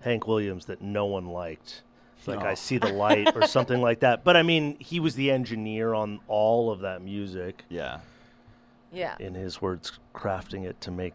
Hank 0.00 0.26
Williams 0.26 0.66
that 0.66 0.80
no 0.82 1.06
one 1.06 1.26
liked? 1.26 1.82
Like 2.26 2.40
I 2.40 2.52
Oh. 2.52 2.54
see 2.56 2.78
the 2.78 2.92
light 2.92 3.36
or 3.36 3.46
something 3.46 3.80
like 3.80 4.00
that. 4.00 4.24
But 4.24 4.36
I 4.36 4.42
mean, 4.42 4.76
he 4.80 4.98
was 5.00 5.14
the 5.14 5.30
engineer 5.30 5.94
on 5.94 6.18
all 6.26 6.70
of 6.72 6.80
that 6.80 7.00
music. 7.02 7.64
Yeah. 7.68 8.00
Yeah. 8.92 9.14
In 9.20 9.34
his 9.34 9.62
words, 9.62 9.98
crafting 10.14 10.64
it 10.64 10.80
to 10.82 10.90
make 10.90 11.12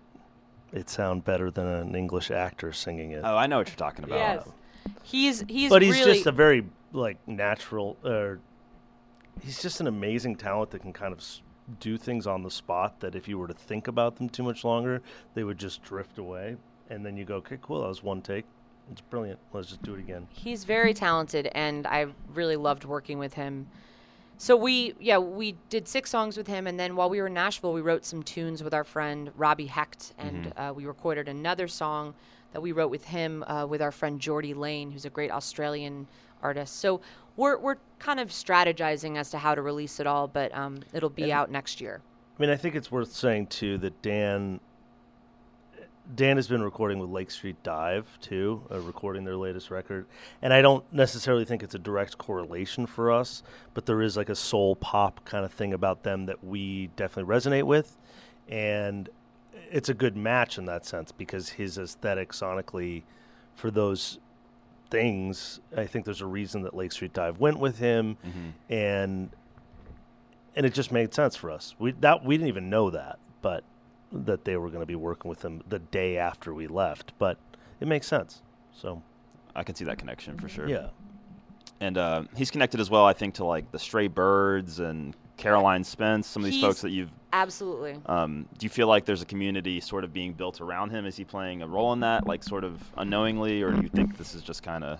it 0.72 0.90
sound 0.90 1.26
better 1.26 1.52
than 1.52 1.68
an 1.68 1.96
English 1.96 2.32
actor 2.32 2.72
singing 2.72 3.12
it. 3.12 3.22
Oh, 3.26 3.36
I 3.36 3.48
know 3.48 3.58
what 3.58 3.68
you're 3.68 3.76
talking 3.76 4.06
about. 4.06 4.18
Yes. 4.20 4.48
He's 5.04 5.44
he's. 5.50 5.70
but 5.70 5.82
he's 5.82 6.00
really, 6.00 6.14
just 6.14 6.28
a 6.28 6.32
very 6.32 6.66
like 6.94 7.18
natural. 7.28 7.98
Uh, 8.06 8.36
he's 9.42 9.62
just 9.62 9.82
an 9.82 9.88
amazing 9.88 10.36
talent 10.38 10.72
that 10.72 10.80
can 10.82 10.94
kind 10.94 11.12
of 11.12 11.20
s- 11.20 11.42
do 11.80 11.98
things 11.98 12.28
on 12.28 12.44
the 12.44 12.52
spot. 12.52 13.00
That 13.00 13.16
if 13.16 13.28
you 13.28 13.38
were 13.38 13.48
to 13.48 13.54
think 13.54 13.88
about 13.88 14.18
them 14.18 14.30
too 14.30 14.44
much 14.44 14.64
longer, 14.64 15.02
they 15.34 15.44
would 15.44 15.58
just 15.58 15.84
drift 15.84 16.18
away. 16.18 16.58
And 16.90 17.06
then 17.06 17.16
you 17.16 17.26
go, 17.26 17.36
okay, 17.36 17.58
cool, 17.62 17.82
that 17.82 17.88
was 17.88 18.04
one 18.04 18.22
take. 18.22 18.46
It's 18.92 19.02
brilliant. 19.02 19.40
Let's 19.54 19.70
just 19.70 19.82
do 19.84 19.94
it 19.94 20.00
again. 20.00 20.28
He's 20.32 20.66
very 20.66 20.94
talented, 20.94 21.48
and 21.54 21.88
I 21.88 22.08
really 22.34 22.58
loved 22.58 22.84
working 22.84 23.20
with 23.20 23.34
him. 23.34 23.68
So 24.38 24.58
we, 24.58 24.96
yeah, 25.00 25.20
we 25.20 25.56
did 25.70 25.88
six 25.88 26.10
songs 26.10 26.36
with 26.36 26.48
him, 26.48 26.68
and 26.68 26.80
then 26.80 26.96
while 26.96 27.10
we 27.10 27.22
were 27.22 27.28
in 27.28 27.34
Nashville, 27.34 27.74
we 27.74 27.82
wrote 27.82 28.04
some 28.04 28.24
tunes 28.24 28.64
with 28.64 28.74
our 28.74 28.84
friend 28.84 29.32
Robbie 29.38 29.68
Hecht, 29.68 30.14
and 30.18 30.52
uh, 30.58 30.74
we 30.76 30.86
recorded 30.86 31.30
another 31.30 31.68
song 31.68 32.16
that 32.52 32.60
we 32.60 32.72
wrote 32.72 32.92
with 32.92 33.06
him 33.06 33.44
uh, 33.44 33.66
with 33.66 33.82
our 33.82 33.92
friend 33.92 34.20
Jordie 34.20 34.56
Lane, 34.56 34.92
who's 34.92 35.06
a 35.06 35.10
great 35.10 35.32
Australian 35.32 36.08
artist. 36.42 36.80
So 36.80 37.02
we're 37.38 37.58
we're 37.58 37.78
kind 38.00 38.20
of 38.20 38.30
strategizing 38.30 39.18
as 39.18 39.30
to 39.32 39.38
how 39.38 39.56
to 39.56 39.62
release 39.62 40.00
it 40.00 40.08
all, 40.08 40.28
but 40.28 40.54
um, 40.56 40.82
it'll 40.94 41.10
be 41.10 41.32
out 41.32 41.52
next 41.52 41.82
year. 41.82 42.02
I 42.38 42.42
mean, 42.42 42.50
I 42.50 42.56
think 42.58 42.76
it's 42.76 42.92
worth 42.92 43.12
saying 43.12 43.48
too 43.48 43.78
that 43.80 44.02
Dan. 44.02 44.60
Dan 46.14 46.36
has 46.36 46.48
been 46.48 46.64
recording 46.64 47.00
with 47.00 47.10
Lake 47.10 47.32
Street 47.32 47.56
Dive 47.64 48.06
too, 48.20 48.64
uh, 48.70 48.80
recording 48.80 49.24
their 49.24 49.38
latest 49.38 49.72
record, 49.72 50.08
and 50.42 50.52
I 50.52 50.62
don't 50.62 50.84
necessarily 50.92 51.46
think 51.46 51.64
it's 51.64 51.76
a 51.76 51.80
direct 51.80 52.18
correlation 52.18 52.86
for 52.86 53.12
us, 53.12 53.44
but 53.74 53.86
there 53.86 54.02
is 54.02 54.18
like 54.18 54.28
a 54.28 54.36
soul 54.36 54.76
pop 54.76 55.24
kind 55.24 55.46
of 55.46 55.54
thing 55.54 55.74
about 55.74 56.04
them 56.04 56.26
that 56.26 56.44
we 56.44 56.90
definitely 56.98 57.34
resonate 57.34 57.64
with, 57.64 57.98
and 58.50 59.08
it's 59.72 59.88
a 59.88 59.94
good 59.94 60.18
match 60.18 60.58
in 60.58 60.66
that 60.66 60.86
sense 60.86 61.14
because 61.14 61.50
his 61.50 61.78
aesthetic 61.78 62.34
sonically 62.34 63.04
for 63.56 63.72
those 63.72 64.20
things, 64.92 65.60
I 65.76 65.86
think 65.88 66.06
there's 66.06 66.22
a 66.22 66.26
reason 66.28 66.62
that 66.64 66.76
Lake 66.76 66.92
Street 66.92 67.14
Dive 67.14 67.40
went 67.40 67.58
with 67.58 67.80
him, 67.80 68.18
and 68.70 69.30
and 70.56 70.66
it 70.66 70.74
just 70.74 70.92
made 70.92 71.14
sense 71.14 71.36
for 71.36 71.50
us. 71.50 71.74
We 71.80 71.94
that 71.94 72.24
we 72.24 72.38
didn't 72.38 72.50
even 72.50 72.70
know 72.70 72.92
that, 72.92 73.18
but 73.42 73.64
that 74.12 74.44
they 74.46 74.58
were 74.58 74.68
going 74.68 74.82
to 74.82 74.86
be 74.86 74.96
working 74.96 75.30
with 75.30 75.42
him 75.44 75.64
the 75.70 75.80
day 75.80 76.18
after 76.18 76.54
we 76.54 76.68
left, 76.68 77.14
but 77.18 77.38
it 77.80 77.88
makes 77.88 78.06
sense. 78.06 78.42
So 78.74 79.02
I 79.56 79.64
can 79.64 79.74
see 79.74 79.86
that 79.86 79.98
connection 79.98 80.38
for 80.38 80.50
sure. 80.50 80.68
yeah, 80.68 80.88
And 81.80 81.98
uh, 81.98 82.24
he's 82.36 82.52
connected 82.52 82.80
as 82.82 82.90
well, 82.90 83.06
I 83.06 83.14
think, 83.14 83.36
to 83.36 83.46
like 83.46 83.72
the 83.72 83.80
Stray 83.80 84.08
Birds 84.08 84.80
and 84.80 85.16
Caroline 85.38 85.84
Spence, 85.86 86.28
some 86.28 86.42
of 86.42 86.46
these 86.46 86.56
He's- 86.56 86.66
folks 86.68 86.82
that 86.82 86.90
you've. 86.92 87.10
Absolutely. 87.34 87.98
Um, 88.08 88.46
do 88.58 88.66
you 88.66 88.70
feel 88.70 88.88
like 88.88 89.06
there's 89.06 89.22
a 89.22 89.26
community 89.26 89.80
sort 89.80 90.04
of 90.04 90.12
being 90.12 90.34
built 90.34 90.60
around 90.60 90.90
him? 90.90 91.06
Is 91.06 91.16
he 91.16 91.24
playing 91.24 91.62
a 91.62 91.68
role 91.68 91.94
in 91.94 92.02
that, 92.02 92.28
like 92.28 92.44
sort 92.44 92.64
of 92.64 92.82
unknowingly, 92.98 93.62
or 93.62 93.72
do 93.72 93.82
you 93.82 93.90
think 93.90 94.18
this 94.18 94.36
is 94.36 94.42
just 94.42 94.64
kind 94.64 94.84
of. 94.84 95.00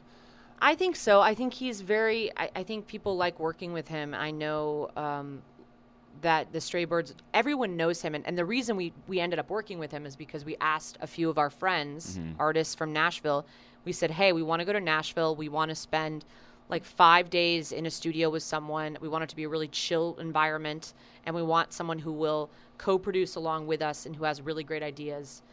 I 0.62 0.76
think 0.76 0.96
so. 0.96 1.22
I 1.22 1.34
think 1.34 1.54
he's 1.54 1.82
very. 1.82 2.32
I, 2.38 2.50
I 2.56 2.64
think 2.64 2.88
people 2.88 3.18
like 3.18 3.40
working 3.40 3.74
with 3.74 3.88
him. 3.88 4.14
I 4.14 4.32
know 4.32 4.90
um, 4.96 5.42
that 6.22 6.54
the 6.54 6.62
Stray 6.62 6.86
Birds. 6.86 7.14
Everyone 7.34 7.76
knows 7.76 8.02
him, 8.02 8.16
and, 8.16 8.26
and 8.26 8.38
the 8.38 8.46
reason 8.46 8.78
we 8.78 8.94
we 9.08 9.20
ended 9.20 9.40
up 9.40 9.50
working 9.50 9.78
with 9.78 9.92
him 9.92 10.06
is 10.06 10.16
because 10.16 10.46
we 10.46 10.56
asked 10.62 10.98
a 11.02 11.08
few 11.08 11.30
of 11.30 11.38
our 11.38 11.50
friends, 11.50 12.18
artists 12.40 12.76
from 12.76 12.94
Nashville. 12.94 13.46
We 13.84 13.92
said, 13.92 14.12
"Hey, 14.12 14.32
we 14.32 14.42
want 14.44 14.62
to 14.62 14.66
go 14.66 14.74
to 14.74 14.80
Nashville. 14.80 15.36
We 15.36 15.50
want 15.50 15.70
to 15.70 15.76
spend." 15.76 16.24
Like 16.72 16.84
five 16.86 17.30
days 17.30 17.72
in 17.72 17.86
a 17.86 17.92
studio 17.92 18.30
with 18.30 18.44
someone. 18.44 18.98
We 19.02 19.10
want 19.10 19.26
it 19.26 19.30
to 19.30 19.36
be 19.36 19.44
a 19.44 19.50
really 19.50 19.68
chill 19.68 20.18
environment, 20.20 20.94
and 21.26 21.36
we 21.36 21.44
want 21.44 21.74
someone 21.74 22.00
who 22.00 22.14
will 22.14 22.50
co 22.78 22.98
produce 22.98 23.36
along 23.36 23.68
with 23.68 23.82
us 23.82 24.06
and 24.06 24.16
who 24.16 24.24
has 24.24 24.42
really 24.42 24.64
great 24.64 24.82
ideas. 24.82 25.44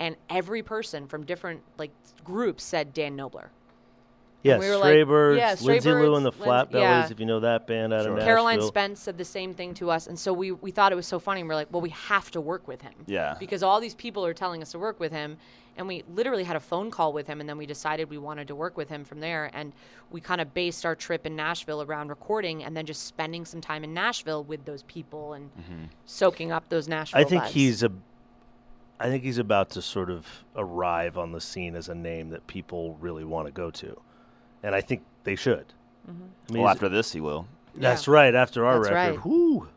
And 0.00 0.16
every 0.28 0.62
person 0.62 1.06
from 1.06 1.24
different 1.24 1.62
like 1.78 1.92
groups 2.24 2.64
said 2.64 2.92
Dan 2.92 3.16
Knobler. 3.16 3.48
Yeah. 4.44 4.58
we 4.58 4.68
were 4.68 4.76
Stray 4.76 4.98
like- 4.98 5.08
Birds, 5.08 5.38
yeah, 5.38 5.54
Stray 5.54 5.74
Lindsay 5.74 5.90
Lou 5.90 6.14
and 6.14 6.24
the 6.24 6.30
Lindsay- 6.30 6.44
Flatbellys, 6.44 6.72
yeah. 6.80 7.08
if 7.10 7.18
you 7.18 7.26
know 7.26 7.40
that 7.40 7.66
band 7.66 7.92
out 7.92 8.02
Sure. 8.02 8.10
of 8.10 8.18
Nashville. 8.18 8.26
Caroline 8.26 8.62
Spence 8.62 9.00
said 9.00 9.18
the 9.18 9.24
same 9.24 9.54
thing 9.54 9.74
to 9.74 9.90
us, 9.90 10.06
and 10.06 10.18
so 10.18 10.32
we, 10.32 10.52
we 10.52 10.70
thought 10.70 10.92
it 10.92 10.96
was 10.96 11.06
so 11.06 11.18
funny. 11.18 11.40
And 11.40 11.48
we're 11.48 11.56
like, 11.56 11.72
well, 11.72 11.82
we 11.82 11.90
have 11.90 12.30
to 12.32 12.40
work 12.40 12.68
with 12.68 12.82
him. 12.82 12.94
Yeah. 13.06 13.34
Because 13.40 13.62
all 13.62 13.80
these 13.80 13.94
people 13.94 14.24
are 14.24 14.34
telling 14.34 14.62
us 14.62 14.70
to 14.72 14.78
work 14.78 15.00
with 15.00 15.10
him, 15.10 15.38
and 15.76 15.88
we 15.88 16.04
literally 16.14 16.44
had 16.44 16.54
a 16.54 16.60
phone 16.60 16.90
call 16.90 17.12
with 17.12 17.26
him, 17.26 17.40
and 17.40 17.48
then 17.48 17.58
we 17.58 17.66
decided 17.66 18.08
we 18.08 18.18
wanted 18.18 18.46
to 18.48 18.54
work 18.54 18.76
with 18.76 18.88
him 18.88 19.04
from 19.04 19.18
there. 19.18 19.50
And 19.52 19.72
we 20.10 20.20
kind 20.20 20.40
of 20.40 20.54
based 20.54 20.86
our 20.86 20.94
trip 20.94 21.26
in 21.26 21.34
Nashville 21.34 21.82
around 21.82 22.08
recording, 22.10 22.62
and 22.62 22.76
then 22.76 22.86
just 22.86 23.04
spending 23.06 23.44
some 23.44 23.60
time 23.60 23.82
in 23.82 23.92
Nashville 23.92 24.44
with 24.44 24.64
those 24.66 24.82
people 24.84 25.32
and 25.32 25.50
mm-hmm. 25.56 25.84
soaking 26.04 26.52
up 26.52 26.68
those 26.68 26.86
Nashville. 26.86 27.20
I 27.20 27.24
think 27.24 27.42
vibes. 27.44 27.48
he's 27.48 27.82
a 27.82 27.90
I 29.00 29.08
think 29.08 29.24
he's 29.24 29.38
about 29.38 29.70
to 29.70 29.82
sort 29.82 30.08
of 30.08 30.44
arrive 30.56 31.18
on 31.18 31.32
the 31.32 31.40
scene 31.40 31.74
as 31.74 31.88
a 31.88 31.94
name 31.94 32.30
that 32.30 32.46
people 32.46 32.96
really 33.00 33.24
want 33.24 33.46
to 33.46 33.52
go 33.52 33.70
to, 33.72 34.00
and 34.64 34.74
I 34.74 34.80
think 34.80 35.02
they 35.22 35.36
should. 35.36 35.66
I 36.08 36.12
mean, 36.52 36.62
Well, 36.62 36.70
after 36.70 36.88
this, 36.88 37.12
he 37.12 37.20
will. 37.20 37.46
that's 37.76 38.08
right. 38.08 38.34
After 38.34 38.66
our 38.66 38.80
That's 38.82 38.90
record, 38.92 39.16
right. 39.18 39.24
whoo, 39.26 39.68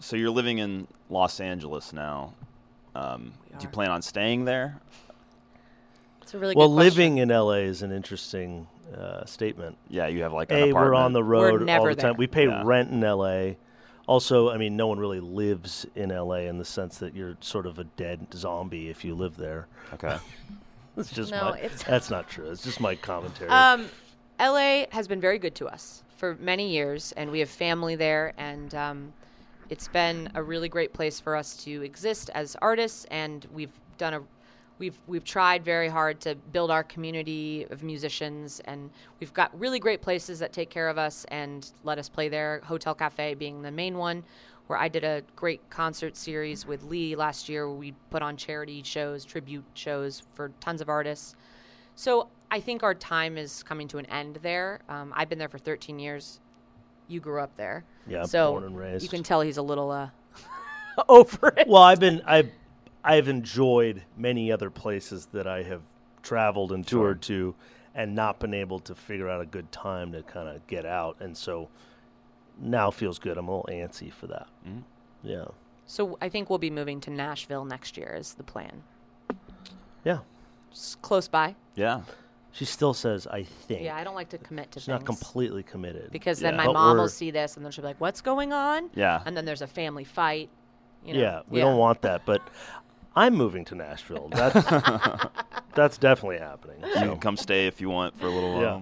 So 0.00 0.16
you're 0.16 0.30
living 0.30 0.58
in 0.58 0.86
Los 1.08 1.40
Angeles 1.40 1.92
now. 1.92 2.34
Um, 2.94 3.32
do 3.58 3.62
you 3.64 3.68
plan 3.68 3.90
on 3.90 4.02
staying 4.02 4.44
there? 4.44 4.78
It's 6.20 6.34
a 6.34 6.38
really 6.38 6.54
well, 6.54 6.68
good 6.68 6.74
living 6.74 7.18
in 7.18 7.28
LA 7.30 7.62
is 7.64 7.82
an 7.82 7.90
interesting 7.92 8.66
uh, 8.96 9.24
statement. 9.24 9.76
Yeah, 9.88 10.06
you 10.08 10.22
have 10.22 10.32
like 10.32 10.50
an 10.50 10.56
A, 10.58 10.60
apartment. 10.70 10.74
we're 10.90 10.94
on 10.94 11.12
the 11.12 11.24
road 11.24 11.68
all 11.70 11.84
the 11.84 11.94
time. 11.94 11.96
there. 11.96 12.12
We 12.14 12.26
pay 12.26 12.46
Yeah. 12.46 12.62
rent 12.64 12.90
in 12.90 13.00
LA. 13.00 13.54
Also, 14.06 14.50
I 14.50 14.56
mean, 14.58 14.76
no 14.76 14.88
one 14.88 14.98
really 14.98 15.20
lives 15.20 15.86
in 15.94 16.10
LA 16.10 16.46
in 16.48 16.58
the 16.58 16.64
sense 16.64 16.98
that 16.98 17.14
you're 17.14 17.36
sort 17.40 17.66
of 17.66 17.78
a 17.78 17.84
dead 17.84 18.26
zombie 18.34 18.88
if 18.90 19.04
you 19.04 19.14
live 19.14 19.36
there. 19.36 19.66
Okay. 19.94 20.16
It's 20.96 21.10
just 21.10 21.30
No, 21.30 21.50
my, 21.50 21.58
it's- 21.58 21.82
that's 21.88 22.10
not 22.10 22.28
true. 22.28 22.50
It's 22.50 22.62
just 22.62 22.80
my 22.80 22.94
commentary. 22.94 23.50
Um, 23.50 23.86
LA 24.38 24.84
has 24.90 25.08
been 25.08 25.20
very 25.20 25.38
good 25.38 25.54
to 25.56 25.66
us 25.68 26.02
for 26.16 26.36
many 26.40 26.70
years, 26.70 27.12
and 27.12 27.30
we 27.30 27.38
have 27.40 27.48
family 27.48 27.96
there, 27.96 28.32
and 28.36 28.74
um, 28.74 29.12
it's 29.70 29.88
been 29.88 30.30
a 30.34 30.42
really 30.42 30.68
great 30.68 30.92
place 30.92 31.18
for 31.20 31.36
us 31.36 31.56
to 31.64 31.82
exist 31.82 32.30
as 32.34 32.56
artists. 32.60 33.06
And 33.10 33.46
we've 33.52 33.72
done 33.98 34.14
a, 34.14 34.22
we've 34.78 34.98
we've 35.06 35.24
tried 35.24 35.64
very 35.64 35.88
hard 35.88 36.20
to 36.22 36.34
build 36.52 36.70
our 36.70 36.82
community 36.84 37.66
of 37.70 37.82
musicians, 37.82 38.60
and 38.66 38.90
we've 39.20 39.32
got 39.32 39.58
really 39.58 39.78
great 39.78 40.02
places 40.02 40.38
that 40.40 40.52
take 40.52 40.70
care 40.70 40.88
of 40.88 40.98
us 40.98 41.24
and 41.28 41.70
let 41.84 41.98
us 41.98 42.08
play 42.08 42.28
there. 42.28 42.60
Hotel 42.64 42.94
Cafe 42.94 43.34
being 43.34 43.62
the 43.62 43.70
main 43.70 43.96
one. 43.96 44.24
Where 44.66 44.78
I 44.78 44.88
did 44.88 45.04
a 45.04 45.22
great 45.36 45.60
concert 45.70 46.16
series 46.16 46.66
with 46.66 46.84
Lee 46.84 47.14
last 47.16 47.48
year, 47.48 47.68
where 47.68 47.76
we 47.76 47.92
put 48.10 48.22
on 48.22 48.36
charity 48.36 48.82
shows, 48.82 49.24
tribute 49.24 49.64
shows 49.74 50.22
for 50.34 50.50
tons 50.60 50.80
of 50.80 50.88
artists. 50.88 51.34
So 51.94 52.28
I 52.50 52.60
think 52.60 52.82
our 52.82 52.94
time 52.94 53.36
is 53.36 53.62
coming 53.62 53.88
to 53.88 53.98
an 53.98 54.06
end 54.06 54.38
there. 54.42 54.80
Um, 54.88 55.12
I've 55.14 55.28
been 55.28 55.38
there 55.38 55.48
for 55.48 55.58
13 55.58 55.98
years. 55.98 56.40
You 57.08 57.20
grew 57.20 57.40
up 57.40 57.56
there. 57.56 57.84
Yeah, 58.06 58.24
so 58.24 58.52
born 58.52 58.64
and 58.64 58.78
raised. 58.78 59.02
You 59.02 59.08
can 59.08 59.22
tell 59.22 59.40
he's 59.40 59.58
a 59.58 59.62
little 59.62 59.90
uh, 59.90 60.08
over 61.08 61.52
it. 61.56 61.68
well, 61.68 61.82
I've 61.82 62.00
been 62.00 62.22
I've 62.24 62.50
I've 63.04 63.28
enjoyed 63.28 64.02
many 64.16 64.52
other 64.52 64.70
places 64.70 65.26
that 65.32 65.46
I 65.46 65.62
have 65.64 65.82
traveled 66.22 66.72
and 66.72 66.86
toured 66.86 67.20
to 67.22 67.54
and 67.94 68.14
not 68.14 68.38
been 68.38 68.54
able 68.54 68.78
to 68.80 68.94
figure 68.94 69.28
out 69.28 69.40
a 69.40 69.46
good 69.46 69.70
time 69.72 70.12
to 70.12 70.22
kind 70.22 70.48
of 70.48 70.66
get 70.66 70.86
out 70.86 71.16
and 71.20 71.36
so 71.36 71.68
now 72.62 72.90
feels 72.90 73.18
good. 73.18 73.36
I'm 73.36 73.48
a 73.48 73.56
little 73.60 73.68
antsy 73.70 74.10
for 74.12 74.26
that. 74.28 74.46
Mhm. 74.66 74.82
Yeah. 75.22 75.44
So 75.84 76.16
I 76.22 76.28
think 76.28 76.48
we'll 76.48 76.58
be 76.58 76.70
moving 76.70 77.00
to 77.02 77.10
Nashville 77.10 77.64
next 77.64 77.96
year 77.98 78.14
is 78.18 78.34
the 78.34 78.42
plan. 78.44 78.82
Yeah. 80.04 80.18
Just 80.70 81.02
close 81.02 81.28
by. 81.28 81.56
Yeah. 81.74 82.02
She 82.52 82.64
still 82.64 82.94
says 82.94 83.26
I 83.26 83.42
think. 83.44 83.82
Yeah, 83.82 83.96
I 83.96 84.04
don't 84.04 84.14
like 84.14 84.28
to 84.30 84.38
commit 84.38 84.70
to 84.72 84.80
She's 84.80 84.86
things. 84.86 85.00
not 85.00 85.04
completely 85.06 85.62
committed. 85.62 86.10
because 86.12 86.38
then 86.40 86.54
Yeah. 86.54 86.58
my 86.58 86.66
But 86.66 86.72
mom 86.74 86.96
will 86.98 87.08
see 87.08 87.30
this 87.30 87.56
and 87.56 87.64
then 87.64 87.72
she'll 87.72 87.82
be 87.82 87.88
like, 87.88 88.00
"What's 88.00 88.20
going 88.20 88.52
on?" 88.52 88.90
Yeah. 88.94 89.22
And 89.26 89.36
then 89.36 89.44
there's 89.44 89.62
a 89.62 89.66
family 89.66 90.04
fight. 90.04 90.48
You 91.04 91.14
know? 91.14 91.20
yeah, 91.20 91.40
we 91.48 91.58
don't 91.60 91.78
want 91.78 92.02
that, 92.02 92.24
but 92.24 92.40
I'm 93.16 93.34
moving 93.34 93.64
to 93.66 93.74
Nashville. 93.74 94.28
That's 94.30 94.54
that's 95.74 95.98
definitely 95.98 96.38
happening. 96.38 96.76
You 96.82 96.92
can 96.94 97.18
come 97.18 97.36
stay 97.36 97.66
if 97.66 97.80
you 97.80 97.90
want 97.90 98.18
for 98.18 98.26
a 98.26 98.30
little 98.30 98.60
Yeah. 98.60 98.80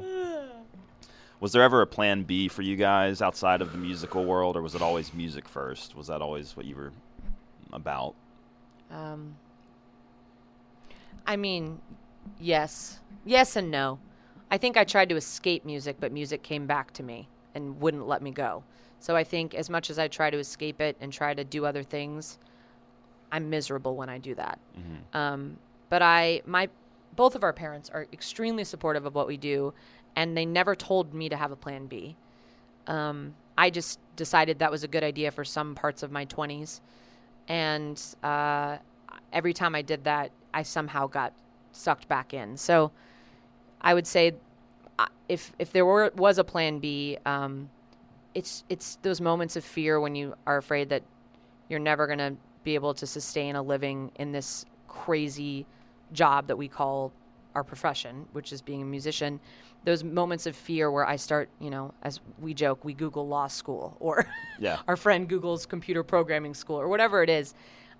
Was 1.40 1.53
there 1.53 1.62
ever 1.62 1.81
a 1.81 1.87
plan 1.87 2.22
B 2.22 2.48
for 2.48 2.62
you 2.62 2.76
guys 2.76 3.22
outside 3.22 3.62
of 3.62 3.72
the 3.72 3.79
musical 3.79 4.24
world, 4.24 4.57
or 4.57 4.62
was 4.62 4.74
it 4.74 4.83
always 4.83 5.14
music 5.14 5.48
first? 5.48 5.96
Was 5.96 6.07
that 6.09 6.20
always 6.20 6.57
what 6.57 6.66
you 6.66 6.76
were 6.76 6.92
about? 7.72 8.14
Um, 8.90 9.37
I 11.26 11.37
mean, 11.37 11.81
yes. 12.38 13.00
Yes 13.24 13.57
and 13.57 13.70
no. 13.70 13.98
I 14.50 14.59
think 14.59 14.76
I 14.76 14.85
tried 14.85 15.09
to 15.09 15.16
escape 15.16 15.64
music, 15.64 15.96
but 15.98 16.12
music 16.12 16.42
came 16.42 16.66
back 16.66 16.92
to 16.94 17.03
me 17.03 17.29
and 17.55 17.81
wouldn't 17.81 18.07
let 18.07 18.20
me 18.20 18.33
go. 18.33 18.62
So 18.98 19.16
I 19.16 19.24
think 19.24 19.55
as 19.55 19.70
much 19.70 19.88
as 19.88 19.98
I 19.98 20.09
try 20.09 20.29
to 20.29 20.38
escape 20.38 20.81
it 20.81 20.96
and 21.00 21.11
try 21.11 21.33
to 21.33 21.42
do 21.44 21.64
other 21.64 21.83
things, 21.83 22.38
I'm 23.33 23.48
miserable 23.48 23.96
when 23.96 24.11
I 24.11 24.18
do 24.18 24.35
that. 24.35 24.59
Um, 25.14 25.57
but 25.88 26.03
I, 26.03 26.42
my, 26.44 26.68
both 27.16 27.35
of 27.35 27.42
our 27.44 27.53
parents 27.53 27.88
are 27.90 28.07
extremely 28.12 28.64
supportive 28.64 29.07
of 29.07 29.14
what 29.14 29.26
we 29.26 29.37
do, 29.37 29.72
and 30.16 30.37
they 30.37 30.46
never 30.46 30.75
told 30.75 31.14
me 31.14 31.29
to 31.29 31.37
have 31.37 31.53
a 31.53 31.57
plan 31.57 31.87
B. 31.87 32.16
Um, 32.87 33.35
I 33.57 33.70
just 33.70 33.99
decided 34.16 34.59
that 34.59 34.70
was 34.70 34.85
a 34.85 34.88
good 34.88 35.05
idea 35.05 35.31
for 35.31 35.44
some 35.44 35.75
parts 35.75 36.03
of 36.03 36.11
my 36.11 36.27
20s 36.27 36.81
and 37.51 38.01
uh, 38.23 38.79
every 39.33 39.53
time 39.53 39.75
I 39.75 39.83
did 39.83 40.05
that, 40.05 40.31
I 40.55 40.62
somehow 40.62 41.09
got 41.09 41.33
sucked 41.73 42.07
back 42.07 42.33
in. 42.33 42.57
So 42.57 42.92
I 43.81 43.92
would 43.92 44.07
say, 44.07 44.35
uh, 45.01 45.07
if 45.29 45.53
if 45.59 45.73
there 45.73 45.85
were 45.85 46.12
was 46.14 46.38
a 46.38 46.44
plan 46.44 46.79
B, 46.79 47.18
um, 47.27 47.68
it's 48.35 48.62
it's 48.68 48.99
those 49.03 49.20
moments 49.20 49.57
of 49.57 49.64
fear 49.64 49.99
when 49.99 50.14
you 50.14 50.35
are 50.46 50.59
afraid 50.59 50.90
that 50.90 51.03
you're 51.68 51.81
never 51.81 52.07
going 52.07 52.20
to 52.20 52.37
be 52.62 52.77
able 52.77 52.94
to 52.94 53.07
sustain 53.07 53.57
a 53.57 53.62
living 53.62 54.12
in 54.16 54.31
this 54.31 54.64
crazy 54.87 55.66
job 56.12 56.46
that 56.46 56.57
we 56.57 56.68
call 56.68 57.12
our 57.55 57.65
profession, 57.65 58.27
which 58.33 58.53
is 58.53 58.63
being 58.63 58.83
a 58.83 58.85
musician. 58.85 59.41
Those 59.85 60.05
moments 60.05 60.47
of 60.47 60.55
fear 60.57 60.91
where 60.91 61.07
I 61.07 61.17
start, 61.17 61.49
you 61.59 61.71
know, 61.71 61.95
as 62.03 62.21
we 62.41 62.55
joke, 62.55 62.85
we 62.85 62.93
Google 62.95 63.27
law 63.27 63.47
school 63.47 63.97
or 64.01 64.27
Yeah. 64.59 64.79
our 64.87 64.97
friend 64.97 65.29
Google's 65.29 65.67
computer 65.67 66.03
programming 66.03 66.55
school 66.55 66.77
or 66.81 66.89
whatever 66.89 67.23
it 67.23 67.31
is. 67.31 67.55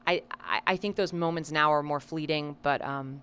I, 0.07 0.23
I, 0.41 0.61
I 0.67 0.77
think 0.77 0.97
those 0.97 1.13
moments 1.13 1.51
now 1.51 1.73
are 1.73 1.83
more 1.83 2.01
fleeting, 2.01 2.57
but 2.63 2.83
um, 2.85 3.23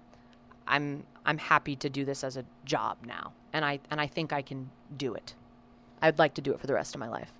I'm 0.67 1.03
I'm 1.25 1.37
happy 1.37 1.75
to 1.77 1.89
do 1.89 2.05
this 2.05 2.23
as 2.23 2.37
a 2.37 2.45
job 2.65 2.97
now, 3.05 3.33
and 3.51 3.65
I 3.65 3.79
and 3.91 3.99
I 3.99 4.07
think 4.07 4.31
I 4.31 4.41
can 4.41 4.69
do 4.95 5.13
it. 5.13 5.33
I'd 6.01 6.19
like 6.19 6.35
to 6.35 6.41
do 6.41 6.53
it 6.53 6.59
for 6.59 6.67
the 6.67 6.73
rest 6.73 6.95
of 6.95 6.99
my 6.99 7.09
life. 7.09 7.31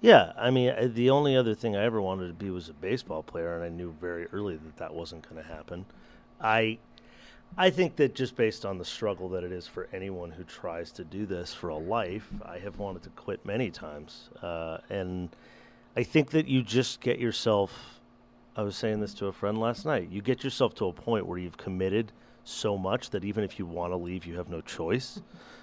Yeah, 0.00 0.32
I 0.36 0.50
mean, 0.50 0.92
the 0.94 1.10
only 1.10 1.36
other 1.36 1.54
thing 1.54 1.76
I 1.76 1.84
ever 1.84 2.02
wanted 2.02 2.26
to 2.26 2.32
be 2.34 2.50
was 2.50 2.68
a 2.68 2.72
baseball 2.72 3.22
player, 3.22 3.54
and 3.54 3.62
I 3.64 3.68
knew 3.68 3.94
very 4.00 4.26
early 4.32 4.56
that 4.56 4.76
that 4.78 4.92
wasn't 4.94 5.22
going 5.28 5.40
to 5.40 5.48
happen. 5.48 5.86
I, 6.40 6.78
I 7.56 7.70
think 7.70 7.96
that 7.96 8.14
just 8.14 8.34
based 8.36 8.64
on 8.64 8.78
the 8.78 8.84
struggle 8.84 9.28
that 9.30 9.44
it 9.44 9.52
is 9.52 9.66
for 9.66 9.88
anyone 9.92 10.30
who 10.30 10.42
tries 10.44 10.90
to 10.92 11.04
do 11.04 11.26
this 11.26 11.52
for 11.52 11.68
a 11.68 11.76
life, 11.76 12.28
I 12.44 12.58
have 12.58 12.78
wanted 12.78 13.02
to 13.04 13.10
quit 13.10 13.44
many 13.44 13.70
times, 13.70 14.30
uh, 14.42 14.78
and 14.88 15.28
I 15.96 16.02
think 16.02 16.30
that 16.30 16.46
you 16.48 16.62
just 16.62 17.00
get 17.00 17.18
yourself. 17.18 18.00
I 18.56 18.62
was 18.62 18.76
saying 18.76 19.00
this 19.00 19.14
to 19.14 19.26
a 19.26 19.32
friend 19.32 19.58
last 19.58 19.84
night. 19.86 20.08
You 20.10 20.22
get 20.22 20.44
yourself 20.44 20.74
to 20.76 20.86
a 20.86 20.92
point 20.92 21.26
where 21.26 21.38
you've 21.38 21.56
committed 21.56 22.12
so 22.44 22.76
much 22.76 23.10
that 23.10 23.24
even 23.24 23.44
if 23.44 23.58
you 23.58 23.66
want 23.66 23.92
to 23.92 23.96
leave, 23.96 24.26
you 24.26 24.36
have 24.36 24.48
no 24.48 24.60
choice 24.60 25.20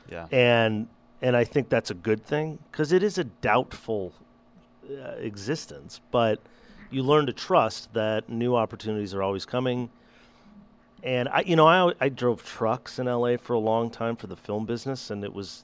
Yeah. 0.10 0.28
and 0.32 0.88
and 1.22 1.36
I 1.36 1.44
think 1.44 1.68
that's 1.70 1.92
a 1.92 1.96
good 1.96 2.24
thing 2.24 2.58
because 2.72 2.92
it 2.94 3.04
is 3.04 3.18
a 3.18 3.26
doubtful 3.26 4.14
uh, 4.90 5.12
existence. 5.20 6.00
But 6.12 6.40
you 6.90 7.04
learn 7.04 7.26
to 7.26 7.34
trust 7.34 7.94
that 7.94 8.30
new 8.30 8.56
opportunities 8.56 9.14
are 9.14 9.22
always 9.22 9.46
coming. 9.46 9.90
And 11.04 11.30
I, 11.30 11.42
you 11.42 11.56
know, 11.56 11.68
I 11.68 11.94
I 12.00 12.10
drove 12.10 12.44
trucks 12.44 13.00
in 13.00 13.08
L.A. 13.08 13.38
for 13.38 13.54
a 13.54 13.60
long 13.60 13.90
time 13.90 14.16
for 14.16 14.28
the 14.28 14.36
film 14.36 14.66
business, 14.66 15.10
and 15.12 15.24
it 15.24 15.34
was 15.34 15.64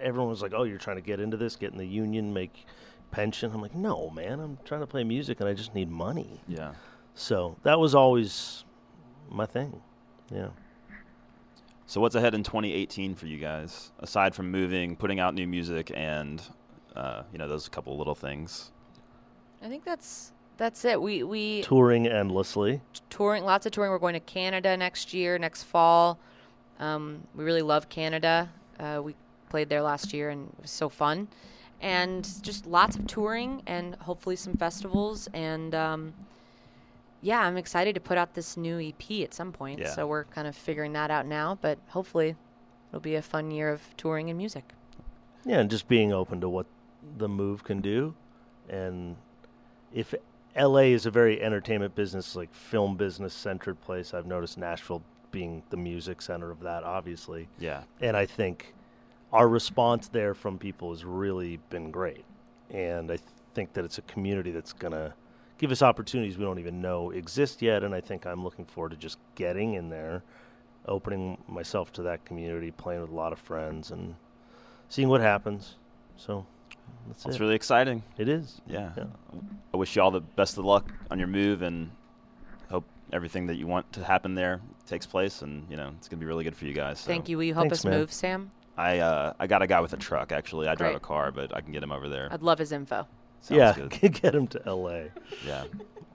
everyone 0.00 0.28
was 0.28 0.42
like, 0.42 0.52
"Oh, 0.54 0.64
you're 0.64 0.78
trying 0.78 0.96
to 0.96 1.02
get 1.02 1.20
into 1.20 1.36
this, 1.36 1.56
get 1.56 1.72
in 1.72 1.78
the 1.78 1.86
union, 1.86 2.32
make 2.32 2.66
pension." 3.10 3.52
I'm 3.52 3.62
like, 3.62 3.74
"No, 3.74 4.10
man, 4.10 4.40
I'm 4.40 4.58
trying 4.64 4.80
to 4.80 4.86
play 4.86 5.04
music, 5.04 5.40
and 5.40 5.48
I 5.48 5.54
just 5.54 5.74
need 5.74 5.90
money." 5.90 6.40
Yeah. 6.48 6.72
So 7.14 7.56
that 7.62 7.78
was 7.78 7.94
always 7.94 8.64
my 9.30 9.46
thing. 9.46 9.80
Yeah. 10.30 10.48
So 11.86 12.00
what's 12.00 12.16
ahead 12.16 12.34
in 12.34 12.42
2018 12.42 13.14
for 13.14 13.26
you 13.26 13.38
guys, 13.38 13.92
aside 14.00 14.34
from 14.34 14.50
moving, 14.50 14.96
putting 14.96 15.20
out 15.20 15.34
new 15.34 15.46
music, 15.46 15.92
and 15.94 16.42
uh, 16.96 17.22
you 17.32 17.38
know 17.38 17.48
those 17.48 17.68
couple 17.68 17.96
little 17.96 18.14
things? 18.14 18.72
I 19.62 19.68
think 19.68 19.84
that's 19.84 20.32
that's 20.56 20.84
it. 20.84 21.00
We 21.00 21.22
we 21.22 21.62
Touring 21.62 22.06
endlessly. 22.06 22.80
touring 23.10 23.44
lots 23.44 23.66
of 23.66 23.72
touring. 23.72 23.90
We're 23.90 23.98
going 23.98 24.14
to 24.14 24.20
Canada 24.20 24.76
next 24.76 25.12
year, 25.12 25.38
next 25.38 25.64
fall. 25.64 26.18
Um, 26.78 27.22
we 27.34 27.44
really 27.44 27.62
love 27.62 27.88
Canada. 27.88 28.50
Uh, 28.78 29.00
we 29.02 29.14
played 29.48 29.68
there 29.68 29.82
last 29.82 30.12
year 30.12 30.30
and 30.30 30.48
it 30.58 30.62
was 30.62 30.70
so 30.70 30.88
fun. 30.88 31.28
And 31.80 32.26
just 32.42 32.66
lots 32.66 32.96
of 32.96 33.06
touring 33.06 33.62
and 33.66 33.94
hopefully 33.96 34.36
some 34.36 34.54
festivals. 34.54 35.28
And 35.34 35.74
um, 35.74 36.14
yeah, 37.22 37.40
I'm 37.40 37.56
excited 37.56 37.94
to 37.94 38.00
put 38.00 38.16
out 38.18 38.34
this 38.34 38.56
new 38.56 38.80
EP 38.80 39.22
at 39.22 39.34
some 39.34 39.52
point. 39.52 39.80
Yeah. 39.80 39.90
So 39.94 40.06
we're 40.06 40.24
kind 40.24 40.46
of 40.46 40.56
figuring 40.56 40.92
that 40.94 41.10
out 41.10 41.26
now. 41.26 41.58
But 41.60 41.78
hopefully 41.88 42.34
it'll 42.90 43.00
be 43.00 43.14
a 43.16 43.22
fun 43.22 43.50
year 43.50 43.70
of 43.70 43.82
touring 43.96 44.30
and 44.30 44.38
music. 44.38 44.72
Yeah, 45.44 45.60
and 45.60 45.70
just 45.70 45.86
being 45.86 46.12
open 46.12 46.40
to 46.40 46.48
what 46.48 46.66
the 47.18 47.28
move 47.28 47.62
can 47.62 47.80
do. 47.80 48.14
And 48.68 49.16
if 49.92 50.14
LA 50.56 50.92
is 50.94 51.06
a 51.06 51.10
very 51.10 51.42
entertainment 51.42 51.94
business, 51.94 52.34
like 52.34 52.52
film 52.54 52.96
business 52.96 53.34
centered 53.34 53.80
place, 53.80 54.14
I've 54.14 54.26
noticed 54.26 54.56
Nashville 54.58 55.02
being 55.30 55.62
the 55.70 55.76
music 55.76 56.22
center 56.22 56.50
of 56.50 56.60
that, 56.60 56.82
obviously. 56.82 57.48
Yeah. 57.58 57.82
And 58.00 58.16
I 58.16 58.24
think 58.24 58.74
our 59.32 59.48
response 59.48 60.08
there 60.08 60.34
from 60.34 60.58
people 60.58 60.90
has 60.90 61.04
really 61.04 61.58
been 61.68 61.90
great. 61.90 62.24
And 62.70 63.10
I 63.12 63.18
think 63.54 63.74
that 63.74 63.84
it's 63.84 63.98
a 63.98 64.02
community 64.02 64.50
that's 64.50 64.72
going 64.72 64.92
to 64.92 65.12
give 65.58 65.70
us 65.70 65.82
opportunities 65.82 66.38
we 66.38 66.44
don't 66.44 66.58
even 66.58 66.80
know 66.80 67.10
exist 67.10 67.60
yet. 67.60 67.84
And 67.84 67.94
I 67.94 68.00
think 68.00 68.26
I'm 68.26 68.42
looking 68.42 68.64
forward 68.64 68.90
to 68.90 68.96
just 68.96 69.18
getting 69.34 69.74
in 69.74 69.90
there, 69.90 70.22
opening 70.86 71.36
myself 71.48 71.92
to 71.94 72.02
that 72.02 72.24
community, 72.24 72.70
playing 72.70 73.02
with 73.02 73.10
a 73.10 73.14
lot 73.14 73.32
of 73.32 73.38
friends, 73.38 73.90
and 73.90 74.14
seeing 74.88 75.08
what 75.08 75.20
happens. 75.20 75.74
So 76.16 76.46
that's 77.08 77.26
It's 77.26 77.36
it. 77.36 77.40
really 77.40 77.54
exciting. 77.54 78.02
it 78.18 78.28
is. 78.28 78.60
Yeah. 78.66 78.90
Yeah. 78.96 79.04
I 79.72 79.76
wish 79.76 79.94
you 79.96 80.02
all 80.02 80.10
the 80.10 80.20
best 80.20 80.58
of 80.58 80.64
luck 80.64 80.90
on 81.10 81.18
your 81.18 81.28
move 81.28 81.62
and 81.62 81.90
hope 82.70 82.84
everything 83.12 83.46
that 83.46 83.56
you 83.56 83.66
want 83.66 83.92
to 83.94 84.04
happen 84.04 84.34
there 84.34 84.60
takes 84.86 85.06
place 85.06 85.42
and 85.42 85.66
you 85.70 85.76
know 85.76 85.92
it's 85.98 86.08
going 86.08 86.18
to 86.18 86.24
be 86.24 86.26
really 86.26 86.44
good 86.44 86.56
for 86.56 86.64
you 86.66 86.72
guys. 86.72 87.00
So 87.00 87.06
Thank 87.08 87.28
you. 87.28 87.36
Will 87.36 87.44
you 87.44 87.54
help 87.54 87.64
Thanks, 87.64 87.80
us 87.80 87.84
man. 87.84 87.98
move, 87.98 88.12
Sam? 88.12 88.50
I 88.76 88.98
uh, 88.98 89.32
I 89.38 89.46
got 89.46 89.62
a 89.62 89.66
guy 89.66 89.80
with 89.80 89.92
a 89.92 89.96
truck 89.96 90.32
actually. 90.32 90.68
I 90.68 90.74
drive 90.74 90.94
a 90.96 91.00
car, 91.00 91.32
but 91.32 91.54
I 91.54 91.60
can 91.60 91.72
get 91.72 91.82
him 91.82 91.92
over 91.92 92.08
there. 92.08 92.28
I'd 92.30 92.42
love 92.42 92.58
his 92.58 92.72
info. 92.72 93.06
Sounds 93.40 93.58
yeah, 93.58 93.72
good. 93.74 94.12
get 94.22 94.34
him 94.34 94.46
to 94.48 94.62
L.A. 94.66 95.10
Yeah. 95.46 95.64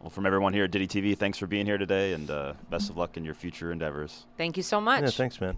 Well, 0.02 0.10
from 0.10 0.26
everyone 0.26 0.54
here 0.54 0.64
at 0.66 0.72
Ditty 0.72 0.88
TV, 0.88 1.18
thanks 1.18 1.38
for 1.38 1.46
being 1.48 1.66
here 1.66 1.78
today 1.78 2.14
and 2.14 2.30
uh, 2.30 2.54
best 2.70 2.90
of 2.90 2.98
luck 2.98 3.18
in 3.18 3.24
your 3.24 3.36
future 3.36 3.72
endeavors. 3.72 4.26
Thank 4.38 4.58
you 4.58 4.64
so 4.64 4.82
much. 4.82 5.04
Yeah, 5.04 5.10
thanks, 5.12 5.40
man. 5.40 5.58